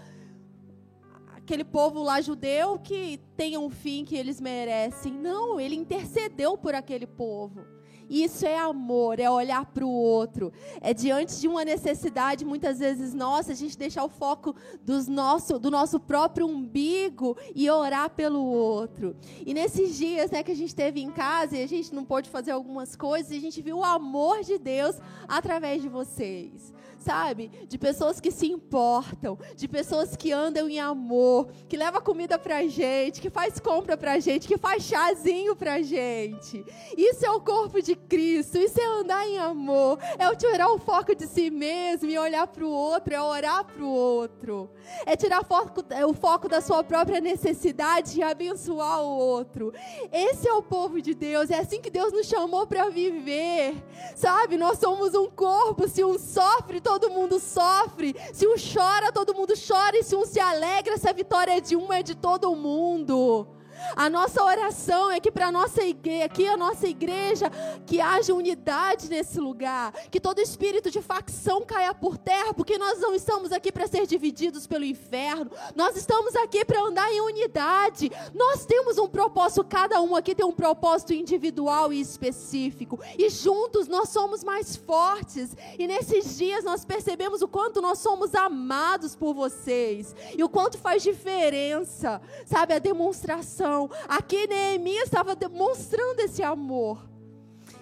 Aquele 1.35 1.63
povo 1.63 2.03
lá 2.03 2.21
judeu 2.21 2.77
que 2.79 3.19
tem 3.35 3.57
um 3.57 3.69
fim 3.69 4.05
que 4.05 4.15
eles 4.15 4.39
merecem. 4.39 5.11
Não, 5.11 5.59
ele 5.59 5.75
intercedeu 5.75 6.57
por 6.57 6.75
aquele 6.75 7.07
povo. 7.07 7.65
Isso 8.13 8.45
é 8.45 8.59
amor, 8.59 9.19
é 9.19 9.27
olhar 9.27 9.65
para 9.65 9.83
o 9.83 9.89
outro. 9.89 10.53
É 10.79 10.93
diante 10.93 11.39
de 11.41 11.47
uma 11.47 11.65
necessidade, 11.65 12.45
muitas 12.45 12.77
vezes 12.77 13.11
nossa, 13.11 13.53
a 13.53 13.55
gente 13.55 13.75
deixar 13.75 14.03
o 14.03 14.09
foco 14.09 14.55
dos 14.83 15.07
nosso, 15.07 15.57
do 15.57 15.71
nosso 15.71 15.99
próprio 15.99 16.45
umbigo 16.45 17.35
e 17.55 17.67
orar 17.71 18.11
pelo 18.11 18.43
outro. 18.45 19.15
E 19.43 19.51
nesses 19.51 19.97
dias 19.97 20.29
né, 20.29 20.43
que 20.43 20.51
a 20.51 20.55
gente 20.55 20.67
esteve 20.67 21.01
em 21.01 21.09
casa 21.09 21.57
e 21.57 21.63
a 21.63 21.67
gente 21.67 21.91
não 21.95 22.05
pôde 22.05 22.29
fazer 22.29 22.51
algumas 22.51 22.95
coisas, 22.95 23.31
a 23.31 23.39
gente 23.39 23.59
viu 23.63 23.79
o 23.79 23.83
amor 23.83 24.43
de 24.43 24.59
Deus 24.59 24.95
através 25.27 25.81
de 25.81 25.89
vocês 25.89 26.71
sabe? 27.03 27.51
De 27.67 27.77
pessoas 27.77 28.19
que 28.19 28.31
se 28.31 28.47
importam, 28.47 29.37
de 29.55 29.67
pessoas 29.67 30.15
que 30.15 30.31
andam 30.31 30.69
em 30.69 30.79
amor, 30.79 31.49
que 31.67 31.77
leva 31.77 32.01
comida 32.01 32.39
pra 32.39 32.65
gente, 32.67 33.21
que 33.21 33.29
faz 33.29 33.59
compra 33.59 33.97
pra 33.97 34.19
gente, 34.19 34.47
que 34.47 34.57
faz 34.57 34.83
chazinho 34.83 35.55
pra 35.55 35.81
gente. 35.81 36.63
Isso 36.97 37.25
é 37.25 37.31
o 37.31 37.41
corpo 37.41 37.81
de 37.81 37.95
Cristo, 37.95 38.57
isso 38.57 38.79
é 38.79 38.85
andar 38.85 39.27
em 39.27 39.37
amor, 39.37 39.99
é 40.17 40.33
tirar 40.35 40.69
o 40.69 40.79
foco 40.79 41.15
de 41.15 41.27
si 41.27 41.49
mesmo 41.49 42.09
e 42.09 42.17
olhar 42.17 42.47
pro 42.47 42.69
outro, 42.69 43.13
é 43.13 43.21
orar 43.21 43.65
pro 43.65 43.87
outro. 43.87 44.69
É 45.05 45.15
tirar 45.15 45.43
foco, 45.43 45.83
é 45.89 46.05
o 46.05 46.13
foco 46.13 46.47
da 46.47 46.61
sua 46.61 46.83
própria 46.83 47.19
necessidade 47.19 48.19
e 48.19 48.23
abençoar 48.23 49.01
o 49.01 49.17
outro. 49.17 49.73
Esse 50.11 50.47
é 50.47 50.53
o 50.53 50.61
povo 50.61 51.01
de 51.01 51.13
Deus, 51.13 51.49
é 51.49 51.59
assim 51.59 51.81
que 51.81 51.89
Deus 51.89 52.11
nos 52.11 52.27
chamou 52.27 52.65
para 52.65 52.89
viver. 52.89 53.75
Sabe? 54.15 54.57
Nós 54.57 54.79
somos 54.79 55.13
um 55.13 55.29
corpo, 55.29 55.87
se 55.87 56.03
um 56.03 56.17
sofre, 56.17 56.79
todo 56.79 56.92
todo 56.99 57.09
mundo 57.09 57.39
sofre. 57.39 58.15
Se 58.31 58.45
um 58.47 58.55
chora, 58.55 59.11
todo 59.11 59.33
mundo 59.33 59.53
chora. 59.55 59.97
E 59.97 60.03
se 60.03 60.15
um 60.15 60.25
se 60.25 60.39
alegra, 60.39 60.97
se 60.97 61.09
a 61.09 61.13
vitória 61.13 61.57
é 61.57 61.61
de 61.61 61.75
um, 61.75 61.91
é 61.91 62.03
de 62.03 62.15
todo 62.15 62.55
mundo. 62.55 63.47
A 63.95 64.09
nossa 64.09 64.43
oração 64.43 65.11
é 65.11 65.19
que 65.19 65.31
para 65.31 65.51
nossa 65.51 65.83
igreja, 65.83 66.25
aqui 66.25 66.47
a 66.47 66.57
nossa 66.57 66.87
igreja, 66.87 67.51
que 67.85 68.01
haja 68.01 68.33
unidade 68.33 69.09
nesse 69.09 69.39
lugar, 69.39 69.91
que 70.09 70.19
todo 70.19 70.39
espírito 70.39 70.89
de 70.89 71.01
facção 71.01 71.61
caia 71.61 71.93
por 71.93 72.17
terra, 72.17 72.53
porque 72.53 72.77
nós 72.77 72.99
não 72.99 73.13
estamos 73.13 73.51
aqui 73.51 73.71
para 73.71 73.87
ser 73.87 74.07
divididos 74.07 74.65
pelo 74.65 74.85
inferno. 74.85 75.51
Nós 75.75 75.95
estamos 75.95 76.35
aqui 76.35 76.63
para 76.65 76.81
andar 76.81 77.11
em 77.11 77.21
unidade. 77.21 78.11
Nós 78.33 78.65
temos 78.65 78.97
um 78.97 79.07
propósito, 79.07 79.63
cada 79.63 80.01
um 80.01 80.15
aqui 80.15 80.33
tem 80.33 80.45
um 80.45 80.51
propósito 80.51 81.13
individual 81.13 81.93
e 81.93 81.99
específico, 81.99 82.99
e 83.17 83.29
juntos 83.29 83.87
nós 83.87 84.09
somos 84.09 84.43
mais 84.43 84.75
fortes. 84.75 85.55
E 85.77 85.87
nesses 85.87 86.37
dias 86.37 86.63
nós 86.63 86.85
percebemos 86.85 87.41
o 87.41 87.47
quanto 87.47 87.81
nós 87.81 87.99
somos 87.99 88.33
amados 88.33 89.15
por 89.15 89.33
vocês 89.33 90.15
e 90.35 90.43
o 90.43 90.49
quanto 90.49 90.77
faz 90.77 91.03
diferença, 91.03 92.21
sabe, 92.45 92.73
a 92.73 92.79
demonstração 92.79 93.72
Aqui 94.07 94.47
Neemias 94.47 95.05
estava 95.05 95.35
demonstrando 95.35 96.19
esse 96.21 96.41
amor. 96.41 97.13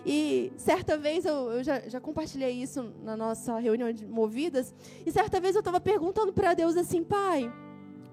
E 0.05 0.51
certa 0.57 0.97
vez, 0.97 1.25
eu, 1.25 1.51
eu 1.51 1.63
já, 1.63 1.79
já, 1.87 1.99
compartilhei 1.99 2.51
isso 2.51 2.91
na 3.03 3.15
nossa 3.15 3.59
reunião 3.59 3.91
de 3.91 4.05
movidas, 4.05 4.73
e 5.05 5.11
certa 5.11 5.39
vez 5.39 5.55
eu 5.55 5.59
estava 5.59 5.79
perguntando 5.79 6.33
para 6.33 6.53
Deus 6.55 6.75
assim, 6.75 7.03
pai, 7.03 7.51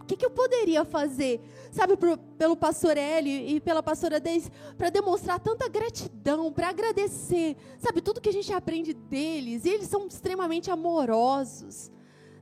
o 0.01 0.05
que, 0.05 0.17
que, 0.17 0.25
eu 0.25 0.31
poderia 0.31 0.85
fazer, 0.85 1.41
sabe, 1.71 1.97
pro, 1.97 2.19
pelo 2.37 2.57
pastor 2.57 2.97
Eli 2.97 3.57
e 3.57 3.61
pela 3.61 3.83
pastora 3.83 4.21
Deise, 4.21 4.51
para 4.77 4.91
demonstrar 4.91 5.41
tanta 5.41 5.67
gratidão, 5.69 6.53
para 6.53 6.69
agradecer, 6.69 7.57
sabe, 7.79 8.03
tudo 8.03 8.21
que 8.21 8.29
a 8.29 8.33
gente 8.33 8.53
aprende 8.53 8.93
deles, 8.93 9.65
e 9.65 9.71
eles 9.71 9.89
são 9.89 10.07
extremamente 10.07 10.71
amorosos 10.71 11.91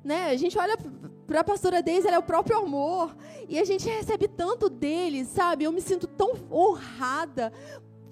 né? 0.07 0.31
A 0.31 0.37
gente 0.37 0.57
olha 0.57 0.79
para 1.27 1.41
a 1.41 1.45
pastora 1.45 1.83
Deise, 1.83 2.07
ela 2.07 2.17
é 2.17 2.19
o 2.19 2.23
próprio 2.23 2.57
amor. 2.57 3.15
E 3.49 3.59
a 3.59 3.65
gente 3.65 3.89
recebe 3.89 4.29
tanto 4.29 4.71
dele, 4.71 5.25
sabe? 5.25 5.65
Eu 5.65 5.73
me 5.73 5.81
sinto 5.81 6.07
tão 6.07 6.33
honrada. 6.51 7.53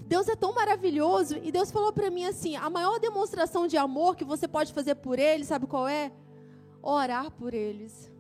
Deus 0.01 0.29
é 0.29 0.37
tão 0.37 0.53
maravilhoso. 0.53 1.39
E 1.43 1.53
Deus 1.53 1.71
falou 1.71 1.93
para 1.93 2.11
mim 2.11 2.25
assim: 2.25 2.57
a 2.57 2.69
maior 2.69 2.99
demonstração 2.99 3.67
de 3.67 3.77
amor 3.77 4.17
que 4.17 4.25
você 4.25 4.49
pode 4.49 4.73
fazer 4.73 4.97
por 4.97 5.19
eles, 5.19 5.47
sabe 5.47 5.67
qual 5.67 5.87
é? 5.89 6.13
Orar 6.83 7.31
por 7.31 7.55
eles. 7.55 8.13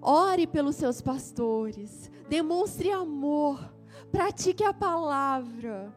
Ore 0.00 0.46
pelos 0.46 0.76
seus 0.76 1.02
pastores. 1.02 2.10
Demonstre 2.28 2.90
amor. 2.90 3.60
Pratique 4.10 4.64
a 4.64 4.72
palavra. 4.72 5.94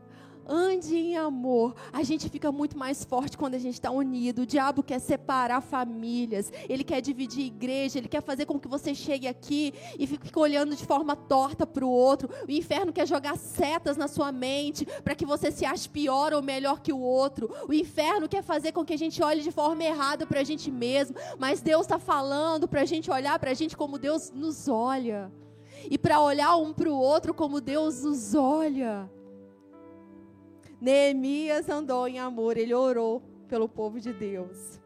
Ande 0.48 0.98
em 0.98 1.18
amor. 1.18 1.76
A 1.92 2.04
gente 2.04 2.30
fica 2.30 2.52
muito 2.52 2.78
mais 2.78 3.04
forte 3.04 3.38
quando 3.38 3.56
a 3.56 3.60
gente 3.60 3.76
está 3.76 3.90
unido. 3.90 4.42
O 4.42 4.46
diabo 4.46 4.84
quer 4.84 5.00
separar 5.00 5.62
famílias. 5.62 6.52
Ele 6.68 6.84
quer 6.84 7.02
dividir 7.02 7.46
igreja. 7.46 7.98
Ele 7.98 8.08
quer 8.08 8.22
fazer 8.22 8.46
com 8.46 8.60
que 8.60 8.68
você 8.68 8.94
chegue 8.94 9.28
aqui 9.28 9.74
e 9.98 10.06
fique 10.06 10.38
olhando 10.38 10.76
de 10.76 10.86
forma 10.86 11.16
torta 11.16 11.66
para 11.66 11.86
o 11.86 11.90
outro. 11.90 12.30
O 12.48 12.52
inferno 12.52 12.92
quer 12.92 13.08
jogar 13.08 13.38
setas 13.38 13.96
na 13.96 14.08
sua 14.08 14.32
mente 14.32 14.86
para 15.04 15.16
que 15.16 15.26
você 15.26 15.52
se 15.52 15.66
ache 15.66 15.88
pior 15.88 16.34
ou 16.34 16.42
melhor 16.42 16.82
que 16.82 16.92
o 16.92 17.00
outro. 17.00 17.50
O 17.68 17.74
inferno 17.74 18.28
quer 18.28 18.44
fazer 18.44 18.72
com 18.74 18.84
que 18.84 18.94
a 18.94 18.98
gente 18.98 19.24
olhe 19.24 19.42
de 19.42 19.52
forma 19.52 19.84
errada 19.84 20.26
para 20.26 20.42
a 20.42 20.44
gente 20.44 20.70
mesmo. 20.70 21.16
Mas 21.40 21.62
Deus 21.62 21.82
está 21.82 22.00
falando 22.00 22.68
para 22.68 22.82
a 22.82 22.86
gente 22.86 23.10
olhar 23.10 23.40
para 23.40 23.52
a 23.52 23.56
gente 23.56 23.78
como 23.78 23.98
Deus 23.98 24.32
nos 24.32 24.68
olha. 24.68 25.32
E 25.90 25.98
para 25.98 26.22
olhar 26.22 26.56
um 26.58 26.74
para 26.74 26.90
o 26.90 26.98
outro 26.98 27.34
como 27.34 27.62
Deus 27.62 28.04
nos 28.04 28.36
olha. 28.36 29.10
Neemias 30.84 31.70
andou 31.70 32.10
em 32.10 32.20
amor, 32.20 32.58
ele 32.58 32.74
orou 32.74 33.22
pelo 33.48 33.70
povo 33.70 34.02
de 34.02 34.12
Deus. 34.12 34.82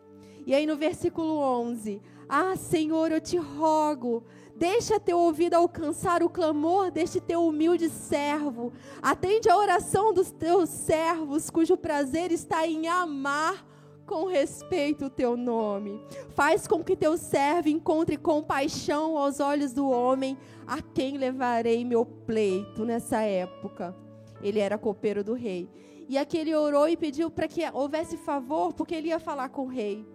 E 0.45 0.53
aí 0.53 0.63
no 0.63 0.77
versículo 0.77 1.39
11: 1.39 1.99
Ah, 2.29 2.55
Senhor, 2.55 3.11
eu 3.11 3.19
te 3.19 3.35
rogo, 3.35 4.23
deixa 4.55 4.99
teu 4.99 5.17
ouvido 5.17 5.55
alcançar 5.55 6.21
o 6.21 6.29
clamor 6.29 6.91
deste 6.91 7.19
teu 7.19 7.43
humilde 7.43 7.89
servo. 7.89 8.71
Atende 9.01 9.49
a 9.49 9.57
oração 9.57 10.13
dos 10.13 10.29
teus 10.29 10.69
servos, 10.69 11.49
cujo 11.49 11.75
prazer 11.75 12.31
está 12.31 12.67
em 12.67 12.87
amar 12.87 13.65
com 14.05 14.27
respeito 14.27 15.05
o 15.05 15.09
teu 15.09 15.35
nome. 15.35 15.99
Faz 16.35 16.67
com 16.67 16.83
que 16.83 16.95
teu 16.95 17.17
servo 17.17 17.69
encontre 17.69 18.17
compaixão 18.17 19.17
aos 19.17 19.39
olhos 19.39 19.73
do 19.73 19.89
homem, 19.89 20.37
a 20.67 20.79
quem 20.79 21.17
levarei 21.17 21.83
meu 21.83 22.05
pleito 22.05 22.85
nessa 22.85 23.21
época. 23.21 23.95
Ele 24.41 24.59
era 24.59 24.77
copeiro 24.77 25.23
do 25.23 25.33
rei. 25.33 25.69
E 26.07 26.17
aqui 26.17 26.37
ele 26.37 26.55
orou 26.55 26.87
e 26.87 26.95
pediu 26.95 27.29
para 27.29 27.47
que 27.47 27.61
houvesse 27.73 28.17
favor, 28.17 28.73
porque 28.73 28.95
ele 28.95 29.09
ia 29.09 29.19
falar 29.19 29.49
com 29.49 29.63
o 29.63 29.69
rei. 29.69 30.07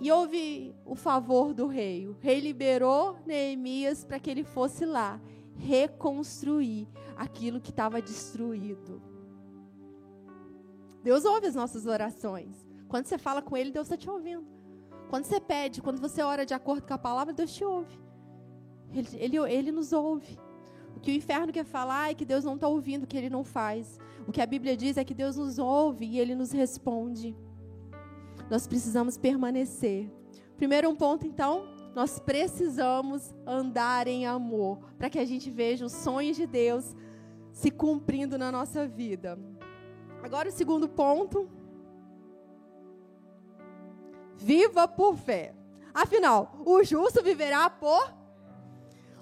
E 0.00 0.12
houve 0.12 0.74
o 0.84 0.94
favor 0.94 1.54
do 1.54 1.66
rei. 1.66 2.06
O 2.06 2.16
rei 2.20 2.40
liberou 2.40 3.16
Neemias 3.24 4.04
para 4.04 4.18
que 4.18 4.30
ele 4.30 4.44
fosse 4.44 4.84
lá 4.84 5.20
reconstruir 5.56 6.86
aquilo 7.16 7.60
que 7.60 7.70
estava 7.70 8.02
destruído. 8.02 9.00
Deus 11.02 11.24
ouve 11.24 11.46
as 11.46 11.54
nossas 11.54 11.86
orações. 11.86 12.66
Quando 12.88 13.06
você 13.06 13.16
fala 13.16 13.40
com 13.40 13.56
Ele, 13.56 13.70
Deus 13.70 13.86
está 13.86 13.96
te 13.96 14.10
ouvindo. 14.10 14.46
Quando 15.08 15.24
você 15.24 15.40
pede, 15.40 15.80
quando 15.80 16.00
você 16.00 16.20
ora 16.22 16.44
de 16.44 16.52
acordo 16.52 16.86
com 16.86 16.94
a 16.94 16.98
palavra, 16.98 17.32
Deus 17.32 17.54
te 17.54 17.64
ouve. 17.64 17.98
Ele, 18.92 19.08
ele, 19.14 19.36
ele 19.52 19.72
nos 19.72 19.92
ouve. 19.92 20.38
O 20.96 21.00
que 21.00 21.10
o 21.10 21.14
inferno 21.14 21.52
quer 21.52 21.64
falar 21.64 22.10
é 22.10 22.14
que 22.14 22.24
Deus 22.24 22.44
não 22.44 22.54
está 22.54 22.66
ouvindo, 22.66 23.06
que 23.06 23.16
ele 23.16 23.30
não 23.30 23.44
faz. 23.44 23.98
O 24.26 24.32
que 24.32 24.40
a 24.40 24.46
Bíblia 24.46 24.76
diz 24.76 24.96
é 24.96 25.04
que 25.04 25.14
Deus 25.14 25.36
nos 25.36 25.58
ouve 25.58 26.06
e 26.06 26.18
ele 26.18 26.34
nos 26.34 26.50
responde. 26.50 27.36
Nós 28.50 28.66
precisamos 28.66 29.18
permanecer. 29.18 30.10
Primeiro 30.56 30.88
um 30.88 30.96
ponto, 30.96 31.26
então, 31.26 31.68
nós 31.94 32.18
precisamos 32.18 33.34
andar 33.46 34.06
em 34.06 34.26
amor, 34.26 34.78
para 34.98 35.10
que 35.10 35.18
a 35.18 35.24
gente 35.24 35.50
veja 35.50 35.84
os 35.84 35.92
sonhos 35.92 36.36
de 36.36 36.46
Deus 36.46 36.96
se 37.52 37.70
cumprindo 37.70 38.36
na 38.38 38.50
nossa 38.50 38.86
vida. 38.86 39.38
Agora 40.22 40.48
o 40.48 40.52
segundo 40.52 40.88
ponto. 40.88 41.48
Viva 44.36 44.88
por 44.88 45.16
fé. 45.16 45.54
Afinal, 45.94 46.60
o 46.64 46.82
justo 46.84 47.22
viverá 47.22 47.70
por 47.70 48.14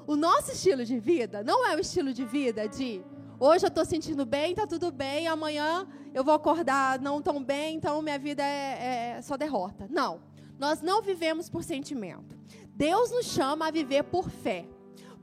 o 0.07 0.16
nosso 0.16 0.52
estilo 0.52 0.84
de 0.84 0.98
vida 0.98 1.42
não 1.42 1.66
é 1.66 1.76
o 1.76 1.80
estilo 1.80 2.12
de 2.12 2.24
vida 2.24 2.68
de 2.68 3.02
Hoje 3.38 3.66
eu 3.66 3.68
estou 3.68 3.84
sentindo 3.84 4.24
bem, 4.24 4.55
tá 4.55 4.66
tudo 4.66 4.92
bem. 4.92 5.26
Amanhã 5.26 5.86
eu 6.14 6.22
vou 6.22 6.32
acordar 6.32 7.00
não 7.00 7.20
tão 7.20 7.42
bem, 7.42 7.76
então 7.76 8.00
minha 8.00 8.18
vida 8.18 8.42
é, 8.42 9.16
é 9.16 9.22
só 9.22 9.36
derrota. 9.36 9.88
Não. 9.90 10.20
Nós 10.59 10.80
não 10.80 11.02
vivemos 11.02 11.50
por 11.50 11.64
sentimento. 11.64 12.38
Deus 12.68 13.11
nos 13.11 13.26
chama 13.26 13.66
a 13.66 13.70
viver 13.70 14.05
por 14.05 14.30
fé. 14.30 14.66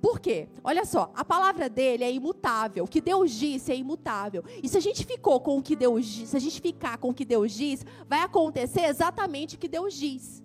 Por 0.02 0.20
quê? 0.20 0.50
Olha 0.64 0.84
só, 0.84 1.12
a 1.16 1.24
palavra 1.24 1.70
dele 1.70 2.04
é 2.04 2.12
imutável. 2.12 2.84
O 2.84 2.88
que 2.88 3.00
Deus 3.00 3.32
disse 3.32 3.72
é 3.72 3.76
imutável. 3.76 4.44
E 4.62 4.68
se 4.68 4.78
a 4.78 4.82
gente 4.82 5.06
ficou 5.06 5.40
com 5.40 5.58
o 5.58 5.64
que 5.64 5.76
Deus 5.76 6.06
diz, 6.06 6.30
se 6.30 6.38
a 6.38 6.40
gente 6.40 6.60
ficar 6.60 6.98
com 6.98 7.10
o 7.10 7.14
que 7.14 7.24
Deus 7.24 7.52
diz, 7.54 7.86
vai 8.08 8.22
acontecer 8.22 8.82
exatamente 8.82 9.56
o 9.56 9.60
que 9.60 9.68
Deus 9.68 9.94
diz. 9.94 10.44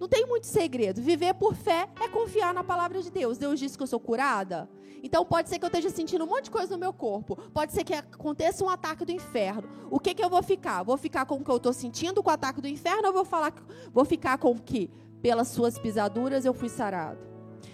Não 0.00 0.08
tem 0.08 0.26
muito 0.26 0.46
segredo. 0.46 1.02
Viver 1.02 1.34
por 1.34 1.54
fé 1.54 1.86
é 2.00 2.08
confiar 2.08 2.54
na 2.54 2.64
palavra 2.64 3.02
de 3.02 3.10
Deus. 3.10 3.36
Deus 3.36 3.60
disse 3.60 3.76
que 3.76 3.82
eu 3.82 3.86
sou 3.86 4.00
curada. 4.00 4.66
Então 5.02 5.24
pode 5.26 5.50
ser 5.50 5.58
que 5.58 5.64
eu 5.64 5.68
esteja 5.68 5.90
sentindo 5.90 6.24
um 6.24 6.26
monte 6.26 6.44
de 6.44 6.50
coisa 6.50 6.72
no 6.72 6.78
meu 6.78 6.92
corpo. 6.92 7.36
Pode 7.52 7.72
ser 7.72 7.84
que 7.84 7.92
aconteça 7.92 8.64
um 8.64 8.70
ataque 8.70 9.04
do 9.04 9.12
inferno. 9.12 9.68
O 9.90 10.00
que, 10.00 10.14
que 10.14 10.24
eu 10.24 10.30
vou 10.30 10.42
ficar? 10.42 10.82
Vou 10.82 10.96
ficar 10.96 11.26
com 11.26 11.36
o 11.36 11.44
que 11.44 11.50
eu 11.50 11.58
estou 11.58 11.72
sentindo 11.74 12.22
com 12.22 12.30
o 12.30 12.32
ataque 12.32 12.62
do 12.62 12.68
inferno 12.68 13.08
ou 13.08 13.12
vou, 13.12 13.24
falar, 13.26 13.52
vou 13.92 14.06
ficar 14.06 14.38
com 14.38 14.52
o 14.52 14.60
que? 14.60 14.90
Pelas 15.20 15.48
suas 15.48 15.78
pisaduras 15.78 16.46
eu 16.46 16.54
fui 16.54 16.70
sarado. 16.70 17.28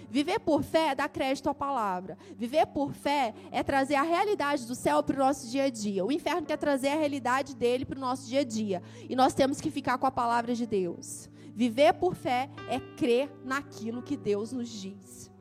Viver 0.09 0.39
por 0.39 0.63
fé 0.63 0.89
é 0.89 0.95
dar 0.95 1.09
crédito 1.09 1.49
à 1.49 1.53
palavra. 1.53 2.17
Viver 2.35 2.65
por 2.67 2.93
fé 2.93 3.33
é 3.51 3.63
trazer 3.63 3.95
a 3.95 4.01
realidade 4.01 4.65
do 4.65 4.75
céu 4.75 5.01
para 5.01 5.15
o 5.15 5.19
nosso 5.19 5.49
dia 5.49 5.63
a 5.63 5.69
dia. 5.69 6.05
O 6.05 6.11
inferno 6.11 6.45
quer 6.45 6.57
trazer 6.57 6.89
a 6.89 6.95
realidade 6.95 7.55
dele 7.55 7.85
para 7.85 7.97
o 7.97 8.01
nosso 8.01 8.27
dia 8.27 8.41
a 8.41 8.43
dia. 8.43 8.81
E 9.09 9.15
nós 9.15 9.33
temos 9.33 9.61
que 9.61 9.71
ficar 9.71 9.97
com 9.97 10.05
a 10.05 10.11
palavra 10.11 10.53
de 10.55 10.65
Deus. 10.65 11.29
Viver 11.57 11.91
por 11.93 12.13
fé 12.13 12.51
é 12.69 12.79
crer 12.95 13.31
naquilo 13.43 14.03
que 14.03 14.15
Deus 14.15 14.51
nos 14.51 14.69
diz. 14.69 15.31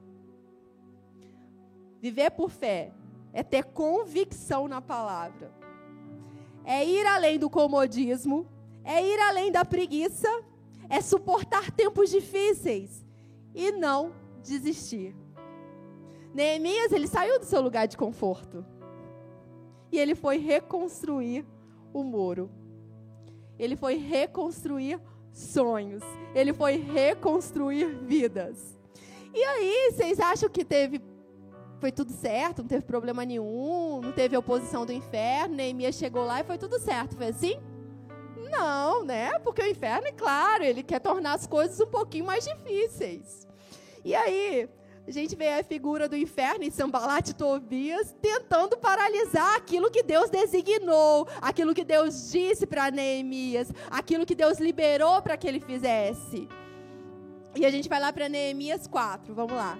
Viver 2.00 2.30
por 2.30 2.48
fé 2.48 2.90
é 3.34 3.42
ter 3.42 3.64
convicção 3.64 4.66
na 4.66 4.80
palavra. 4.80 5.52
É 6.64 6.82
ir 6.82 7.04
além 7.04 7.38
do 7.38 7.50
comodismo, 7.50 8.46
é 8.82 9.04
ir 9.04 9.20
além 9.20 9.52
da 9.52 9.62
preguiça, 9.62 10.26
é 10.88 11.02
suportar 11.02 11.70
tempos 11.70 12.08
difíceis 12.08 13.04
e 13.54 13.70
não 13.72 14.14
desistir. 14.42 15.14
Neemias, 16.32 16.92
ele 16.92 17.08
saiu 17.08 17.38
do 17.38 17.44
seu 17.44 17.60
lugar 17.60 17.86
de 17.86 17.94
conforto. 17.98 18.64
E 19.92 19.98
ele 19.98 20.14
foi 20.14 20.38
reconstruir 20.38 21.44
o 21.92 22.02
muro. 22.02 22.50
Ele 23.58 23.76
foi 23.76 23.98
reconstruir 23.98 24.98
sonhos. 25.38 26.02
Ele 26.34 26.52
foi 26.52 26.76
reconstruir 26.76 27.86
vidas. 28.02 28.76
E 29.34 29.42
aí, 29.42 29.92
vocês 29.92 30.18
acham 30.18 30.48
que 30.48 30.64
teve 30.64 31.00
foi 31.78 31.92
tudo 31.92 32.10
certo, 32.10 32.62
não 32.62 32.68
teve 32.68 32.86
problema 32.86 33.22
nenhum, 33.22 34.00
não 34.02 34.10
teve 34.10 34.34
oposição 34.34 34.86
do 34.86 34.92
inferno, 34.92 35.54
Neemias 35.54 35.96
chegou 35.96 36.24
lá 36.24 36.40
e 36.40 36.44
foi 36.44 36.56
tudo 36.56 36.78
certo. 36.78 37.16
Foi 37.16 37.28
assim? 37.28 37.60
Não, 38.50 39.04
né? 39.04 39.38
Porque 39.40 39.62
o 39.62 39.66
inferno, 39.66 40.06
é 40.06 40.12
claro, 40.12 40.64
ele 40.64 40.82
quer 40.82 41.00
tornar 41.00 41.34
as 41.34 41.46
coisas 41.46 41.78
um 41.80 41.86
pouquinho 41.86 42.24
mais 42.24 42.44
difíceis. 42.44 43.46
E 44.04 44.14
aí, 44.14 44.68
a 45.06 45.10
gente 45.12 45.36
vê 45.36 45.52
a 45.52 45.62
figura 45.62 46.08
do 46.08 46.16
inferno 46.16 46.64
em 46.64 46.70
Sambalat 46.70 47.28
e 47.28 47.34
Tobias 47.34 48.12
tentando 48.20 48.76
paralisar 48.76 49.54
aquilo 49.54 49.88
que 49.88 50.02
Deus 50.02 50.28
designou, 50.28 51.28
aquilo 51.40 51.72
que 51.72 51.84
Deus 51.84 52.32
disse 52.32 52.66
para 52.66 52.90
Neemias, 52.90 53.72
aquilo 53.88 54.26
que 54.26 54.34
Deus 54.34 54.58
liberou 54.58 55.22
para 55.22 55.36
que 55.36 55.46
ele 55.46 55.60
fizesse. 55.60 56.48
E 57.54 57.64
a 57.64 57.70
gente 57.70 57.88
vai 57.88 58.00
lá 58.00 58.12
para 58.12 58.28
Neemias 58.28 58.88
4, 58.88 59.32
vamos 59.32 59.52
lá. 59.52 59.78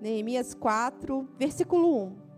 Neemias 0.00 0.54
4, 0.54 1.28
versículo 1.38 2.04
1. 2.06 2.30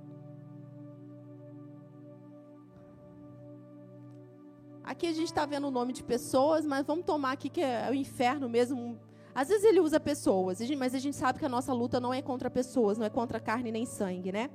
Aqui 4.82 5.06
a 5.06 5.12
gente 5.12 5.26
está 5.26 5.46
vendo 5.46 5.68
o 5.68 5.70
nome 5.70 5.92
de 5.92 6.02
pessoas, 6.02 6.66
mas 6.66 6.84
vamos 6.84 7.04
tomar 7.04 7.30
aqui 7.32 7.48
que 7.48 7.62
é 7.62 7.88
o 7.88 7.94
inferno 7.94 8.48
mesmo 8.48 9.00
às 9.34 9.48
vezes 9.48 9.64
ele 9.64 9.80
usa 9.80 9.98
pessoas, 9.98 10.58
mas 10.76 10.94
a 10.94 10.98
gente 10.98 11.16
sabe 11.16 11.38
que 11.38 11.46
a 11.46 11.48
nossa 11.48 11.72
luta 11.72 11.98
não 11.98 12.12
é 12.12 12.20
contra 12.20 12.50
pessoas, 12.50 12.98
não 12.98 13.06
é 13.06 13.10
contra 13.10 13.40
carne 13.40 13.72
nem 13.72 13.86
sangue, 13.86 14.32
né? 14.32 14.50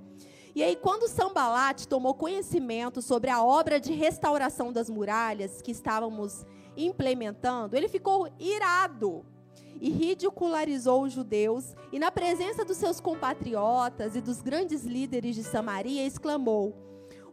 E 0.56 0.64
aí, 0.64 0.76
quando 0.76 1.08
Sambalat 1.08 1.86
tomou 1.86 2.16
conhecimento 2.16 3.02
sobre 3.02 3.30
a 3.30 3.44
obra 3.44 3.80
de 3.80 3.94
restauração 3.94 4.74
das 4.74 4.90
muralhas 4.90 5.62
que 5.62 5.72
estávamos 5.72 6.46
implementando, 6.76 7.76
ele 7.76 7.88
ficou 7.88 8.28
irado 8.40 9.24
e 9.80 9.90
ridicularizou 9.90 11.04
os 11.04 11.14
judeus, 11.14 11.76
e 11.92 12.00
na 12.00 12.12
presença 12.12 12.66
dos 12.66 12.78
seus 12.78 13.00
compatriotas 13.00 14.16
e 14.16 14.22
dos 14.22 14.42
grandes 14.42 14.84
líderes 14.84 15.36
de 15.36 15.44
Samaria, 15.44 16.06
exclamou: 16.06 16.76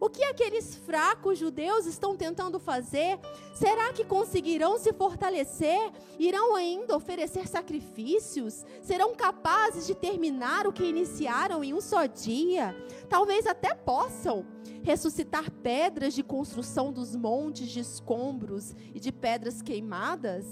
o 0.05 0.11
que 0.11 0.23
aqueles 0.23 0.75
fracos 0.75 1.39
judeus 1.39 1.87
estão 1.87 2.15
tentando 2.15 2.61
fazer? 2.61 3.19
Será 3.55 3.91
que 3.91 4.05
conseguirão 4.05 4.79
se 4.79 4.93
fortalecer? 4.93 5.91
Irão 6.19 6.55
ainda 6.55 6.95
oferecer 6.95 7.49
sacrifícios? 7.49 8.67
Serão 8.83 9.15
capazes 9.15 9.87
de 9.87 9.95
terminar 9.95 10.67
o 10.67 10.73
que 10.75 10.85
iniciaram 10.85 11.65
em 11.65 11.73
um 11.73 11.81
só 11.81 12.05
dia? 12.05 12.77
Talvez 13.09 13.47
até 13.47 13.75
possam 13.75 14.45
ressuscitar 14.83 15.51
pedras 15.51 16.13
de 16.13 16.23
construção 16.23 16.93
dos 16.93 17.17
montes 17.17 17.71
de 17.71 17.81
escombros 17.81 18.77
e 18.95 19.01
de 19.01 19.11
pedras 19.11 19.63
queimadas? 19.63 20.45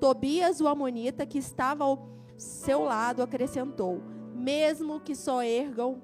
Tobias, 0.00 0.58
o 0.62 0.68
amonita, 0.68 1.26
que 1.26 1.36
estava 1.36 1.84
ao 1.84 2.08
seu 2.38 2.84
lado, 2.84 3.22
acrescentou: 3.22 4.00
Mesmo 4.34 5.00
que 5.00 5.14
só 5.14 5.42
ergam 5.42 6.00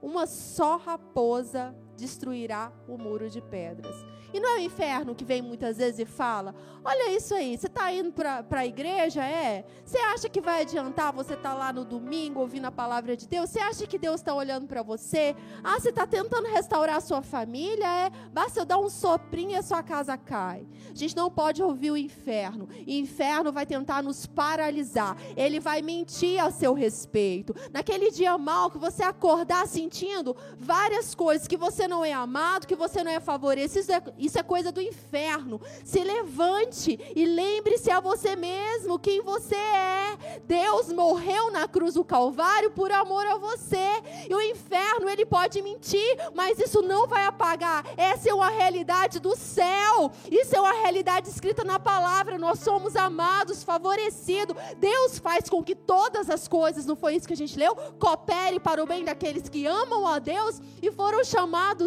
uma 0.00 0.26
só 0.26 0.78
raposa 0.78 1.76
destruirá 2.00 2.72
o 2.88 2.96
muro 2.96 3.28
de 3.28 3.40
pedras. 3.40 3.94
E 4.32 4.38
não 4.38 4.56
é 4.56 4.60
o 4.60 4.62
inferno 4.62 5.14
que 5.14 5.24
vem 5.24 5.42
muitas 5.42 5.76
vezes 5.76 6.00
e 6.00 6.04
fala: 6.04 6.54
Olha 6.84 7.14
isso 7.14 7.34
aí, 7.34 7.58
você 7.58 7.66
está 7.66 7.92
indo 7.92 8.12
para 8.12 8.44
a 8.50 8.66
igreja? 8.66 9.24
É? 9.24 9.64
Você 9.84 9.98
acha 9.98 10.28
que 10.28 10.40
vai 10.40 10.62
adiantar 10.62 11.12
você 11.12 11.34
estar 11.34 11.50
tá 11.50 11.54
lá 11.54 11.72
no 11.72 11.84
domingo 11.84 12.40
ouvindo 12.40 12.66
a 12.66 12.72
palavra 12.72 13.16
de 13.16 13.26
Deus? 13.26 13.50
Você 13.50 13.58
acha 13.58 13.86
que 13.86 13.98
Deus 13.98 14.20
está 14.20 14.32
olhando 14.32 14.66
para 14.66 14.82
você? 14.82 15.34
Ah, 15.64 15.78
você 15.78 15.90
está 15.90 16.06
tentando 16.06 16.46
restaurar 16.46 16.96
a 16.96 17.00
sua 17.00 17.22
família? 17.22 17.86
É? 17.86 18.10
Basta 18.32 18.60
eu 18.60 18.64
dar 18.64 18.78
um 18.78 18.88
soprinho 18.88 19.50
e 19.50 19.56
a 19.56 19.62
sua 19.62 19.82
casa 19.82 20.16
cai. 20.16 20.66
A 20.90 20.94
gente 20.94 21.16
não 21.16 21.30
pode 21.30 21.62
ouvir 21.62 21.90
o 21.90 21.96
inferno. 21.96 22.68
O 22.70 22.90
inferno 22.90 23.52
vai 23.52 23.66
tentar 23.66 24.02
nos 24.02 24.26
paralisar. 24.26 25.16
Ele 25.36 25.58
vai 25.58 25.82
mentir 25.82 26.42
a 26.42 26.50
seu 26.50 26.72
respeito. 26.72 27.54
Naquele 27.72 28.10
dia 28.10 28.38
mal 28.38 28.70
que 28.70 28.78
você 28.78 29.02
acordar 29.02 29.66
sentindo 29.66 30.36
várias 30.56 31.14
coisas, 31.14 31.48
que 31.48 31.56
você 31.56 31.88
não 31.90 32.04
é 32.04 32.12
amado, 32.12 32.66
que 32.66 32.76
você 32.76 33.02
não 33.02 33.10
é 33.10 33.18
favorecido, 33.18 33.80
isso 33.80 33.92
é 33.92 34.02
isso 34.16 34.38
é 34.38 34.42
coisa 34.44 34.70
do 34.70 34.80
inferno. 34.80 35.60
Se 35.84 35.98
levante 36.04 36.98
e 37.16 37.26
lembre-se 37.26 37.90
a 37.90 37.98
você 37.98 38.36
mesmo 38.36 38.98
quem 38.98 39.20
você 39.20 39.56
é. 39.56 40.40
Deus 40.46 40.92
morreu 40.92 41.50
na 41.50 41.66
cruz 41.66 41.94
do 41.94 42.04
Calvário 42.04 42.70
por 42.70 42.92
amor 42.92 43.26
a 43.26 43.36
você. 43.36 43.88
E 44.28 44.34
o 44.34 44.40
inferno, 44.40 45.08
ele 45.08 45.26
pode 45.26 45.60
mentir, 45.60 46.16
mas 46.32 46.60
isso 46.60 46.80
não 46.80 47.08
vai 47.08 47.26
apagar. 47.26 47.84
Essa 47.96 48.30
é 48.30 48.34
uma 48.34 48.50
realidade 48.50 49.18
do 49.18 49.34
céu. 49.36 50.12
Isso 50.30 50.54
é 50.54 50.60
uma 50.60 50.72
realidade 50.72 51.28
escrita 51.28 51.64
na 51.64 51.80
palavra. 51.80 52.38
Nós 52.38 52.60
somos 52.60 52.94
amados, 52.94 53.64
favorecidos. 53.64 54.56
Deus 54.78 55.18
faz 55.18 55.48
com 55.48 55.62
que 55.62 55.74
todas 55.74 56.30
as 56.30 56.46
coisas, 56.46 56.86
não 56.86 56.94
foi 56.94 57.16
isso 57.16 57.26
que 57.26 57.34
a 57.34 57.36
gente 57.36 57.58
leu? 57.58 57.74
Coopere 57.98 58.60
para 58.60 58.82
o 58.82 58.86
bem 58.86 59.04
daqueles 59.04 59.48
que 59.48 59.66
amam 59.66 60.06
a 60.06 60.20
Deus 60.20 60.60
e 60.80 60.92
foram 60.92 61.24
chamados 61.24 61.79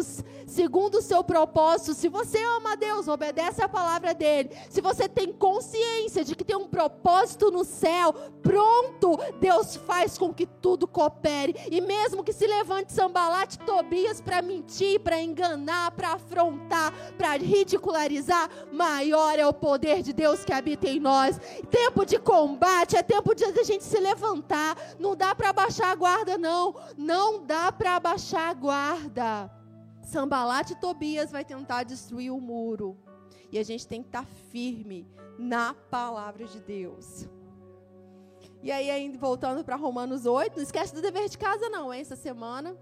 segundo 0.46 0.96
o 0.98 1.02
seu 1.02 1.22
propósito. 1.22 1.94
Se 1.94 2.08
você 2.08 2.24
você 2.34 2.42
ama 2.42 2.72
a 2.72 2.74
Deus, 2.74 3.06
obedece 3.06 3.62
a 3.62 3.68
palavra 3.68 4.14
dele, 4.14 4.50
se 4.68 4.80
você 4.80 5.08
tem 5.08 5.32
consciência 5.32 6.24
de 6.24 6.34
que 6.34 6.44
tem 6.44 6.56
um 6.56 6.66
propósito 6.66 7.50
no 7.50 7.64
céu, 7.64 8.12
pronto, 8.42 9.18
Deus 9.40 9.76
faz 9.76 10.18
com 10.18 10.32
que 10.32 10.46
tudo 10.46 10.88
coopere. 10.88 11.54
E 11.70 11.80
mesmo 11.80 12.24
que 12.24 12.32
se 12.32 12.46
levante 12.46 12.92
Sambalate 12.92 13.58
Tobias 13.60 14.20
para 14.20 14.42
mentir, 14.42 15.00
para 15.00 15.22
enganar, 15.22 15.92
para 15.92 16.14
afrontar, 16.14 16.92
para 17.16 17.36
ridicularizar, 17.36 18.50
maior 18.72 19.38
é 19.38 19.46
o 19.46 19.52
poder 19.52 20.02
de 20.02 20.12
Deus 20.12 20.44
que 20.44 20.52
habita 20.52 20.88
em 20.88 20.98
nós. 20.98 21.38
Tempo 21.70 22.04
de 22.04 22.18
combate 22.18 22.96
é 22.96 23.02
tempo 23.02 23.34
de 23.34 23.44
a 23.44 23.62
gente 23.62 23.84
se 23.84 24.00
levantar. 24.00 24.76
Não 24.98 25.14
dá 25.14 25.34
para 25.34 25.52
baixar 25.52 25.92
a 25.92 25.94
guarda, 25.94 26.36
não. 26.36 26.74
Não 26.96 27.44
dá 27.44 27.70
para 27.70 28.00
baixar 28.00 28.50
a 28.50 28.54
guarda. 28.54 29.63
Sambalat 30.04 30.70
e 30.70 30.74
Tobias 30.76 31.32
vai 31.32 31.44
tentar 31.44 31.82
destruir 31.82 32.30
o 32.30 32.40
muro. 32.40 32.96
E 33.50 33.58
a 33.58 33.62
gente 33.62 33.86
tem 33.86 34.02
que 34.02 34.08
estar 34.08 34.24
firme 34.50 35.08
na 35.38 35.74
palavra 35.74 36.44
de 36.46 36.60
Deus. 36.60 37.28
E 38.62 38.72
aí, 38.72 39.14
voltando 39.18 39.62
para 39.62 39.76
Romanos 39.76 40.26
8, 40.26 40.56
não 40.56 40.62
esquece 40.62 40.94
do 40.94 41.02
dever 41.02 41.28
de 41.28 41.36
casa, 41.36 41.68
não, 41.68 41.92
hein, 41.92 42.00
essa 42.00 42.16
semana. 42.16 42.76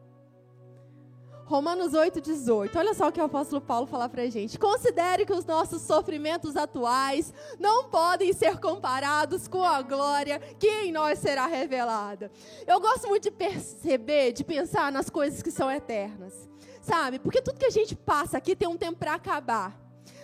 Romanos 1.52 1.92
8, 1.92 2.18
18. 2.18 2.78
Olha 2.78 2.94
só 2.94 3.08
o 3.08 3.12
que 3.12 3.20
o 3.20 3.24
apóstolo 3.24 3.60
Paulo 3.60 3.86
fala 3.86 4.08
pra 4.08 4.26
gente. 4.30 4.58
Considere 4.58 5.26
que 5.26 5.34
os 5.34 5.44
nossos 5.44 5.82
sofrimentos 5.82 6.56
atuais 6.56 7.30
não 7.60 7.90
podem 7.90 8.32
ser 8.32 8.58
comparados 8.58 9.46
com 9.46 9.62
a 9.62 9.82
glória 9.82 10.38
que 10.58 10.66
em 10.66 10.90
nós 10.90 11.18
será 11.18 11.44
revelada. 11.44 12.32
Eu 12.66 12.80
gosto 12.80 13.06
muito 13.06 13.24
de 13.24 13.30
perceber, 13.30 14.32
de 14.32 14.42
pensar 14.42 14.90
nas 14.90 15.10
coisas 15.10 15.42
que 15.42 15.50
são 15.50 15.70
eternas. 15.70 16.48
Sabe? 16.80 17.18
Porque 17.18 17.42
tudo 17.42 17.58
que 17.58 17.66
a 17.66 17.70
gente 17.70 17.94
passa 17.94 18.38
aqui 18.38 18.56
tem 18.56 18.66
um 18.66 18.78
tempo 18.78 18.98
para 18.98 19.12
acabar. 19.12 19.78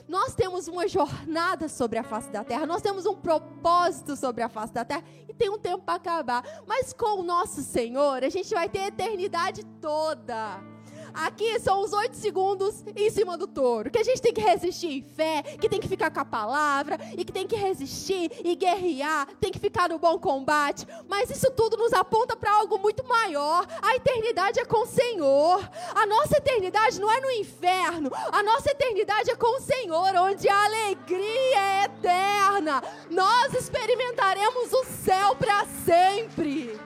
Nós 0.09 0.35
temos 0.35 0.67
uma 0.67 0.89
jornada 0.89 1.69
sobre 1.69 1.99
a 1.99 2.03
face 2.03 2.31
da 2.31 2.43
terra, 2.43 2.65
nós 2.65 2.81
temos 2.81 3.05
um 3.05 3.15
propósito 3.15 4.17
sobre 4.17 4.43
a 4.43 4.49
face 4.49 4.73
da 4.73 4.83
terra 4.83 5.05
e 5.29 5.35
tem 5.35 5.51
um 5.51 5.59
tempo 5.59 5.85
para 5.85 5.97
acabar. 5.97 6.63
Mas 6.67 6.95
com 6.95 7.21
o 7.21 7.23
nosso 7.23 7.61
Senhor, 7.61 8.25
a 8.25 8.31
gente 8.31 8.55
vai 8.55 8.67
ter 8.67 8.79
a 8.79 8.87
eternidade 8.87 9.63
toda. 9.79 10.78
Aqui 11.15 11.59
são 11.61 11.83
os 11.83 11.93
oito 11.93 12.17
segundos 12.17 12.85
em 12.95 13.11
cima 13.11 13.37
do 13.37 13.47
touro. 13.47 13.91
Que 13.91 13.99
a 13.99 14.05
gente 14.05 14.21
tem 14.21 14.33
que 14.33 14.41
resistir 14.41 14.89
em 14.89 15.03
fé, 15.03 15.43
que 15.43 15.69
tem 15.69 15.81
que 15.81 15.89
ficar 15.89 16.11
com 16.11 16.21
a 16.21 16.25
palavra, 16.25 16.99
e 17.17 17.25
que 17.25 17.33
tem 17.33 17.47
que 17.47 17.57
resistir 17.57 18.31
e 18.45 18.55
guerrear, 18.55 19.27
tem 19.41 19.51
que 19.51 19.59
ficar 19.59 19.89
no 19.89 19.99
bom 19.99 20.19
combate. 20.19 20.87
Mas 21.09 21.31
isso 21.31 21.51
tudo 21.53 21.77
nos 21.77 21.93
aponta 21.93 22.37
para 22.37 22.53
algo 22.53 22.79
muito 22.79 23.07
maior. 23.07 23.67
A 23.83 23.97
eternidade 23.97 24.61
é 24.61 24.65
com 24.65 24.85
o 24.85 24.87
Senhor. 24.87 25.69
A 25.95 26.07
nossa 26.07 26.37
eternidade 26.37 27.01
não 27.01 27.11
é 27.11 27.21
no 27.21 27.31
inferno. 27.33 28.11
A 28.33 28.43
nossa 28.43 28.71
eternidade 28.71 29.31
é 29.31 29.37
com 29.37 29.59
o 29.59 29.61
Senhor, 29.61 30.15
onde 30.17 30.49
a 30.49 30.65
alegria 30.65 31.59
é 31.59 31.85
eterna. 31.85 32.83
Nós 33.11 33.55
experimentaremos 33.55 34.73
o 34.73 34.85
céu 34.85 35.35
para 35.37 35.65
sempre. 35.85 36.79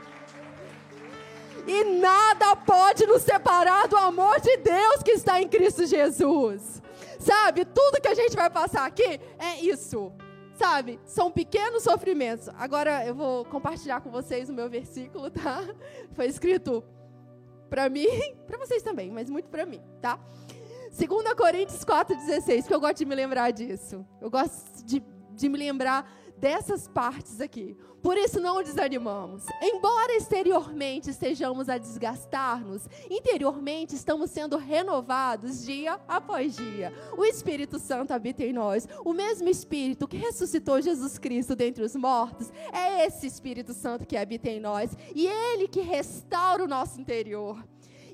E 1.67 1.85
nada 1.85 2.57
pode 2.57 3.07
nos 3.07 3.23
separar 3.23 3.87
do 3.87 3.97
amor 3.97 4.41
de 4.41 4.57
Deus 4.57 5.03
que 5.03 5.13
está 5.13 5.41
em 5.41 5.49
Cristo 5.49 5.87
Jesus. 5.87 6.83
Sabe, 7.19 7.65
tudo 7.65 8.01
que 8.01 8.09
a 8.09 8.15
gente 8.15 8.35
vai 8.35 8.51
passar 8.51 8.85
aqui 8.85 9.21
é 9.39 9.61
isso. 9.61 10.13
Sabe, 10.55 11.01
são 11.05 11.31
pequenos 11.31 11.85
sofrimentos. 11.85 12.49
Agora 12.59 13.07
eu 13.07 13.15
vou 13.15 13.45
compartilhar 13.45 14.01
com 14.01 14.11
vocês 14.11 14.49
o 14.49 14.53
meu 14.53 14.69
versículo, 14.69 15.31
tá? 15.31 15.63
Foi 16.13 16.27
escrito 16.27 16.85
para 17.71 17.89
mim, 17.89 18.07
para 18.47 18.59
vocês 18.59 18.83
também, 18.83 19.11
mas 19.11 19.31
muito 19.31 19.49
para 19.49 19.65
mim, 19.65 19.81
tá? 20.01 20.19
2 20.91 21.35
Coríntios 21.35 21.85
4,16, 21.85 22.67
que 22.67 22.75
eu 22.75 22.81
gosto 22.81 22.99
de 22.99 23.05
me 23.07 23.15
lembrar 23.15 23.51
disso. 23.51 24.07
Eu 24.21 24.31
gosto 24.31 24.85
de, 24.85 25.03
de 25.31 25.49
me 25.49 25.59
lembrar 25.59 26.11
dessas 26.43 26.89
partes 26.89 27.41
aqui. 27.41 27.77
Por 28.03 28.19
isso 28.19 28.41
não 28.41 28.65
desanimamos. 28.65 29.45
Embora 29.63 30.17
exteriormente 30.17 31.09
estejamos 31.09 31.69
a 31.69 31.79
desgastar-nos, 31.79 32.89
interiormente 33.09 33.95
estamos 33.95 34.29
sendo 34.33 34.57
renovados 34.57 35.65
dia 35.65 36.01
após 36.09 36.57
dia. 36.57 36.93
O 37.17 37.25
Espírito 37.25 37.79
Santo 37.79 38.11
habita 38.11 38.43
em 38.43 38.53
nós. 38.53 38.89
O 39.05 39.13
mesmo 39.13 39.49
Espírito 39.49 40.09
que 40.09 40.17
ressuscitou 40.17 40.83
Jesus 40.83 41.17
Cristo 41.17 41.55
dentre 41.55 41.85
os 41.85 41.95
mortos 41.95 42.53
é 42.73 43.07
esse 43.07 43.25
Espírito 43.25 43.73
Santo 43.73 44.05
que 44.05 44.17
habita 44.17 44.51
em 44.51 44.59
nós 44.59 44.97
e 45.15 45.29
ele 45.29 45.69
que 45.69 45.81
restaura 45.81 46.65
o 46.65 46.69
nosso 46.69 47.01
interior. 47.01 47.65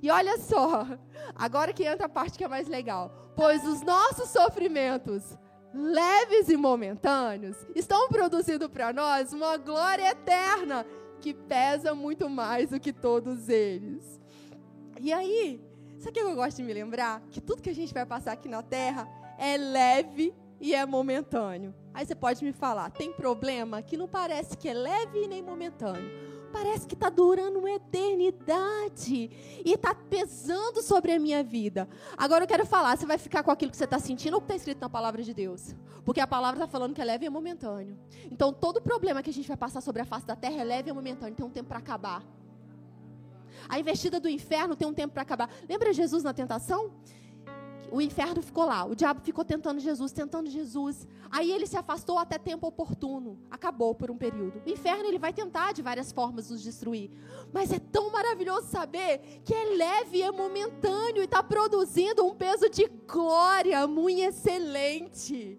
E 0.03 0.11
olha 0.11 0.37
só, 0.37 0.87
agora 1.35 1.73
que 1.73 1.85
entra 1.85 2.05
a 2.05 2.11
parte 2.11 2.37
que 2.37 2.45
é 2.45 2.49
mais 2.49 2.69
legal. 2.69 3.33
Pois 3.35 3.65
os 3.65 3.81
nossos 3.81 4.29
sofrimentos 4.29 5.25
leves 5.73 6.49
e 6.49 6.57
momentâneos, 6.57 7.57
estão 7.75 8.09
produzindo 8.09 8.69
para 8.69 8.93
nós 8.93 9.33
uma 9.33 9.57
glória 9.57 10.11
eterna 10.11 10.87
que 11.21 11.35
pesa 11.35 11.95
muito 11.95 12.29
mais 12.29 12.71
do 12.71 12.81
que 12.81 12.93
todos 12.93 13.49
eles. 13.49 14.21
E 15.01 15.13
aí, 15.13 15.61
sabe 15.99 16.11
o 16.11 16.13
que 16.13 16.21
eu 16.21 16.35
gosto 16.35 16.57
de 16.59 16.63
me 16.63 16.73
lembrar? 16.73 17.21
Que 17.31 17.41
tudo 17.41 17.63
que 17.63 17.71
a 17.71 17.75
gente 17.75 17.93
vai 17.93 18.07
passar 18.07 18.33
aqui 18.33 18.49
na 18.49 18.63
terra 18.63 19.09
é 19.39 19.57
leve 19.57 20.35
e 20.61 20.75
é 20.75 20.85
momentâneo. 20.87 21.75
Aí 21.93 22.07
você 22.07 22.15
pode 22.15 22.45
me 22.45 22.53
falar, 22.53 22.91
tem 22.91 23.13
problema 23.13 23.83
que 23.83 23.97
não 23.97 24.09
parece 24.09 24.57
que 24.57 24.69
é 24.69 24.75
leve 24.75 25.27
nem 25.27 25.43
momentâneo 25.43 26.38
parece 26.49 26.87
que 26.87 26.95
está 26.95 27.09
durando 27.09 27.59
uma 27.59 27.71
eternidade 27.71 29.31
e 29.65 29.73
está 29.73 29.95
pesando 29.95 30.83
sobre 30.83 31.13
a 31.13 31.19
minha 31.19 31.43
vida. 31.45 31.89
Agora 32.17 32.45
eu 32.45 32.49
quero 32.49 32.67
falar, 32.67 32.97
você 32.97 33.07
vai 33.07 33.19
ficar 33.19 33.43
com 33.43 33.51
aquilo 33.51 33.71
que 33.71 33.77
você 33.77 33.85
está 33.85 33.99
sentindo 33.99 34.35
ou 34.35 34.41
que 34.41 34.47
está 34.47 34.57
escrito 34.57 34.81
na 34.81 34.89
palavra 34.89 35.23
de 35.23 35.33
Deus? 35.33 35.75
Porque 36.05 36.21
a 36.21 36.27
palavra 36.27 36.65
está 36.65 36.67
falando 36.67 36.95
que 36.95 37.01
é 37.01 37.05
leve 37.05 37.27
e 37.27 37.31
momentâneo. 37.31 37.97
Então 38.31 38.53
todo 38.53 38.81
problema 38.81 39.23
que 39.23 39.31
a 39.31 39.33
gente 39.33 39.47
vai 39.47 39.57
passar 39.57 39.81
sobre 39.81 40.03
a 40.03 40.05
face 40.05 40.27
da 40.27 40.35
terra 40.35 40.61
é 40.61 40.65
leve 40.65 40.91
e 40.91 40.93
momentâneo, 40.93 41.35
tem 41.35 41.47
um 41.47 41.51
tempo 41.51 41.69
para 41.69 41.79
acabar. 41.79 42.23
A 43.69 43.79
investida 43.79 44.19
do 44.19 44.29
inferno 44.29 44.75
tem 44.77 44.87
um 44.87 44.95
tempo 44.95 45.13
para 45.13 45.23
acabar. 45.23 45.51
Lembra 45.69 45.93
Jesus 45.93 46.23
na 46.23 46.33
tentação? 46.33 46.91
O 47.91 48.01
inferno 48.01 48.43
ficou 48.43 48.65
lá. 48.65 48.85
O 48.85 48.95
diabo 48.95 49.21
ficou 49.21 49.45
tentando 49.45 49.81
Jesus, 49.81 50.13
tentando 50.13 50.51
Jesus. 50.51 51.07
Aí 51.31 51.51
ele 51.51 51.67
se 51.67 51.77
afastou 51.77 52.19
até 52.19 52.39
tempo 52.39 52.67
oportuno. 52.67 53.39
Acabou 53.51 53.95
por 53.95 54.11
um 54.11 54.17
período. 54.17 54.63
O 54.65 54.71
inferno 54.71 55.05
ele 55.07 55.19
vai 55.19 55.33
tentar 55.33 55.73
de 55.73 55.83
várias 55.83 56.13
formas 56.13 56.51
nos 56.51 56.63
destruir. 56.63 57.11
Mas 57.53 57.73
é 57.73 57.79
tão 57.79 58.11
maravilhoso 58.11 58.69
saber 58.69 59.41
que 59.45 59.55
é 59.55 59.77
leve, 59.77 60.23
é 60.23 60.31
momentâneo 60.31 61.23
e 61.23 61.25
está 61.25 61.43
produzindo 61.43 62.25
um 62.25 62.35
peso 62.35 62.69
de 62.69 62.87
glória 63.07 63.87
muito 63.87 64.21
excelente. 64.21 65.59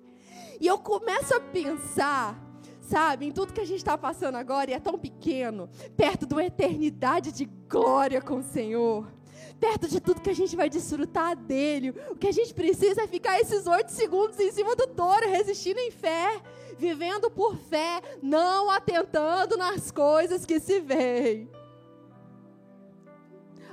E 0.59 0.67
eu 0.67 0.77
começo 0.77 1.33
a 1.35 1.39
pensar 1.39 2.49
sabe, 2.81 3.27
em 3.27 3.31
tudo 3.31 3.53
que 3.53 3.61
a 3.61 3.65
gente 3.65 3.77
está 3.77 3.95
passando 3.95 4.33
agora 4.33 4.71
e 4.71 4.73
é 4.73 4.79
tão 4.79 4.97
pequeno, 4.97 5.69
perto 5.95 6.25
de 6.25 6.33
uma 6.33 6.43
eternidade 6.43 7.31
de 7.31 7.45
glória 7.45 8.19
com 8.19 8.37
o 8.37 8.43
Senhor 8.43 9.05
perto 9.59 9.87
de 9.87 9.99
tudo 9.99 10.21
que 10.21 10.29
a 10.29 10.35
gente 10.35 10.55
vai 10.55 10.69
desfrutar 10.69 11.35
dele. 11.35 11.93
O 12.09 12.15
que 12.15 12.27
a 12.27 12.31
gente 12.31 12.53
precisa 12.53 13.03
é 13.03 13.07
ficar 13.07 13.39
esses 13.39 13.67
oito 13.67 13.91
segundos 13.91 14.39
em 14.39 14.51
cima 14.51 14.75
do 14.75 14.87
touro, 14.87 15.29
resistindo 15.29 15.79
em 15.79 15.91
fé, 15.91 16.41
vivendo 16.77 17.29
por 17.29 17.57
fé, 17.57 18.01
não 18.21 18.69
atentando 18.69 19.57
nas 19.57 19.91
coisas 19.91 20.45
que 20.45 20.59
se 20.59 20.79
veem. 20.79 21.49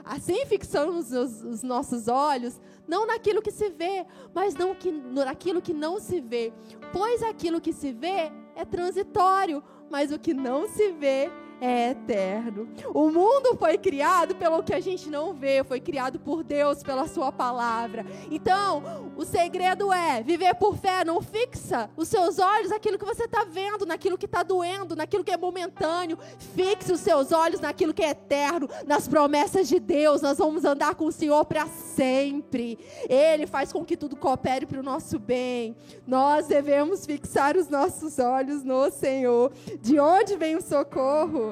Assim 0.05 0.47
fixamos 0.47 1.11
os, 1.11 1.43
os, 1.43 1.63
nossos 1.63 2.07
olhos, 2.07 2.61
não 2.87 3.07
naquilo 3.07 3.43
que 3.43 3.51
se 3.51 3.69
vê, 3.71 4.07
mas 4.33 4.55
não 4.55 4.73
que, 4.73 4.93
naquilo 4.93 5.61
que 5.61 5.75
não 5.75 5.99
se 5.99 6.21
vê. 6.21 6.53
Pois 6.93 7.23
aquilo 7.23 7.61
que 7.61 7.73
se 7.73 7.93
vê 7.93 8.31
é 8.55 8.65
transitório, 8.65 9.63
mas 9.91 10.13
o 10.13 10.19
que 10.19 10.33
não 10.33 10.69
se 10.69 10.93
vê 10.93 11.29
é 11.61 11.91
eterno. 11.91 12.69
O 12.95 13.11
mundo 13.11 13.57
foi 13.59 13.79
criado 13.79 14.35
pelo 14.35 14.63
que 14.63 14.75
a 14.75 14.81
gente 14.81 15.09
não 15.09 15.33
vê, 15.33 15.65
foi 15.65 15.81
criado 15.81 16.19
por 16.19 16.43
Deus, 16.43 16.83
pela 16.83 17.07
Sua 17.07 17.33
palavra. 17.33 18.05
Então, 18.31 19.13
o 19.17 19.25
segredo 19.25 19.93
é 19.93 20.23
viver 20.23 20.55
por 20.55 20.77
fé, 20.77 21.05
não 21.05 21.21
fixa 21.23 21.91
os 21.97 22.09
seus 22.09 22.39
olhos 22.39 22.71
naquilo 22.71 22.99
que 22.99 23.05
você 23.05 23.25
está 23.25 23.45
vendo, 23.45 23.87
naquilo 23.87 24.19
que 24.19 24.27
está 24.27 24.43
doendo, 24.43 24.95
naquilo 24.95 25.25
que 25.25 25.33
é 25.33 25.37
momentâneo. 25.37 26.19
Fixe 26.55 26.93
os 26.93 27.01
seus 27.01 27.33
olhos 27.33 27.61
naquilo 27.61 27.95
que 27.95 28.03
é 28.03 28.11
eterno, 28.11 28.69
nas 28.87 29.09
promessas 29.09 29.69
de 29.69 29.81
Deus. 29.81 30.23
Nós 30.23 30.39
vamos 30.39 30.65
andar 30.65 30.95
com 30.95 31.07
o 31.07 31.13
Senhor 31.13 31.45
para 31.45 31.67
sempre. 31.67 32.79
Ele 33.09 33.47
faz 33.47 33.73
com 33.73 33.85
que 33.85 33.97
tudo 33.97 34.17
coopere 34.17 34.67
para 34.67 34.81
o 34.81 34.83
nosso 34.83 35.19
bem. 35.19 35.77
Nós 36.07 36.47
devemos 36.47 37.07
fixar 37.07 37.57
os 37.57 37.69
nossos 37.69 38.19
olhos 38.19 38.63
no 38.63 38.91
Senhor. 38.91 39.53
De 39.81 39.99
onde 39.99 40.37
vem 40.37 40.57
o 40.57 40.63
socorro? 40.63 41.46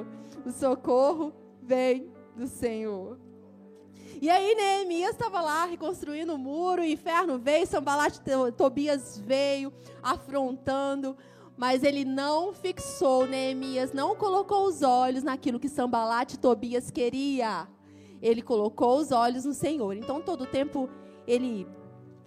O 0.45 0.51
socorro 0.51 1.32
vem 1.62 2.12
do 2.36 2.47
Senhor. 2.47 3.18
E 4.20 4.30
aí 4.30 4.55
Neemias 4.55 5.11
estava 5.11 5.40
lá 5.40 5.64
reconstruindo 5.64 6.34
o 6.34 6.38
muro, 6.38 6.82
o 6.82 6.84
inferno 6.84 7.38
veio, 7.38 7.66
Sambalat 7.66 8.18
Tobias 8.57 9.18
veio 9.18 9.72
afrontando, 10.03 11.16
mas 11.57 11.82
ele 11.82 12.05
não 12.05 12.53
fixou 12.53 13.26
Neemias, 13.26 13.92
não 13.92 14.16
colocou 14.16 14.66
os 14.66 14.82
olhos 14.82 15.22
naquilo 15.22 15.61
que 15.61 15.68
Sambalat 15.68 16.36
Tobias 16.36 16.90
queria. 16.90 17.68
Ele 18.22 18.40
colocou 18.40 18.99
os 18.99 19.12
olhos 19.12 19.45
no 19.45 19.53
Senhor. 19.53 19.97
Então 19.97 20.20
todo 20.20 20.45
o 20.45 20.47
tempo 20.47 20.88
ele 21.26 21.66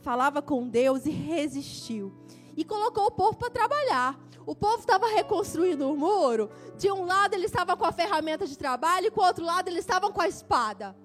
falava 0.01 0.41
com 0.41 0.68
Deus 0.68 1.05
e 1.05 1.09
resistiu. 1.09 2.13
E 2.55 2.63
colocou 2.63 3.07
o 3.07 3.11
povo 3.11 3.38
para 3.38 3.49
trabalhar. 3.49 4.26
O 4.48 4.56
povo 4.56 4.80
estava 4.80 5.08
reconstruindo 5.08 5.91
o 5.91 5.98
muro. 5.98 6.50
De 6.78 6.89
um 6.89 7.04
lado 7.04 7.34
ele 7.34 7.45
estava 7.45 7.76
com 7.76 7.84
a 7.84 7.91
ferramenta 7.91 8.48
de 8.48 8.58
trabalho 8.58 9.08
e 9.08 9.12
com 9.12 9.20
o 9.20 9.26
outro 9.26 9.43
lado 9.43 9.68
eles 9.68 9.82
estavam 9.82 10.10
com 10.10 10.22
a 10.22 10.28
espada. 10.30 10.95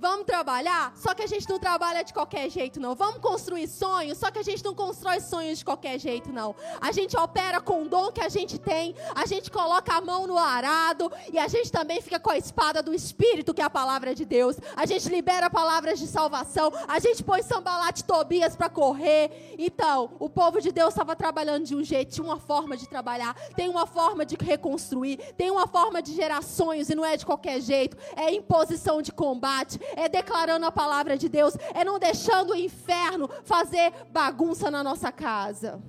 Vamos 0.00 0.24
trabalhar? 0.24 0.94
Só 0.96 1.12
que 1.12 1.22
a 1.22 1.26
gente 1.26 1.46
não 1.46 1.58
trabalha 1.58 2.02
de 2.02 2.14
qualquer 2.14 2.48
jeito, 2.48 2.80
não. 2.80 2.94
Vamos 2.94 3.18
construir 3.18 3.68
sonhos? 3.68 4.16
Só 4.16 4.30
que 4.30 4.38
a 4.38 4.42
gente 4.42 4.64
não 4.64 4.74
constrói 4.74 5.20
sonhos 5.20 5.58
de 5.58 5.64
qualquer 5.64 5.98
jeito, 5.98 6.32
não. 6.32 6.56
A 6.80 6.90
gente 6.90 7.14
opera 7.18 7.60
com 7.60 7.82
o 7.82 7.88
dom 7.88 8.10
que 8.10 8.22
a 8.22 8.30
gente 8.30 8.58
tem, 8.58 8.94
a 9.14 9.26
gente 9.26 9.50
coloca 9.50 9.92
a 9.92 10.00
mão 10.00 10.26
no 10.26 10.38
arado 10.38 11.12
e 11.30 11.38
a 11.38 11.46
gente 11.48 11.70
também 11.70 12.00
fica 12.00 12.18
com 12.18 12.30
a 12.30 12.38
espada 12.38 12.82
do 12.82 12.94
Espírito, 12.94 13.52
que 13.52 13.60
é 13.60 13.64
a 13.64 13.68
palavra 13.68 14.14
de 14.14 14.24
Deus. 14.24 14.56
A 14.74 14.86
gente 14.86 15.06
libera 15.10 15.50
palavras 15.50 15.98
de 15.98 16.06
salvação, 16.06 16.72
a 16.88 16.98
gente 16.98 17.22
põe 17.22 17.42
sambalate 17.42 18.02
Tobias 18.02 18.56
para 18.56 18.70
correr. 18.70 19.54
Então, 19.58 20.12
o 20.18 20.30
povo 20.30 20.62
de 20.62 20.72
Deus 20.72 20.94
estava 20.94 21.14
trabalhando 21.14 21.66
de 21.66 21.76
um 21.76 21.84
jeito, 21.84 22.14
tinha 22.14 22.24
uma 22.24 22.38
forma 22.38 22.74
de 22.74 22.88
trabalhar, 22.88 23.34
tem 23.54 23.68
uma 23.68 23.86
forma 23.86 24.24
de 24.24 24.34
reconstruir, 24.34 25.18
tem 25.36 25.50
uma 25.50 25.66
forma 25.66 26.00
de 26.00 26.14
gerar 26.14 26.42
sonhos 26.42 26.88
e 26.88 26.94
não 26.94 27.04
é 27.04 27.18
de 27.18 27.26
qualquer 27.26 27.60
jeito, 27.60 27.98
é 28.16 28.32
imposição 28.32 29.02
de 29.02 29.12
combate 29.12 29.78
é 29.96 30.08
declarando 30.08 30.66
a 30.66 30.72
palavra 30.72 31.16
de 31.16 31.28
Deus, 31.28 31.56
é 31.74 31.84
não 31.84 31.98
deixando 31.98 32.50
o 32.50 32.56
inferno 32.56 33.28
fazer 33.44 33.92
bagunça 34.12 34.70
na 34.70 34.82
nossa 34.82 35.10
casa. 35.10 35.80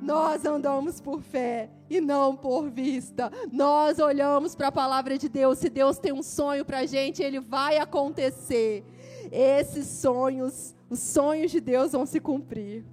Nós 0.00 0.44
andamos 0.46 1.00
por 1.00 1.20
fé 1.20 1.70
e 1.88 2.00
não 2.00 2.34
por 2.34 2.70
vista. 2.70 3.30
Nós 3.52 3.98
olhamos 3.98 4.54
para 4.54 4.68
a 4.68 4.72
palavra 4.72 5.18
de 5.18 5.28
Deus. 5.28 5.58
Se 5.58 5.68
Deus 5.68 5.98
tem 5.98 6.12
um 6.12 6.22
sonho 6.22 6.64
para 6.64 6.78
a 6.78 6.86
gente, 6.86 7.22
ele 7.22 7.38
vai 7.38 7.76
acontecer. 7.76 8.82
Esses 9.30 9.86
sonhos, 9.86 10.74
os 10.88 11.00
sonhos 11.00 11.50
de 11.50 11.60
Deus 11.60 11.92
vão 11.92 12.06
se 12.06 12.18
cumprir. 12.18 12.84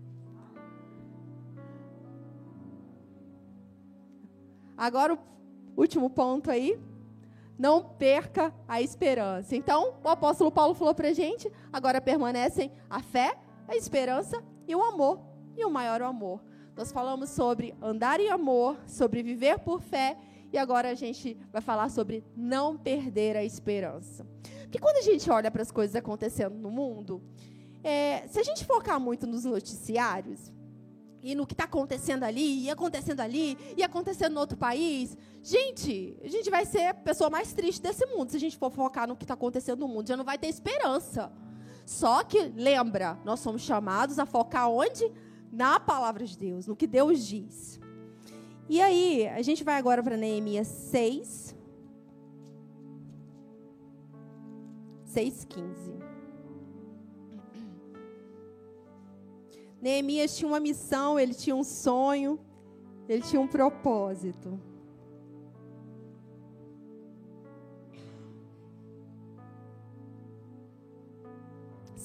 Agora, 4.75 5.13
o 5.13 5.19
último 5.75 6.09
ponto 6.09 6.51
aí. 6.51 6.77
Não 7.57 7.83
perca 7.83 8.53
a 8.67 8.81
esperança. 8.81 9.55
Então, 9.55 9.95
o 10.03 10.09
apóstolo 10.09 10.51
Paulo 10.51 10.73
falou 10.73 10.93
para 10.93 11.09
a 11.09 11.13
gente: 11.13 11.51
agora 11.71 11.99
permanecem 11.99 12.71
a 12.89 13.01
fé, 13.01 13.35
a 13.67 13.75
esperança 13.75 14.43
e 14.67 14.75
o 14.75 14.83
amor. 14.83 15.19
E 15.55 15.65
o 15.65 15.71
maior 15.71 16.01
amor. 16.01 16.43
Nós 16.75 16.91
falamos 16.91 17.31
sobre 17.31 17.73
andar 17.81 18.19
em 18.19 18.29
amor, 18.29 18.77
sobre 18.85 19.23
viver 19.23 19.57
por 19.59 19.81
fé, 19.81 20.15
e 20.53 20.57
agora 20.57 20.91
a 20.91 20.93
gente 20.93 21.35
vai 21.51 21.61
falar 21.61 21.89
sobre 21.89 22.23
não 22.35 22.77
perder 22.77 23.35
a 23.35 23.43
esperança. 23.43 24.25
Porque 24.61 24.77
quando 24.77 24.97
a 24.97 25.01
gente 25.01 25.29
olha 25.31 25.49
para 25.49 25.63
as 25.63 25.71
coisas 25.71 25.95
acontecendo 25.95 26.55
no 26.55 26.69
mundo, 26.69 27.21
é, 27.83 28.27
se 28.27 28.39
a 28.39 28.43
gente 28.43 28.63
focar 28.65 28.99
muito 28.99 29.25
nos 29.25 29.43
noticiários, 29.43 30.51
e 31.21 31.35
no 31.35 31.45
que 31.45 31.53
está 31.53 31.63
acontecendo 31.65 32.23
ali, 32.23 32.63
e 32.63 32.69
acontecendo 32.69 33.19
ali, 33.19 33.57
e 33.75 33.83
acontecendo 33.83 34.33
no 34.33 34.39
outro 34.39 34.57
país, 34.57 35.17
gente, 35.41 36.17
a 36.23 36.27
gente 36.27 36.49
vai 36.49 36.65
ser 36.65 36.87
a 36.87 36.93
pessoa 36.93 37.29
mais 37.29 37.53
triste 37.53 37.81
desse 37.81 38.05
mundo 38.05 38.29
se 38.29 38.37
a 38.37 38.39
gente 38.39 38.57
for 38.57 38.71
focar 38.71 39.07
no 39.07 39.15
que 39.15 39.23
está 39.23 39.33
acontecendo 39.33 39.79
no 39.79 39.87
mundo. 39.87 40.07
Já 40.07 40.15
não 40.17 40.25
vai 40.25 40.37
ter 40.37 40.47
esperança. 40.47 41.31
Só 41.85 42.23
que, 42.23 42.51
lembra, 42.55 43.17
nós 43.23 43.39
somos 43.39 43.61
chamados 43.61 44.19
a 44.19 44.25
focar 44.25 44.69
onde? 44.69 45.11
na 45.51 45.79
palavra 45.79 46.25
de 46.25 46.37
Deus, 46.37 46.67
no 46.67 46.75
que 46.75 46.87
Deus 46.87 47.25
diz. 47.25 47.79
E 48.69 48.81
aí, 48.81 49.27
a 49.27 49.41
gente 49.41 49.63
vai 49.63 49.75
agora 49.75 50.03
para 50.03 50.17
Neemias 50.17 50.67
6. 50.67 51.55
6,15. 55.13 55.96
Neemias 59.81 60.35
tinha 60.35 60.47
uma 60.47 60.59
missão, 60.59 61.19
ele 61.19 61.33
tinha 61.33 61.55
um 61.55 61.63
sonho, 61.63 62.39
ele 63.07 63.21
tinha 63.21 63.41
um 63.41 63.47
propósito. 63.47 64.59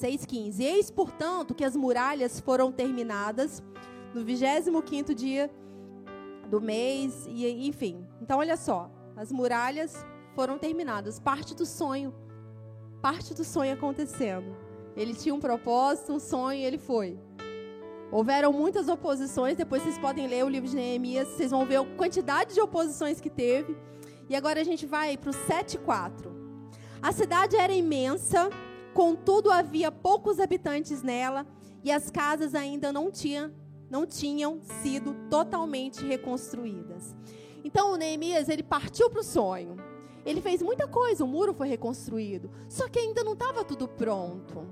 6,15. 0.03 0.59
Eis, 0.59 0.91
portanto, 0.91 1.55
que 1.55 1.63
as 1.63 1.75
muralhas 1.75 2.39
foram 2.39 2.71
terminadas 2.71 3.63
no 4.13 4.23
25 4.23 5.15
dia 5.15 5.49
do 6.49 6.59
mês, 6.59 7.25
e 7.27 7.67
enfim. 7.67 8.05
Então, 8.21 8.39
olha 8.39 8.57
só, 8.57 8.91
as 9.15 9.31
muralhas 9.31 10.05
foram 10.35 10.59
terminadas, 10.59 11.19
parte 11.19 11.55
do 11.55 11.65
sonho, 11.65 12.13
parte 13.01 13.33
do 13.33 13.43
sonho 13.43 13.73
acontecendo. 13.73 14.55
Ele 14.95 15.15
tinha 15.15 15.33
um 15.33 15.39
propósito, 15.39 16.13
um 16.13 16.19
sonho, 16.19 16.59
e 16.59 16.65
ele 16.65 16.77
foi. 16.77 17.17
Houveram 18.11 18.53
muitas 18.53 18.87
oposições, 18.87 19.57
depois 19.57 19.81
vocês 19.81 19.97
podem 19.97 20.27
ler 20.27 20.45
o 20.45 20.49
livro 20.49 20.69
de 20.69 20.75
Neemias, 20.75 21.27
vocês 21.29 21.51
vão 21.51 21.65
ver 21.65 21.77
a 21.77 21.85
quantidade 21.85 22.53
de 22.53 22.61
oposições 22.61 23.19
que 23.19 23.29
teve. 23.29 23.75
E 24.29 24.35
agora 24.35 24.61
a 24.61 24.63
gente 24.63 24.85
vai 24.85 25.17
para 25.17 25.31
o 25.31 25.33
7,4. 25.33 26.31
A 27.01 27.11
cidade 27.11 27.55
era 27.55 27.73
imensa, 27.73 28.49
Contudo, 28.93 29.49
havia 29.49 29.91
poucos 29.91 30.39
habitantes 30.39 31.01
nela 31.01 31.47
e 31.83 31.91
as 31.91 32.11
casas 32.11 32.53
ainda 32.53 32.93
não, 32.93 33.09
tinha, 33.09 33.51
não 33.89 34.05
tinham 34.05 34.61
sido 34.83 35.15
totalmente 35.29 36.05
reconstruídas. 36.05 37.15
Então, 37.63 37.91
o 37.91 37.95
Neemias, 37.95 38.49
ele 38.49 38.61
partiu 38.61 39.09
para 39.09 39.21
o 39.21 39.23
sonho. 39.23 39.77
Ele 40.23 40.41
fez 40.41 40.61
muita 40.61 40.87
coisa, 40.87 41.23
o 41.23 41.27
muro 41.27 41.53
foi 41.53 41.67
reconstruído. 41.67 42.51
Só 42.69 42.87
que 42.87 42.99
ainda 42.99 43.23
não 43.23 43.33
estava 43.33 43.63
tudo 43.63 43.87
pronto. 43.87 44.67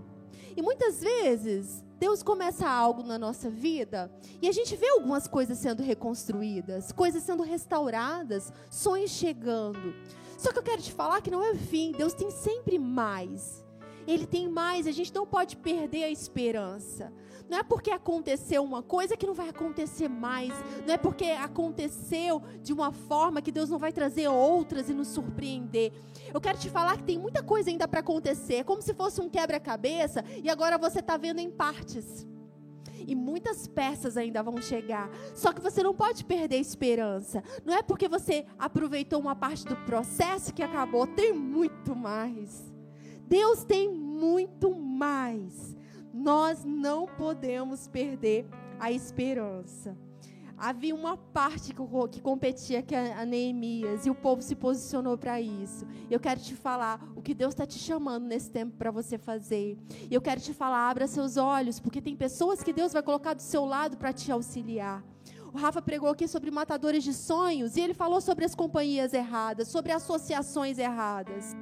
E 0.56 0.62
muitas 0.62 1.02
vezes, 1.02 1.84
Deus 2.02 2.24
começa 2.24 2.68
algo 2.68 3.04
na 3.04 3.20
nossa 3.20 3.48
vida 3.48 4.12
e 4.42 4.50
a 4.50 4.52
gente 4.52 4.76
vê 4.76 4.90
algumas 4.90 5.28
coisas 5.28 5.60
sendo 5.60 5.84
reconstruídas, 5.84 6.92
coisas 6.92 7.22
sendo 7.22 7.44
restauradas, 7.44 8.52
sonhos 8.72 9.12
chegando. 9.12 9.94
Só 10.36 10.52
que 10.52 10.58
eu 10.58 10.64
quero 10.64 10.82
te 10.82 10.92
falar 10.92 11.22
que 11.22 11.30
não 11.30 11.44
é 11.44 11.52
o 11.52 11.56
fim, 11.56 11.92
Deus 11.92 12.16
tem 12.16 12.32
sempre 12.32 12.80
mais. 12.80 13.64
Ele 14.08 14.26
tem 14.26 14.50
mais, 14.50 14.88
a 14.88 14.92
gente 14.92 15.14
não 15.14 15.28
pode 15.28 15.56
perder 15.58 16.06
a 16.06 16.10
esperança. 16.10 17.14
Não 17.52 17.58
é 17.58 17.64
porque 17.64 17.92
aconteceu 17.92 18.64
uma 18.64 18.82
coisa 18.82 19.18
que 19.18 19.28
não 19.28 19.34
vai 19.34 19.50
acontecer 19.50 20.08
mais. 20.08 20.54
Não 20.88 20.94
é 20.94 20.98
porque 20.98 21.26
aconteceu 21.26 22.42
de 22.64 22.72
uma 22.72 22.94
forma 22.94 23.42
que 23.42 23.52
Deus 23.52 23.70
não 23.70 23.78
vai 23.78 23.92
trazer 23.92 24.30
outras 24.30 24.90
e 24.90 24.94
nos 24.94 25.10
surpreender. 25.10 25.92
Eu 26.34 26.40
quero 26.40 26.58
te 26.58 26.70
falar 26.70 26.96
que 26.96 27.04
tem 27.04 27.20
muita 27.20 27.44
coisa 27.44 27.70
ainda 27.70 27.90
para 27.90 28.00
acontecer. 28.00 28.56
É 28.56 28.64
como 28.64 28.82
se 28.82 28.94
fosse 28.94 29.20
um 29.20 29.30
quebra-cabeça 29.30 30.24
e 30.42 30.50
agora 30.50 30.78
você 30.78 31.00
está 31.00 31.18
vendo 31.18 31.40
em 31.40 31.52
partes. 31.52 32.26
E 33.06 33.14
muitas 33.14 33.68
peças 33.68 34.16
ainda 34.16 34.42
vão 34.42 34.62
chegar. 34.62 35.10
Só 35.36 35.52
que 35.52 35.60
você 35.60 35.84
não 35.84 35.94
pode 35.94 36.24
perder 36.24 36.56
a 36.56 36.60
esperança. 36.60 37.44
Não 37.66 37.74
é 37.74 37.84
porque 37.84 38.08
você 38.08 38.46
aproveitou 38.58 39.20
uma 39.20 39.36
parte 39.36 39.66
do 39.66 39.76
processo 39.76 40.54
que 40.54 40.64
acabou. 40.64 41.06
Tem 41.06 41.34
muito 41.34 41.94
mais. 41.94 42.72
Deus 43.28 43.66
tem 43.66 43.90
muito 43.90 44.74
mais. 44.74 45.81
Nós 46.14 46.64
não 46.64 47.06
podemos 47.08 47.88
perder 47.88 48.46
a 48.80 48.92
esperança. 48.92 49.98
Havia 50.58 50.94
uma 50.94 51.18
parte 51.18 51.74
que, 51.74 52.22
competia 52.22 52.84
que 52.84 52.94
a 52.94 53.26
Neemias 53.26 54.06
e 54.06 54.12
o 54.12 54.16
povo 54.16 54.44
se 54.44 54.56
posicionou 54.56 55.18
para 55.18 55.42
isso. 55.42 55.88
Eu 56.08 56.20
quero 56.20 56.40
te 56.40 56.56
falar 56.56 57.04
o 57.16 57.22
que 57.22 57.34
Deus 57.34 57.54
está 57.56 57.66
te 57.66 57.80
chamando 57.80 58.28
nesse 58.28 58.52
tempo 58.52 58.78
para 58.78 58.92
você 58.92 59.18
fazer. 59.18 59.76
Eu 60.12 60.22
quero 60.22 60.40
te 60.40 60.54
falar, 60.54 60.88
abra 60.88 61.08
seus 61.08 61.36
olhos, 61.36 61.80
porque 61.80 62.00
tem 62.00 62.16
pessoas 62.16 62.62
que 62.62 62.72
Deus 62.72 62.94
vai 62.94 63.02
colocar 63.02 63.34
do 63.34 63.42
seu 63.42 63.66
lado 63.66 63.98
para 63.98 64.14
te 64.14 64.32
auxiliar. 64.32 65.04
O 65.52 65.58
Rafa 65.58 65.82
pregou 65.82 66.10
aqui 66.10 66.28
sobre 66.28 66.52
matadores 66.52 67.04
de 67.04 67.14
sonhos 67.14 67.76
e 67.76 67.82
ele 67.82 67.96
falou 67.96 68.22
sobre 68.22 68.46
as 68.46 68.54
companhias 68.54 69.14
erradas, 69.14 69.68
sobre 69.68 69.92
associações 69.92 70.78
erradas. 70.78 71.56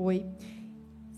Oi. 0.00 0.24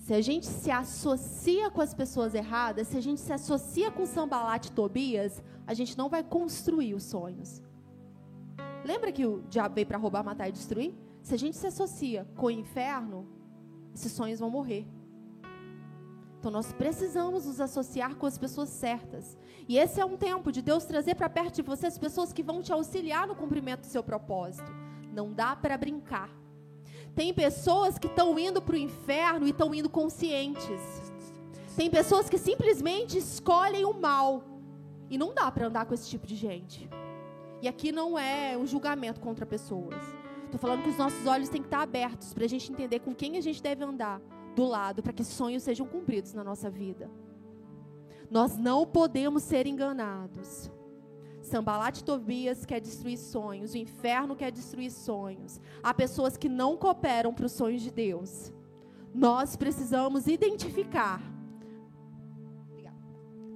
Se 0.07 0.15
a 0.15 0.23
gente 0.23 0.47
se 0.47 0.71
associa 0.71 1.71
com 1.71 1.83
as 1.83 1.93
pessoas 1.93 2.35
erradas, 2.35 2.89
se 2.89 2.97
a 2.97 3.01
gente 3.03 3.21
se 3.21 3.31
associa 3.31 3.91
com 3.91 4.07
Sambalat 4.07 4.69
e 4.69 4.73
Tobias, 4.73 5.43
a 5.67 5.75
gente 5.75 5.99
não 5.99 6.09
vai 6.09 6.25
construir 6.25 6.95
os 6.95 7.03
sonhos. 7.03 7.63
Lembra 8.83 9.13
que 9.13 9.27
o 9.27 9.43
diabo 9.51 9.75
veio 9.75 9.87
para 9.87 9.99
roubar, 9.99 10.25
matar 10.25 10.49
e 10.49 10.53
destruir? 10.53 10.95
Se 11.23 11.35
a 11.35 11.39
gente 11.39 11.59
se 11.59 11.67
associa 11.67 12.27
com 12.35 12.47
o 12.47 12.51
inferno, 12.51 13.29
esses 13.95 14.13
sonhos 14.13 14.41
vão 14.41 14.49
morrer. 14.49 14.87
Então 16.39 16.51
nós 16.51 16.73
precisamos 16.73 17.45
nos 17.45 17.61
associar 17.61 18.17
com 18.17 18.25
as 18.25 18.39
pessoas 18.39 18.71
certas. 18.71 19.37
E 19.69 19.77
esse 19.77 20.01
é 20.01 20.05
um 20.07 20.17
tempo 20.17 20.51
de 20.51 20.63
Deus 20.63 20.87
trazer 20.87 21.17
para 21.17 21.29
perto 21.29 21.57
de 21.57 21.63
você 21.63 21.87
as 21.87 21.99
pessoas 21.99 22.33
que 22.33 22.43
vão 22.43 22.63
te 22.63 22.73
auxiliar 22.73 23.27
no 23.27 23.37
cumprimento 23.37 23.81
do 23.81 23.87
seu 23.89 24.03
propósito. 24.03 24.73
Não 25.13 25.35
dá 25.35 25.55
para 25.55 25.77
brincar. 25.77 26.40
Tem 27.15 27.33
pessoas 27.35 27.99
que 27.99 28.07
estão 28.07 28.39
indo 28.39 28.63
para 28.63 28.75
o 28.75 28.79
inferno 28.79 29.47
e 29.47 29.51
estão 29.51 29.75
indo 29.75 29.89
conscientes. 29.89 30.81
Tem 31.77 31.91
pessoas 31.91 32.29
que 32.29 32.39
simplesmente 32.39 33.19
escolhem 33.19 33.85
o 33.85 33.93
mal. 33.93 34.45
E 35.09 35.19
não 35.19 35.35
dá 35.35 35.51
para 35.51 35.67
andar 35.67 35.87
com 35.87 35.95
esse 35.95 36.09
tipo 36.09 36.27
de 36.27 36.37
gente. 36.37 36.89
E 37.61 37.69
aqui 37.69 37.93
não 37.93 38.19
é 38.19 38.57
um 38.57 38.67
julgamento 38.67 39.21
contra 39.21 39.45
pessoas. 39.45 39.95
Estou 40.45 40.59
falando 40.59 40.83
que 40.83 40.91
os 40.91 40.97
nossos 40.97 41.27
olhos 41.27 41.49
têm 41.49 41.61
que 41.61 41.69
estar 41.69 41.83
abertos 41.83 42.33
para 42.33 42.45
a 42.45 42.49
gente 42.49 42.73
entender 42.73 43.01
com 43.01 43.15
quem 43.15 43.37
a 43.37 43.41
gente 43.41 43.63
deve 43.63 43.85
andar 43.85 44.21
do 44.55 44.65
lado 44.65 45.03
para 45.03 45.13
que 45.13 45.25
sonhos 45.25 45.63
sejam 45.63 45.87
cumpridos 45.87 46.33
na 46.35 46.43
nossa 46.43 46.69
vida. 46.71 47.11
Nós 48.31 48.57
não 48.57 48.87
podemos 48.87 49.43
ser 49.43 49.67
enganados. 49.67 50.71
Sambalat 51.51 51.99
e 51.99 52.05
Tobias 52.05 52.65
quer 52.65 52.81
destruir 52.81 53.19
sonhos, 53.19 53.75
o 53.75 53.77
inferno 53.77 54.37
quer 54.37 54.53
destruir 54.53 54.91
sonhos. 54.91 55.61
Há 55.83 55.93
pessoas 55.93 56.37
que 56.37 56.49
não 56.49 56.77
cooperam 56.77 57.35
para 57.35 57.47
os 57.47 57.53
sonhos 57.53 57.83
de 57.83 57.91
Deus. 57.91 58.53
nós 59.13 59.57
precisamos 59.57 60.29
identificar. 60.29 61.21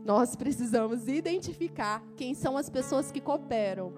Nós 0.05 0.37
precisamos 0.37 1.09
identificar 1.09 2.03
quem 2.17 2.35
são 2.35 2.57
as 2.57 2.69
pessoas 2.69 3.11
que 3.13 3.21
cooperam. 3.21 3.95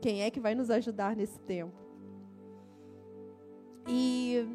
Quem 0.00 0.22
é 0.22 0.30
que 0.30 0.38
vai 0.38 0.54
nos 0.54 0.70
ajudar 0.70 1.16
nesse 1.16 1.40
tempo? 1.40 1.76
E 3.88 4.46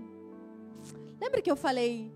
lembra 1.19 1.41
que 1.41 1.51
eu 1.51 1.55
falei 1.55 2.13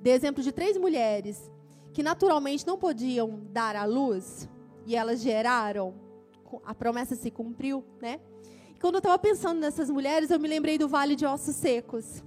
de 0.00 0.10
exemplo 0.10 0.42
de 0.42 0.52
três 0.52 0.78
mulheres 0.78 1.50
que 1.92 2.02
naturalmente 2.02 2.66
não 2.66 2.78
podiam 2.78 3.40
dar 3.52 3.74
à 3.74 3.84
luz 3.84 4.48
e 4.86 4.94
elas 4.96 5.20
geraram, 5.20 5.94
a 6.64 6.74
promessa 6.74 7.14
se 7.14 7.30
cumpriu, 7.30 7.84
né? 8.00 8.20
E 8.74 8.78
quando 8.78 8.94
eu 8.94 8.98
estava 8.98 9.18
pensando 9.18 9.60
nessas 9.60 9.90
mulheres, 9.90 10.30
eu 10.30 10.38
me 10.38 10.48
lembrei 10.48 10.78
do 10.78 10.88
vale 10.88 11.16
de 11.16 11.26
ossos 11.26 11.56
secos. 11.56 12.22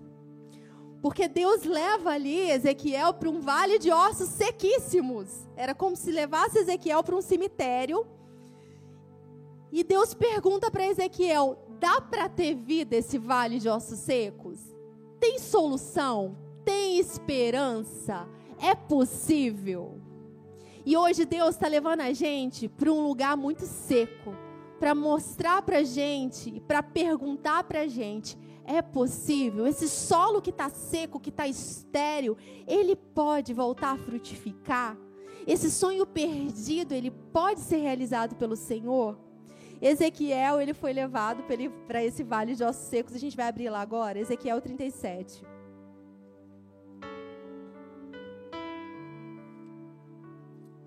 Porque 1.01 1.27
Deus 1.27 1.63
leva 1.63 2.11
ali 2.11 2.51
Ezequiel 2.51 3.13
para 3.13 3.29
um 3.29 3.39
vale 3.39 3.79
de 3.79 3.89
ossos 3.89 4.29
sequíssimos. 4.29 5.47
Era 5.55 5.73
como 5.73 5.95
se 5.95 6.11
levasse 6.11 6.59
Ezequiel 6.59 7.01
para 7.01 7.15
um 7.15 7.21
cemitério. 7.21 8.05
E 9.71 9.83
Deus 9.83 10.13
pergunta 10.13 10.69
para 10.69 10.85
Ezequiel: 10.85 11.57
dá 11.79 12.01
para 12.01 12.27
ter 12.27 12.53
vida 12.53 12.97
esse 12.97 13.17
vale 13.17 13.59
de 13.59 13.69
ossos 13.69 13.99
secos? 13.99 14.59
Tem 15.19 15.39
solução? 15.39 16.37
Tem 16.65 16.99
esperança? 16.99 18.27
é 18.61 18.75
possível. 18.75 19.99
E 20.85 20.95
hoje 20.95 21.25
Deus 21.25 21.55
está 21.55 21.67
levando 21.67 22.01
a 22.01 22.13
gente 22.13 22.67
para 22.67 22.91
um 22.91 23.05
lugar 23.05 23.35
muito 23.35 23.65
seco, 23.65 24.35
para 24.79 24.95
mostrar 24.95 25.61
para 25.61 25.83
gente 25.83 26.49
e 26.49 26.59
para 26.59 26.81
perguntar 26.81 27.63
para 27.63 27.87
gente: 27.87 28.37
é 28.65 28.81
possível? 28.81 29.67
Esse 29.67 29.89
solo 29.89 30.41
que 30.41 30.51
está 30.51 30.69
seco, 30.69 31.19
que 31.19 31.29
está 31.29 31.47
estéril, 31.47 32.37
ele 32.67 32.95
pode 32.95 33.53
voltar 33.53 33.91
a 33.91 33.97
frutificar? 33.97 34.97
Esse 35.47 35.71
sonho 35.71 36.05
perdido, 36.05 36.93
ele 36.93 37.09
pode 37.09 37.59
ser 37.61 37.77
realizado 37.77 38.35
pelo 38.35 38.55
Senhor? 38.55 39.17
Ezequiel, 39.81 40.59
ele 40.59 40.73
foi 40.73 40.91
levado 40.91 41.43
para 41.87 42.03
esse 42.03 42.21
vale 42.21 42.53
de 42.53 42.63
ossos 42.63 42.87
secos. 42.87 43.15
A 43.15 43.17
gente 43.17 43.35
vai 43.35 43.47
abrir 43.47 43.69
lá 43.69 43.81
agora, 43.81 44.19
Ezequiel 44.19 44.61
37. 44.61 45.43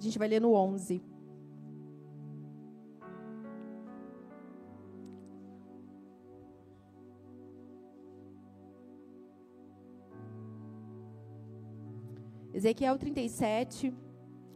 A 0.02 0.04
gente 0.04 0.18
vai 0.18 0.26
ler 0.26 0.40
no 0.40 0.52
11. 0.52 1.00
Ezequiel 12.52 12.98
37, 12.98 13.94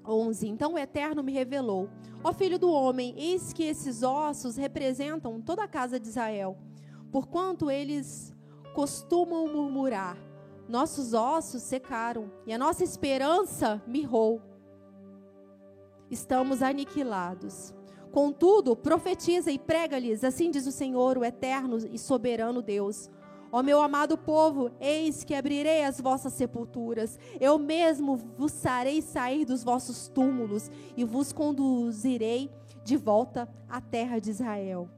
11. 0.05 0.49
Então 0.49 0.75
o 0.75 0.79
Eterno 0.79 1.23
me 1.23 1.31
revelou: 1.31 1.91
Ó 2.25 2.33
filho 2.33 2.59
do 2.59 2.69
homem, 2.69 3.15
eis 3.17 3.53
que 3.53 3.63
esses 3.63 4.03
ossos 4.03 4.57
representam 4.57 5.41
toda 5.41 5.63
a 5.63 5.69
casa 5.69 6.01
de 6.01 6.09
Israel, 6.09 6.59
porquanto 7.13 7.71
eles 7.71 8.35
costumam 8.75 9.47
murmurar: 9.47 10.19
Nossos 10.69 11.15
ossos 11.15 11.63
secaram 11.63 12.33
e 12.45 12.53
a 12.53 12.59
nossa 12.59 12.83
esperança 12.83 13.81
mirrou 13.87 14.56
estamos 16.11 16.63
aniquilados. 16.63 17.75
Contudo, 18.11 18.75
profetiza 18.75 19.51
e 19.51 19.59
prega-lhes, 19.59 20.25
assim 20.25 20.51
diz 20.51 20.67
o 20.67 20.73
Senhor, 20.73 21.19
o 21.19 21.25
eterno 21.25 21.77
e 21.93 21.99
soberano 21.99 22.63
Deus. 22.63 23.11
Ó 23.53 23.63
meu 23.63 23.81
amado 23.81 24.17
povo, 24.17 24.71
eis 24.81 25.23
que 25.23 25.35
abrirei 25.35 25.85
as 25.85 26.01
vossas 26.01 26.33
sepulturas, 26.33 27.19
eu 27.41 27.59
mesmo 27.59 28.17
vos 28.17 28.61
farei 28.61 29.01
sair 29.01 29.45
dos 29.45 29.63
vossos 29.63 30.09
túmulos 30.09 30.71
e 30.97 31.05
vos 31.05 31.33
conduzirei 31.33 32.51
de 32.83 32.97
volta 32.97 33.49
à 33.69 33.81
terra 33.81 34.19
de 34.19 34.31
Israel. 34.31 34.89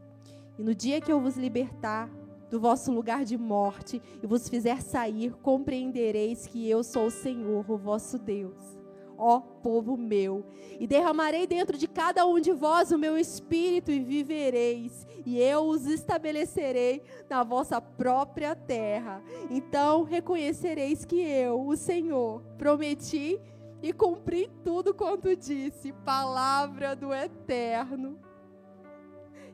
E 0.59 0.63
no 0.63 0.75
dia 0.75 1.01
que 1.01 1.13
eu 1.13 1.21
vos 1.21 1.37
libertar 1.37 2.09
do 2.51 2.59
vosso 2.59 2.91
lugar 2.91 3.25
de 3.25 3.37
morte 3.37 4.01
e 4.23 4.27
vos 4.27 4.49
fizer 4.49 4.81
sair, 4.81 5.35
compreendereis 5.43 6.47
que 6.47 6.69
eu 6.69 6.83
sou 6.83 7.07
o 7.07 7.11
Senhor, 7.11 7.69
o 7.69 7.77
vosso 7.77 8.19
Deus 8.19 8.78
ó 9.19 9.41
povo 9.41 9.97
meu. 9.97 10.45
E 10.79 10.87
derramarei 10.87 11.47
dentro 11.47 11.77
de 11.77 11.89
cada 11.89 12.25
um 12.25 12.39
de 12.39 12.53
vós 12.53 12.93
o 12.93 12.99
meu 12.99 13.19
espírito 13.19 13.91
e 13.91 13.99
vivereis, 13.99 15.07
e 15.27 15.39
eu 15.39 15.65
os 15.65 15.87
estabelecerei 15.87 17.03
na 17.29 17.43
vossa 17.43 17.81
própria 17.81 18.55
terra. 18.55 19.23
Então 19.51 20.05
reconhecereis 20.05 21.05
que 21.05 21.21
eu, 21.21 21.67
o 21.67 21.77
Senhor, 21.77 22.41
prometi 22.57 23.41
e 23.83 23.93
cumpri 23.93 24.51
tudo 24.65 24.95
quanto 24.95 25.35
disse, 25.35 25.93
palavra 26.05 26.95
do 26.95 27.13
eterno. 27.13 28.19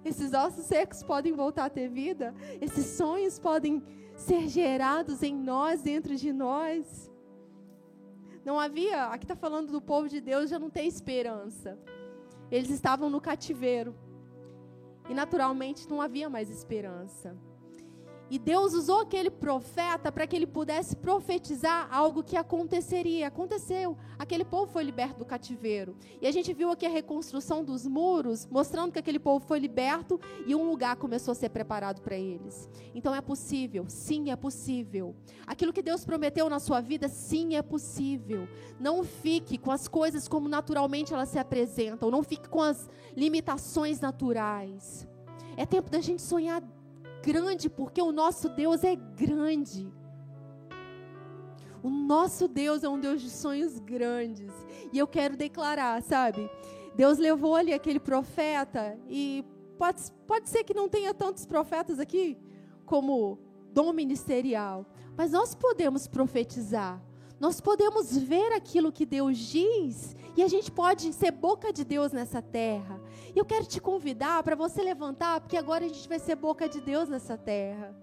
Esses 0.04 0.34
ossos 0.34 0.66
secos 0.66 1.02
podem 1.02 1.32
voltar 1.32 1.64
a 1.64 1.70
ter 1.70 1.88
vida, 1.88 2.34
esses 2.60 2.84
sonhos 2.84 3.38
podem 3.38 3.82
ser 4.14 4.48
gerados 4.48 5.22
em 5.22 5.34
nós, 5.34 5.80
dentro 5.82 6.14
de 6.14 6.32
nós. 6.32 7.10
Não 8.44 8.60
havia, 8.60 9.06
aqui 9.06 9.24
está 9.24 9.34
falando 9.34 9.72
do 9.72 9.80
povo 9.80 10.08
de 10.08 10.20
Deus, 10.20 10.50
já 10.50 10.58
não 10.58 10.68
tem 10.68 10.86
esperança. 10.86 11.78
Eles 12.50 12.70
estavam 12.70 13.08
no 13.08 13.20
cativeiro. 13.20 13.94
E 15.08 15.14
naturalmente 15.14 15.88
não 15.88 16.00
havia 16.00 16.28
mais 16.28 16.50
esperança. 16.50 17.36
E 18.30 18.38
Deus 18.38 18.72
usou 18.72 19.00
aquele 19.00 19.30
profeta 19.30 20.10
para 20.10 20.26
que 20.26 20.34
ele 20.34 20.46
pudesse 20.46 20.96
profetizar 20.96 21.88
algo 21.90 22.22
que 22.22 22.36
aconteceria. 22.36 23.28
Aconteceu. 23.28 23.96
Aquele 24.18 24.44
povo 24.44 24.72
foi 24.72 24.82
liberto 24.82 25.18
do 25.18 25.24
cativeiro. 25.24 25.96
E 26.20 26.26
a 26.26 26.32
gente 26.32 26.52
viu 26.52 26.70
aqui 26.70 26.86
a 26.86 26.88
reconstrução 26.88 27.62
dos 27.62 27.86
muros, 27.86 28.46
mostrando 28.46 28.92
que 28.92 28.98
aquele 28.98 29.18
povo 29.18 29.44
foi 29.44 29.58
liberto 29.58 30.18
e 30.46 30.54
um 30.54 30.68
lugar 30.68 30.96
começou 30.96 31.32
a 31.32 31.34
ser 31.34 31.50
preparado 31.50 32.00
para 32.00 32.16
eles. 32.16 32.68
Então 32.94 33.14
é 33.14 33.20
possível. 33.20 33.84
Sim, 33.88 34.30
é 34.30 34.36
possível. 34.36 35.14
Aquilo 35.46 35.72
que 35.72 35.82
Deus 35.82 36.04
prometeu 36.04 36.48
na 36.48 36.58
sua 36.58 36.80
vida, 36.80 37.08
sim, 37.08 37.56
é 37.56 37.62
possível. 37.62 38.48
Não 38.80 39.04
fique 39.04 39.58
com 39.58 39.70
as 39.70 39.86
coisas 39.86 40.26
como 40.26 40.48
naturalmente 40.48 41.12
elas 41.12 41.28
se 41.28 41.38
apresentam. 41.38 42.10
Não 42.10 42.22
fique 42.22 42.48
com 42.48 42.62
as 42.62 42.88
limitações 43.14 44.00
naturais. 44.00 45.06
É 45.56 45.64
tempo 45.64 45.88
da 45.88 46.00
gente 46.00 46.22
sonhar 46.22 46.62
grande, 47.24 47.70
porque 47.70 48.02
o 48.02 48.12
nosso 48.12 48.48
Deus 48.50 48.84
é 48.84 48.94
grande. 48.94 49.90
O 51.82 51.88
nosso 51.88 52.46
Deus 52.46 52.84
é 52.84 52.88
um 52.88 53.00
Deus 53.00 53.22
de 53.22 53.30
sonhos 53.30 53.78
grandes. 53.78 54.52
E 54.92 54.98
eu 54.98 55.06
quero 55.06 55.36
declarar, 55.36 56.02
sabe? 56.02 56.50
Deus 56.94 57.18
levou 57.18 57.54
ali 57.54 57.72
aquele 57.72 57.98
profeta, 57.98 58.98
e 59.08 59.44
pode, 59.78 60.02
pode 60.26 60.48
ser 60.48 60.64
que 60.64 60.74
não 60.74 60.88
tenha 60.88 61.12
tantos 61.12 61.44
profetas 61.44 61.98
aqui 61.98 62.38
como 62.84 63.38
dom 63.72 63.92
ministerial, 63.92 64.86
mas 65.16 65.32
nós 65.32 65.54
podemos 65.54 66.06
profetizar. 66.06 67.02
Nós 67.40 67.60
podemos 67.60 68.16
ver 68.16 68.52
aquilo 68.52 68.92
que 68.92 69.04
Deus 69.04 69.36
diz 69.36 70.14
e 70.36 70.42
a 70.42 70.48
gente 70.48 70.70
pode 70.70 71.12
ser 71.12 71.32
boca 71.32 71.72
de 71.72 71.84
Deus 71.84 72.12
nessa 72.12 72.40
terra. 72.40 73.00
E 73.34 73.38
eu 73.38 73.44
quero 73.44 73.66
te 73.66 73.80
convidar 73.80 74.42
para 74.42 74.54
você 74.54 74.82
levantar, 74.82 75.40
porque 75.40 75.56
agora 75.56 75.84
a 75.84 75.88
gente 75.88 76.08
vai 76.08 76.18
ser 76.20 76.36
boca 76.36 76.68
de 76.68 76.80
Deus 76.80 77.08
nessa 77.08 77.36
terra. 77.36 77.94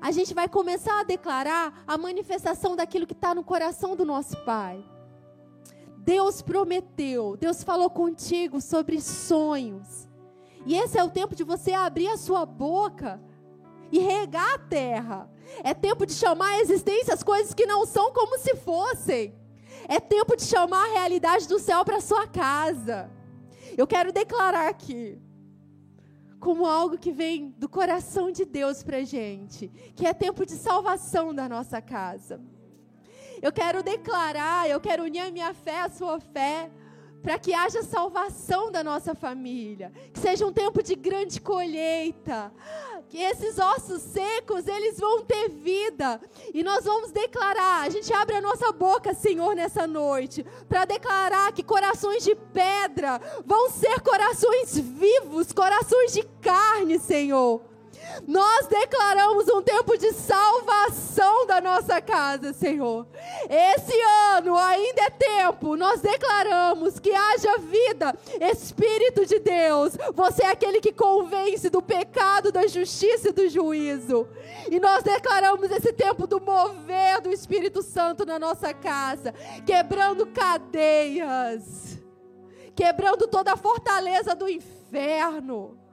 A 0.00 0.12
gente 0.12 0.32
vai 0.32 0.48
começar 0.48 1.00
a 1.00 1.04
declarar 1.04 1.82
a 1.86 1.98
manifestação 1.98 2.76
daquilo 2.76 3.06
que 3.06 3.12
está 3.12 3.34
no 3.34 3.42
coração 3.42 3.96
do 3.96 4.04
nosso 4.04 4.36
Pai. 4.44 4.84
Deus 5.98 6.42
prometeu, 6.42 7.36
Deus 7.36 7.64
falou 7.64 7.90
contigo 7.90 8.60
sobre 8.60 9.00
sonhos. 9.00 10.08
E 10.64 10.76
esse 10.76 10.96
é 10.96 11.02
o 11.02 11.10
tempo 11.10 11.34
de 11.34 11.42
você 11.42 11.72
abrir 11.72 12.08
a 12.08 12.16
sua 12.16 12.46
boca 12.46 13.20
e 13.90 13.98
regar 13.98 14.54
a 14.54 14.58
terra. 14.58 15.30
É 15.64 15.74
tempo 15.74 16.06
de 16.06 16.12
chamar 16.12 16.50
a 16.50 16.60
existência 16.60 17.14
as 17.14 17.24
coisas 17.24 17.52
que 17.52 17.66
não 17.66 17.84
são 17.84 18.12
como 18.12 18.38
se 18.38 18.54
fossem. 18.54 19.34
É 19.88 19.98
tempo 19.98 20.36
de 20.36 20.42
chamar 20.42 20.84
a 20.84 20.92
realidade 20.92 21.48
do 21.48 21.58
céu 21.58 21.84
para 21.84 22.00
sua 22.00 22.28
casa. 22.28 23.10
Eu 23.76 23.86
quero 23.86 24.12
declarar 24.12 24.68
aqui, 24.68 25.20
como 26.40 26.66
algo 26.66 26.98
que 26.98 27.12
vem 27.12 27.50
do 27.50 27.68
coração 27.68 28.30
de 28.30 28.44
Deus 28.44 28.82
para 28.82 29.04
gente, 29.04 29.68
que 29.94 30.06
é 30.06 30.14
tempo 30.14 30.46
de 30.46 30.52
salvação 30.52 31.34
da 31.34 31.48
nossa 31.48 31.80
casa. 31.82 32.40
Eu 33.42 33.52
quero 33.52 33.82
declarar, 33.82 34.68
eu 34.68 34.80
quero 34.80 35.04
unir 35.04 35.20
a 35.20 35.30
minha 35.30 35.52
fé 35.52 35.82
à 35.82 35.88
sua 35.88 36.18
fé 36.18 36.70
para 37.26 37.40
que 37.40 37.52
haja 37.52 37.82
salvação 37.82 38.70
da 38.70 38.84
nossa 38.84 39.12
família, 39.12 39.92
que 40.12 40.20
seja 40.20 40.46
um 40.46 40.52
tempo 40.52 40.80
de 40.80 40.94
grande 40.94 41.40
colheita, 41.40 42.52
que 43.08 43.18
esses 43.18 43.58
ossos 43.58 44.00
secos, 44.00 44.68
eles 44.68 44.96
vão 45.00 45.22
ter 45.22 45.48
vida, 45.48 46.20
e 46.54 46.62
nós 46.62 46.84
vamos 46.84 47.10
declarar, 47.10 47.84
a 47.84 47.90
gente 47.90 48.12
abre 48.12 48.36
a 48.36 48.40
nossa 48.40 48.70
boca, 48.70 49.12
Senhor, 49.12 49.56
nessa 49.56 49.88
noite, 49.88 50.46
para 50.68 50.84
declarar 50.84 51.50
que 51.50 51.64
corações 51.64 52.22
de 52.22 52.36
pedra 52.36 53.20
vão 53.44 53.70
ser 53.70 53.98
corações 54.02 54.78
vivos, 54.78 55.50
corações 55.50 56.12
de 56.12 56.22
carne, 56.40 56.96
Senhor. 56.96 57.60
Nós 58.26 58.66
declaramos 58.66 59.48
um 59.48 59.62
tempo 59.62 59.96
de 59.96 60.12
salvação 60.12 61.46
nossa 61.66 62.00
casa, 62.00 62.52
Senhor. 62.52 63.06
Esse 63.50 64.00
ano 64.34 64.56
ainda 64.56 65.02
é 65.02 65.10
tempo. 65.10 65.76
Nós 65.76 66.00
declaramos 66.00 66.98
que 66.98 67.12
haja 67.12 67.58
vida, 67.58 68.16
Espírito 68.40 69.26
de 69.26 69.40
Deus. 69.40 69.96
Você 70.14 70.44
é 70.44 70.50
aquele 70.50 70.80
que 70.80 70.92
convence 70.92 71.68
do 71.68 71.82
pecado, 71.82 72.52
da 72.52 72.66
justiça 72.66 73.30
e 73.30 73.32
do 73.32 73.48
juízo. 73.48 74.28
E 74.70 74.78
nós 74.78 75.02
declaramos 75.02 75.70
esse 75.70 75.92
tempo 75.92 76.26
do 76.26 76.40
mover 76.40 77.20
do 77.20 77.30
Espírito 77.30 77.82
Santo 77.82 78.24
na 78.24 78.38
nossa 78.38 78.72
casa, 78.72 79.34
quebrando 79.66 80.26
cadeias, 80.26 81.98
quebrando 82.74 83.26
toda 83.26 83.52
a 83.52 83.56
fortaleza 83.56 84.34
do 84.34 84.48
inferno. 84.48 85.85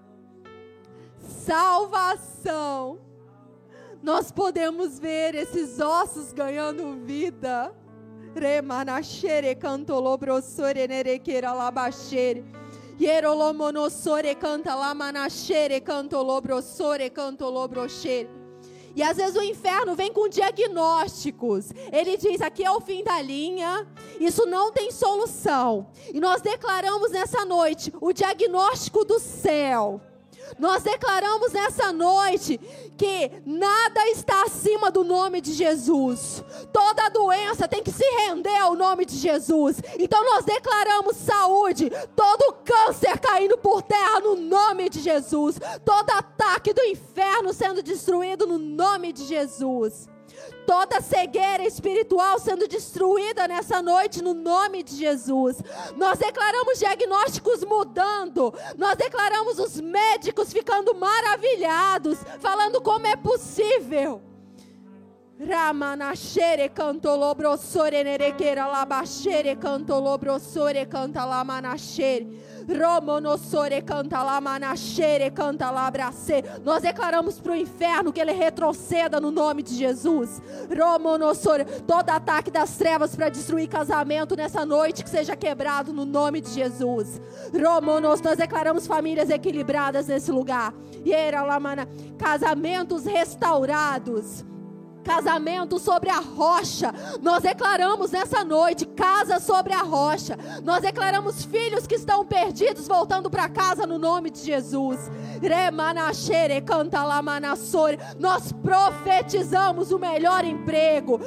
Salvação. 1.23 2.99
Nós 4.01 4.31
podemos 4.31 4.99
ver 4.99 5.33
esses 5.33 5.79
ossos 5.79 6.33
ganhando 6.33 7.05
vida. 7.05 7.73
Remanachere 8.35 9.55
cantolobrosore 9.55 10.87
nerequeira 10.87 11.53
labachere. 11.53 12.43
Yerolomonossore 12.99 14.35
canta 14.35 14.75
lamanachere 14.75 15.79
cantolobrosore 15.79 17.09
cantolobrochere. 17.09 18.29
E 18.95 19.01
às 19.01 19.17
vezes 19.17 19.35
o 19.35 19.41
inferno 19.41 19.95
vem 19.95 20.13
com 20.13 20.29
diagnósticos. 20.29 21.71
Ele 21.91 22.15
diz: 22.17 22.41
aqui 22.41 22.63
é 22.63 22.71
o 22.71 22.81
fim 22.81 23.03
da 23.03 23.21
linha, 23.21 23.87
isso 24.19 24.45
não 24.45 24.71
tem 24.71 24.91
solução. 24.91 25.87
E 26.13 26.19
nós 26.19 26.41
declaramos 26.41 27.11
nessa 27.11 27.43
noite 27.45 27.91
o 27.99 28.13
diagnóstico 28.13 29.03
do 29.03 29.19
céu. 29.19 30.01
Nós 30.59 30.83
declaramos 30.83 31.51
nessa 31.51 31.91
noite 31.91 32.59
que 32.97 33.31
nada 33.45 34.07
está 34.09 34.43
acima 34.43 34.91
do 34.91 35.03
nome 35.03 35.41
de 35.41 35.53
Jesus. 35.53 36.43
Toda 36.71 37.09
doença 37.09 37.67
tem 37.67 37.83
que 37.83 37.91
se 37.91 38.03
render 38.25 38.55
ao 38.57 38.75
nome 38.75 39.05
de 39.05 39.17
Jesus. 39.17 39.81
Então 39.99 40.23
nós 40.23 40.45
declaramos 40.45 41.17
saúde, 41.17 41.91
todo 42.15 42.55
câncer 42.63 43.17
caindo 43.19 43.57
por 43.57 43.81
terra 43.81 44.19
no 44.19 44.35
nome 44.35 44.89
de 44.89 44.99
Jesus, 44.99 45.59
todo 45.83 46.11
ataque 46.11 46.73
do 46.73 46.83
inferno 46.83 47.53
sendo 47.53 47.81
destruído 47.83 48.45
no 48.47 48.57
nome 48.57 49.11
de 49.11 49.25
Jesus 49.25 50.12
toda 50.65 51.01
cegueira 51.01 51.63
espiritual 51.65 52.39
sendo 52.39 52.67
destruída 52.67 53.47
nessa 53.47 53.81
noite 53.81 54.21
no 54.21 54.33
nome 54.33 54.83
de 54.83 54.95
Jesus. 54.95 55.57
Nós 55.95 56.17
declaramos 56.17 56.79
diagnósticos 56.79 57.63
mudando, 57.63 58.53
nós 58.77 58.95
declaramos 58.95 59.59
os 59.59 59.79
médicos 59.79 60.51
ficando 60.51 60.95
maravilhados, 60.95 62.19
falando 62.39 62.81
como 62.81 63.07
é 63.07 63.15
possível. 63.15 64.32
Ramanashere 65.39 66.69
cantolobrosore 66.69 68.03
nerequeira 68.03 68.67
labachere 68.67 69.55
cantolobrosore 69.55 70.85
canta 70.85 71.25
lamanashere. 71.25 72.27
Romonossore 72.69 73.81
canta 73.81 74.23
lá, 74.23 74.39
manachere 74.39 75.31
canta 75.31 75.71
lá, 75.71 75.87
abrace. 75.87 76.43
Nós 76.63 76.83
declaramos 76.83 77.39
para 77.41 77.51
o 77.51 77.55
inferno 77.55 78.13
que 78.13 78.21
ele 78.21 78.31
retroceda 78.31 79.19
no 79.19 79.31
nome 79.31 79.63
de 79.63 79.75
Jesus. 79.75 80.39
Romonossore, 80.69 81.65
todo 81.87 82.11
ataque 82.11 82.51
das 82.51 82.77
trevas 82.77 83.15
para 83.15 83.27
destruir 83.27 83.67
casamento 83.67 84.35
nessa 84.35 84.65
noite 84.65 85.03
que 85.03 85.09
seja 85.09 85.35
quebrado 85.35 85.91
no 85.91 86.05
nome 86.05 86.41
de 86.41 86.51
Jesus. 86.51 87.19
Romonos, 87.51 88.21
nós 88.21 88.37
declaramos 88.37 88.85
famílias 88.85 89.31
equilibradas 89.31 90.07
nesse 90.07 90.31
lugar. 90.31 90.73
Yera 91.05 91.41
lamana, 91.41 91.87
casamentos 92.17 93.03
restaurados 93.03 94.45
casamento 95.03 95.77
sobre 95.77 96.09
a 96.09 96.19
rocha. 96.19 96.93
Nós 97.21 97.43
declaramos 97.43 98.11
nessa 98.11 98.43
noite 98.43 98.85
casa 98.85 99.39
sobre 99.39 99.73
a 99.73 99.83
rocha. 99.83 100.37
Nós 100.63 100.81
declaramos 100.81 101.45
filhos 101.45 101.85
que 101.85 101.95
estão 101.95 102.25
perdidos 102.25 102.87
voltando 102.87 103.29
para 103.29 103.49
casa 103.49 103.85
no 103.85 103.99
nome 103.99 104.29
de 104.29 104.39
Jesus. 104.39 104.99
Nós 108.19 108.51
profetizamos 108.53 109.91
o 109.91 109.99
melhor 109.99 110.45
emprego. 110.45 111.19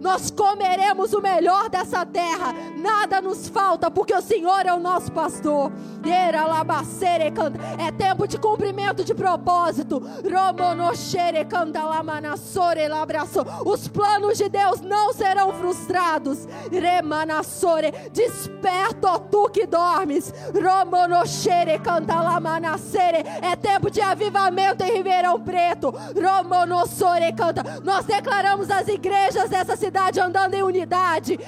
Nós 0.00 0.30
comeremos 0.30 1.12
o 1.12 1.20
melhor 1.20 1.70
dessa 1.70 2.04
terra. 2.04 2.52
Nada 2.76 3.20
nos 3.20 3.48
falta 3.48 3.90
porque 3.90 4.14
o 4.14 4.22
Senhor 4.22 4.66
é 4.66 4.74
o 4.74 4.80
nosso 4.80 5.12
pastor. 5.12 5.70
É 7.78 7.90
tempo 7.92 8.26
de 8.26 8.38
cumprimento 8.38 9.04
de 9.04 9.14
propósito. 9.14 10.02
Os 13.64 13.88
planos 13.88 14.38
de 14.38 14.48
Deus 14.48 14.80
não 14.80 15.12
serão 15.12 15.52
frustrados. 15.52 16.46
Desperta, 18.12 19.08
ó 19.08 19.18
tu 19.18 19.48
que 19.50 19.66
dormes. 19.66 20.32
É 23.42 23.56
tempo 23.56 23.90
de 23.90 24.00
avivamento 24.00 24.84
em 24.84 24.92
Ribeirão 24.92 25.40
Preto. 25.40 25.94
Nós 27.82 28.04
declaramos 28.04 28.70
as 28.70 28.88
igrejas 28.88 29.50
dessa 29.50 29.76
cidade 29.76 30.20
andando 30.20 30.54
em 30.54 30.62
unidade. 30.62 31.38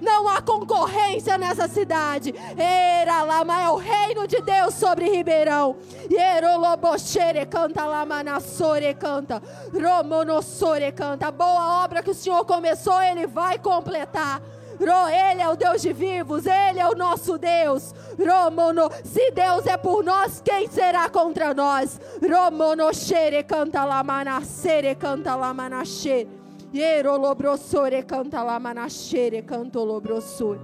Não 0.00 0.28
há 0.28 0.40
concorrência 0.42 1.38
nessa 1.38 1.68
cidade. 1.68 2.34
Era 2.56 3.22
lá, 3.22 3.42
é 3.62 3.70
o 3.70 3.76
reino 3.76 4.26
de 4.26 4.40
Deus 4.40 4.74
sobre 4.74 5.08
Ribeirão. 5.08 5.76
Yerolobochere 6.10 7.46
canta 7.46 7.82
lá, 8.22 8.24
manassore 8.24 8.94
canta. 8.94 9.42
Romonossore 9.72 10.92
canta. 10.92 11.28
A 11.28 11.30
boa 11.30 11.84
obra 11.84 12.02
que 12.02 12.10
o 12.10 12.14
Senhor 12.14 12.44
começou, 12.44 13.00
Ele 13.02 13.26
vai 13.26 13.58
completar. 13.58 14.40
Ele 14.80 15.40
é 15.42 15.48
o 15.48 15.54
Deus 15.54 15.80
de 15.82 15.92
vivos, 15.92 16.44
Ele 16.46 16.80
é 16.80 16.88
o 16.88 16.94
nosso 16.94 17.38
Deus. 17.38 17.94
Romono, 18.18 18.90
se 19.04 19.30
Deus 19.30 19.66
é 19.66 19.76
por 19.76 20.02
nós, 20.02 20.40
quem 20.44 20.68
será 20.68 21.08
contra 21.08 21.54
nós? 21.54 22.00
Romono 22.20 22.92
xere 22.92 23.42
canta 23.44 23.84
lá 23.84 24.02
manacere 24.02 24.94
canta 24.94 25.36
lá 25.36 25.54
manache. 25.54 26.26
Yerolobrossore 26.74 28.02
canta 28.02 28.42
lá 28.42 28.58
manachere 28.58 29.42
cantolobrossore. 29.42 30.58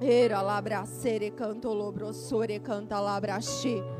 Era 0.00 0.40
labracere 0.40 1.30
cantolobrossore 1.32 2.58
canta 2.60 2.98
labrache. 2.98 3.99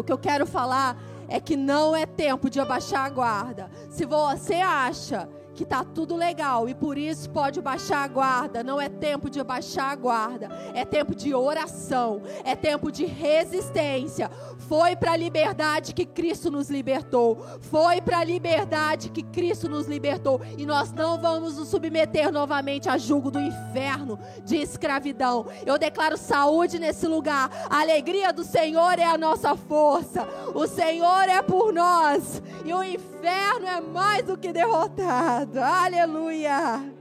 O 0.00 0.04
que 0.04 0.12
eu 0.12 0.18
quero 0.18 0.46
falar 0.46 0.96
é 1.28 1.40
que 1.40 1.56
não 1.56 1.96
é 1.96 2.04
tempo 2.04 2.50
de 2.50 2.60
abaixar 2.60 3.04
a 3.06 3.08
guarda. 3.08 3.70
Se 3.90 4.04
você 4.04 4.56
acha 4.56 5.28
que 5.54 5.64
tá 5.64 5.84
tudo 5.84 6.16
legal 6.16 6.68
e 6.68 6.74
por 6.74 6.96
isso 6.96 7.28
pode 7.30 7.60
baixar 7.60 8.04
a 8.04 8.08
guarda. 8.08 8.62
Não 8.62 8.80
é 8.80 8.88
tempo 8.88 9.28
de 9.28 9.42
baixar 9.42 9.90
a 9.90 9.96
guarda, 9.96 10.48
é 10.74 10.84
tempo 10.84 11.14
de 11.14 11.34
oração, 11.34 12.22
é 12.44 12.54
tempo 12.54 12.90
de 12.90 13.04
resistência. 13.04 14.30
Foi 14.68 14.96
para 14.96 15.12
a 15.12 15.16
liberdade 15.16 15.92
que 15.92 16.06
Cristo 16.06 16.50
nos 16.50 16.70
libertou. 16.70 17.44
Foi 17.60 18.00
para 18.00 18.18
a 18.18 18.24
liberdade 18.24 19.10
que 19.10 19.22
Cristo 19.22 19.68
nos 19.68 19.86
libertou 19.86 20.40
e 20.56 20.64
nós 20.64 20.92
não 20.92 21.20
vamos 21.20 21.56
nos 21.56 21.68
submeter 21.68 22.32
novamente 22.32 22.88
a 22.88 22.96
julgo 22.96 23.30
do 23.30 23.40
inferno 23.40 24.18
de 24.44 24.56
escravidão. 24.56 25.46
Eu 25.66 25.78
declaro 25.78 26.16
saúde 26.16 26.78
nesse 26.78 27.06
lugar. 27.06 27.50
A 27.68 27.80
alegria 27.80 28.32
do 28.32 28.44
Senhor 28.44 28.98
é 28.98 29.04
a 29.04 29.18
nossa 29.18 29.56
força. 29.56 30.26
O 30.54 30.66
Senhor 30.66 31.28
é 31.28 31.42
por 31.42 31.72
nós 31.72 32.42
e 32.64 32.72
o 32.72 32.82
inferno 32.82 33.66
é 33.66 33.80
mais 33.80 34.24
do 34.24 34.36
que 34.36 34.52
derrotado. 34.52 35.41
Aleluia! 35.60 36.94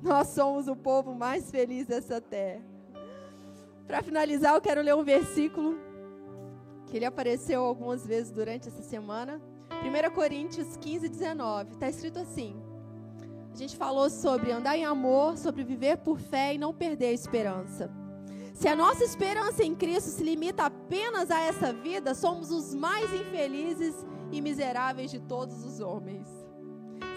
Nós 0.00 0.28
somos 0.28 0.68
o 0.68 0.76
povo 0.76 1.14
mais 1.14 1.50
feliz 1.50 1.86
dessa 1.86 2.20
terra. 2.20 2.62
Para 3.86 4.02
finalizar, 4.02 4.54
eu 4.54 4.60
quero 4.60 4.80
ler 4.80 4.94
um 4.94 5.02
versículo 5.02 5.76
que 6.86 6.96
ele 6.96 7.04
apareceu 7.04 7.64
algumas 7.64 8.06
vezes 8.06 8.30
durante 8.30 8.68
essa 8.68 8.82
semana. 8.82 9.40
1 9.82 10.14
Coríntios 10.14 10.76
15, 10.76 11.08
19. 11.08 11.72
Está 11.72 11.88
escrito 11.88 12.20
assim. 12.20 12.54
A 13.52 13.56
gente 13.56 13.76
falou 13.76 14.08
sobre 14.08 14.52
andar 14.52 14.76
em 14.76 14.84
amor, 14.84 15.36
sobre 15.36 15.64
viver 15.64 15.98
por 15.98 16.20
fé 16.20 16.54
e 16.54 16.58
não 16.58 16.72
perder 16.72 17.06
a 17.06 17.12
esperança. 17.12 17.90
Se 18.54 18.68
a 18.68 18.76
nossa 18.76 19.02
esperança 19.02 19.64
em 19.64 19.74
Cristo 19.74 20.10
se 20.10 20.22
limita 20.22 20.66
apenas 20.66 21.30
a 21.32 21.40
essa 21.40 21.72
vida, 21.72 22.14
somos 22.14 22.52
os 22.52 22.74
mais 22.74 23.12
infelizes 23.12 23.94
e 24.30 24.40
miseráveis 24.40 25.10
de 25.10 25.18
todos 25.18 25.64
os 25.64 25.80
homens. 25.80 26.39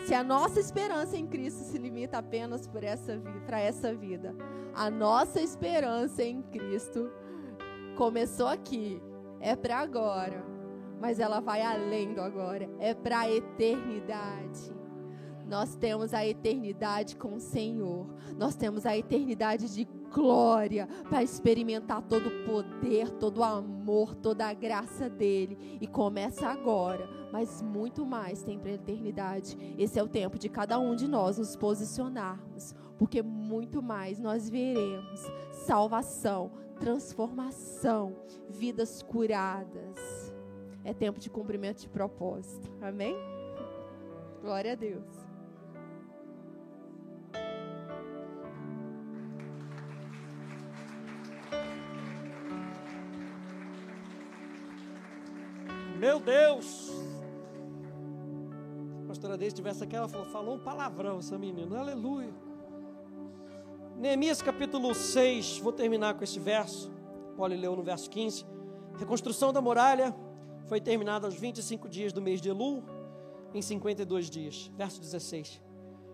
Se 0.06 0.14
a 0.14 0.24
nossa 0.24 0.60
esperança 0.60 1.16
em 1.16 1.26
Cristo 1.26 1.64
se 1.64 1.78
limita 1.78 2.18
apenas 2.18 2.68
por 2.68 2.84
essa 2.84 3.22
para 3.46 3.60
essa 3.60 3.96
vida, 3.96 4.36
a 4.74 4.90
nossa 4.90 5.40
esperança 5.42 6.22
em 6.24 6.42
Cristo 6.42 7.10
começou 7.96 8.48
aqui, 8.48 9.02
é 9.40 9.56
para 9.56 9.78
agora, 9.78 10.44
mas 11.00 11.20
ela 11.20 11.40
vai 11.40 11.62
além 11.62 12.14
do 12.14 12.22
agora, 12.22 12.70
é 12.80 12.94
para 12.94 13.20
a 13.20 13.32
eternidade. 13.32 14.74
nós 15.46 15.76
temos 15.76 16.14
a 16.14 16.26
eternidade 16.26 17.16
com 17.16 17.36
o 17.36 17.40
Senhor. 17.40 18.08
Nós 18.38 18.56
temos 18.56 18.86
a 18.86 18.98
eternidade 18.98 19.74
de 19.74 19.86
glória 20.14 20.88
para 21.10 21.24
experimentar 21.24 22.04
todo 22.04 22.28
o 22.28 22.46
poder, 22.46 23.10
todo 23.10 23.40
o 23.40 23.44
amor, 23.44 24.16
toda 24.16 24.48
a 24.48 24.54
graça 24.54 25.10
dele. 25.10 25.78
E 25.82 25.88
começa 25.88 26.48
agora, 26.48 27.10
mas 27.32 27.62
muito 27.62 28.06
mais 28.06 28.44
tem 28.44 28.60
para 28.60 28.70
a 28.70 28.76
eternidade. 28.76 29.58
Esse 29.78 30.00
é 30.00 30.04
o 30.04 30.08
tempo 30.08 30.38
de 30.38 30.48
cada 30.48 30.80
um 30.80 30.96
de 30.96 31.08
nós 31.08 31.40
nos 31.40 31.56
posicionarmos, 31.56 32.76
porque 32.98 33.24
muito 33.24 33.82
mais 33.82 34.20
nós 34.20 34.48
veremos 34.48 35.20
salvação, 35.52 36.52
transformação, 36.80 38.16
vidas 38.48 39.02
curadas. 39.02 40.32
É 40.84 40.94
tempo 40.94 41.20
de 41.20 41.30
cumprimento 41.30 41.82
de 41.82 41.90
propósito. 41.90 42.72
Amém? 42.82 43.16
Glória 44.42 44.74
a 44.74 44.76
Deus. 44.76 45.23
Meu 56.04 56.20
Deus! 56.20 56.92
A 59.06 59.08
pastora 59.08 59.38
Deise 59.38 59.56
tivesse 59.56 59.86
aqui, 59.86 59.96
ela 59.96 60.10
falou, 60.10 60.26
falou 60.26 60.56
um 60.56 60.60
palavrão 60.60 61.20
essa 61.20 61.38
menina. 61.38 61.80
Aleluia. 61.80 62.34
Neemias 63.96 64.42
capítulo 64.42 64.94
6, 64.94 65.60
vou 65.60 65.72
terminar 65.72 66.16
com 66.16 66.24
esse 66.26 66.42
verso. 66.42 66.92
Paulo 67.38 67.56
leu 67.56 67.74
no 67.78 67.84
verso 67.84 68.10
15. 68.10 68.46
Reconstrução 69.00 69.54
da 69.54 69.62
muralha 69.62 70.14
foi 70.68 70.82
terminada 70.82 71.26
aos 71.26 71.36
25 71.36 71.88
dias 71.88 72.12
do 72.12 72.22
mês 72.22 72.42
de 72.42 72.50
Elul, 72.50 72.84
em 73.54 73.62
52 73.62 74.30
dias. 74.30 74.70
Verso 74.76 75.00
16. 75.00 75.62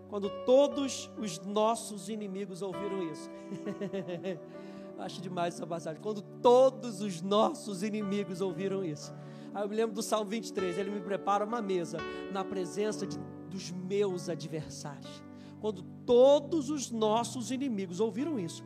Quando 0.07 0.29
todos 0.45 1.09
os 1.17 1.39
nossos 1.39 2.09
inimigos 2.09 2.61
ouviram 2.61 3.11
isso. 3.11 3.27
Acho 4.99 5.19
demais 5.19 5.55
essa 5.55 5.65
passagem. 5.65 5.99
Quando 5.99 6.21
todos 6.43 7.01
os 7.01 7.23
nossos 7.23 7.81
inimigos 7.81 8.39
ouviram 8.39 8.85
isso. 8.85 9.11
Aí 9.53 9.63
eu 9.63 9.69
me 9.69 9.75
lembro 9.75 9.95
do 9.95 10.03
Salmo 10.03 10.29
23, 10.29 10.77
ele 10.77 10.91
me 10.91 11.01
prepara 11.01 11.45
uma 11.45 11.61
mesa 11.61 11.97
na 12.31 12.43
presença 12.43 13.05
de, 13.07 13.17
dos 13.49 13.71
meus 13.71 14.29
adversários. 14.29 15.23
Quando 15.59 15.81
todos 16.05 16.69
os 16.69 16.91
nossos 16.91 17.51
inimigos 17.51 17.99
ouviram 17.99 18.39
isso, 18.39 18.63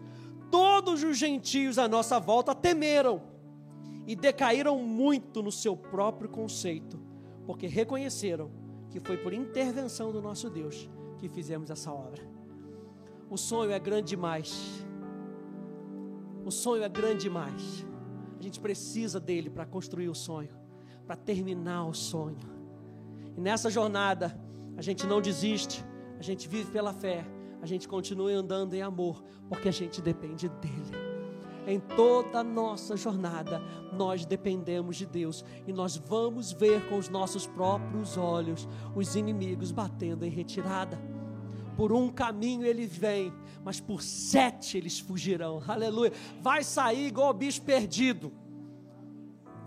todos 0.51 1.03
os 1.03 1.17
gentios 1.17 1.77
à 1.79 1.87
nossa 1.87 2.19
volta 2.19 2.53
temeram 2.53 3.21
e 4.05 4.15
decaíram 4.15 4.77
muito 4.79 5.41
no 5.41 5.51
seu 5.51 5.75
próprio 5.75 6.29
conceito, 6.29 6.99
porque 7.45 7.65
reconheceram 7.67 8.51
que 8.89 8.99
foi 8.99 9.17
por 9.17 9.33
intervenção 9.33 10.11
do 10.11 10.21
nosso 10.21 10.49
Deus 10.49 10.89
que 11.17 11.29
fizemos 11.29 11.69
essa 11.71 11.91
obra. 11.91 12.21
O 13.29 13.37
sonho 13.37 13.71
é 13.71 13.79
grande 13.79 14.09
demais. 14.09 14.85
O 16.45 16.51
sonho 16.51 16.83
é 16.83 16.89
grande 16.89 17.21
demais. 17.21 17.85
A 18.37 18.43
gente 18.43 18.59
precisa 18.59 19.19
dele 19.19 19.49
para 19.49 19.65
construir 19.65 20.09
o 20.09 20.13
sonho 20.13 20.62
para 21.05 21.15
terminar 21.15 21.85
o 21.85 21.93
sonho. 21.93 22.37
E 23.35 23.41
nessa 23.41 23.69
jornada, 23.69 24.39
a 24.77 24.81
gente 24.81 25.05
não 25.05 25.21
desiste, 25.21 25.83
a 26.19 26.23
gente 26.23 26.47
vive 26.47 26.71
pela 26.71 26.93
fé, 26.93 27.25
a 27.61 27.65
gente 27.65 27.87
continua 27.87 28.31
andando 28.31 28.73
em 28.73 28.81
amor, 28.81 29.23
porque 29.49 29.69
a 29.69 29.73
gente 29.73 30.01
depende 30.01 30.49
dEle. 30.49 31.03
Em 31.65 31.79
toda 31.79 32.39
a 32.39 32.43
nossa 32.43 32.97
jornada, 32.97 33.61
nós 33.93 34.25
dependemos 34.25 34.97
de 34.97 35.05
Deus 35.05 35.45
e 35.65 35.71
nós 35.71 35.95
vamos 35.95 36.51
ver 36.51 36.87
com 36.89 36.97
os 36.97 37.07
nossos 37.07 37.47
próprios 37.47 38.17
olhos 38.17 38.67
os 38.93 39.15
inimigos 39.15 39.71
batendo 39.71 40.25
em 40.25 40.29
retirada. 40.29 40.99
Por 41.77 41.93
um 41.93 42.09
caminho 42.09 42.65
ele 42.65 42.85
vem, 42.85 43.33
mas 43.63 43.79
por 43.79 44.01
sete 44.01 44.77
eles 44.77 44.99
fugirão. 44.99 45.61
Aleluia. 45.65 46.11
Vai 46.41 46.63
sair 46.63 47.07
igual 47.07 47.33
bicho 47.33 47.61
perdido 47.61 48.31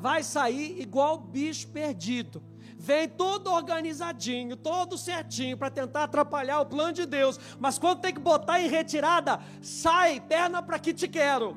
vai 0.01 0.23
sair 0.23 0.81
igual 0.81 1.19
bicho 1.19 1.69
perdido. 1.69 2.43
Vem 2.79 3.09
todo 3.09 3.51
organizadinho, 3.51 4.57
todo 4.57 4.99
certinho 4.99 5.57
para 5.57 5.71
tentar 5.71 6.05
atrapalhar 6.05 6.61
o 6.61 6.67
plano 6.67 6.93
de 6.93 7.07
Deus, 7.07 7.41
mas 7.59 7.79
quando 7.79 8.01
tem 8.01 8.13
que 8.13 8.21
botar 8.21 8.61
em 8.61 8.69
retirada, 8.69 9.41
sai, 9.63 10.21
perna 10.21 10.63
para 10.63 10.79
que 10.79 10.93
te 10.93 11.09
quero. 11.09 11.57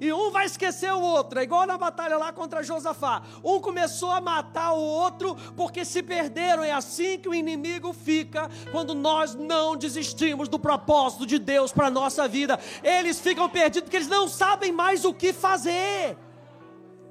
E 0.00 0.10
um 0.14 0.30
vai 0.30 0.46
esquecer 0.46 0.90
o 0.90 1.00
outro, 1.00 1.38
é 1.38 1.42
igual 1.42 1.66
na 1.66 1.76
batalha 1.76 2.16
lá 2.16 2.32
contra 2.32 2.62
Josafá. 2.62 3.22
Um 3.44 3.60
começou 3.60 4.10
a 4.10 4.20
matar 4.20 4.72
o 4.72 4.80
outro 4.80 5.36
porque 5.54 5.84
se 5.84 6.02
perderam. 6.02 6.62
É 6.62 6.72
assim 6.72 7.18
que 7.18 7.28
o 7.28 7.34
inimigo 7.34 7.92
fica 7.92 8.50
quando 8.72 8.94
nós 8.94 9.34
não 9.34 9.76
desistimos 9.76 10.48
do 10.48 10.58
propósito 10.58 11.26
de 11.26 11.38
Deus 11.38 11.70
para 11.70 11.88
a 11.88 11.90
nossa 11.90 12.26
vida. 12.26 12.58
Eles 12.82 13.20
ficam 13.20 13.46
perdidos 13.46 13.82
porque 13.82 13.98
eles 13.98 14.08
não 14.08 14.26
sabem 14.26 14.72
mais 14.72 15.04
o 15.04 15.12
que 15.12 15.34
fazer 15.34 16.16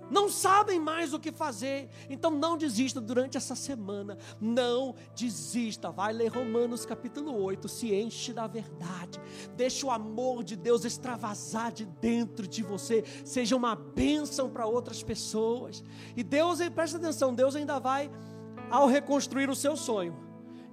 não 0.10 0.30
sabem 0.30 0.80
mais 0.80 1.14
o 1.14 1.20
que 1.20 1.32
fazer. 1.32 1.90
Então 2.10 2.32
não 2.32 2.58
desista 2.58 3.00
durante 3.00 3.38
essa 3.38 3.56
semana. 3.56 4.18
Não 4.40 4.96
desista. 5.16 5.92
Vai 5.92 6.14
ler 6.14 6.28
Romanos 6.28 6.86
capítulo 6.86 7.36
8. 7.42 7.68
Se 7.68 7.94
enche 7.94 8.34
da 8.34 8.48
verdade. 8.48 9.20
Deixa 9.56 9.86
o 9.86 9.92
amor 9.92 10.44
de 10.44 10.56
Deus 10.56 10.86
extravasar 10.86 11.72
de 11.72 11.86
dentro 11.86 12.48
de 12.48 12.64
você. 12.64 13.04
Seja 13.24 13.56
uma 13.56 13.76
bênção 13.76 14.50
para 14.50 14.66
outras 14.66 15.04
pessoas. 15.04 15.84
E 16.16 16.24
Deus, 16.24 16.60
presta 16.70 16.98
atenção, 16.98 17.34
Deus 17.34 17.56
ainda 17.56 17.80
vai, 17.80 18.10
ao 18.70 18.88
reconstruir 18.88 19.50
o 19.50 19.56
seu 19.56 19.76
sonho, 19.76 20.18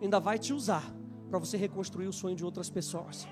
ainda 0.00 0.18
vai 0.18 0.38
te 0.38 0.52
usar 0.52 0.84
para 1.28 1.38
você 1.38 1.56
reconstruir 1.56 2.06
o 2.06 2.12
sonho 2.12 2.36
de 2.36 2.44
outras 2.44 2.70
pessoas. 2.70 3.26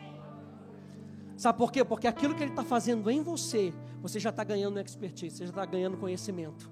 Sabe 1.37 1.59
por 1.59 1.73
quê? 1.73 1.85
Porque 1.85 2.07
aquilo 2.07 2.35
que 2.35 2.43
Ele 2.43 2.53
está 2.53 2.65
fazendo 2.65 3.11
em 3.11 3.23
você, 3.23 3.73
você 4.05 4.21
já 4.21 4.29
está 4.29 4.45
ganhando 4.45 4.79
expertise, 4.79 5.35
você 5.35 5.45
já 5.45 5.51
está 5.51 5.65
ganhando 5.65 5.97
conhecimento. 5.97 6.71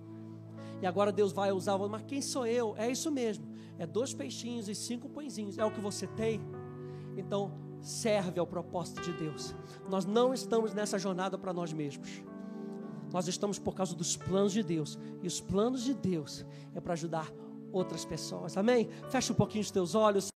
E 0.83 0.87
agora 0.87 1.11
Deus 1.11 1.33
vai 1.33 1.51
usar, 1.51 1.79
mas 1.79 2.03
quem 2.03 2.21
sou 2.21 2.47
eu? 2.47 2.75
É 2.77 2.91
isso 2.91 3.11
mesmo. 3.11 3.47
É 3.79 3.87
dois 3.87 4.13
peixinhos 4.13 4.69
e 4.69 4.75
cinco 4.75 5.09
pãezinhos. 5.09 5.57
É 5.57 5.65
o 5.65 5.71
que 5.71 5.81
você 5.81 6.07
tem? 6.09 6.43
Então, 7.17 7.51
serve 7.81 8.39
ao 8.39 8.47
propósito 8.47 9.01
de 9.01 9.15
Deus. 9.15 9.55
Nós 9.89 10.05
não 10.05 10.35
estamos 10.35 10.75
nessa 10.75 10.99
jornada 10.99 11.39
para 11.39 11.55
nós 11.55 11.73
mesmos. 11.73 12.23
Nós 13.11 13.27
estamos 13.27 13.59
por 13.59 13.75
causa 13.75 13.97
dos 13.97 14.15
planos 14.15 14.53
de 14.53 14.63
Deus. 14.63 14.99
E 15.23 15.27
os 15.27 15.41
planos 15.41 15.85
de 15.85 15.95
Deus 15.95 16.45
é 16.75 16.83
para 16.83 16.93
ajudar 16.93 17.33
outras 17.73 18.05
pessoas. 18.05 18.59
Amém? 18.59 18.91
Fecha 19.09 19.33
um 19.33 19.37
pouquinho 19.37 19.63
os 19.63 19.71
teus 19.71 19.95
olhos. 19.95 20.31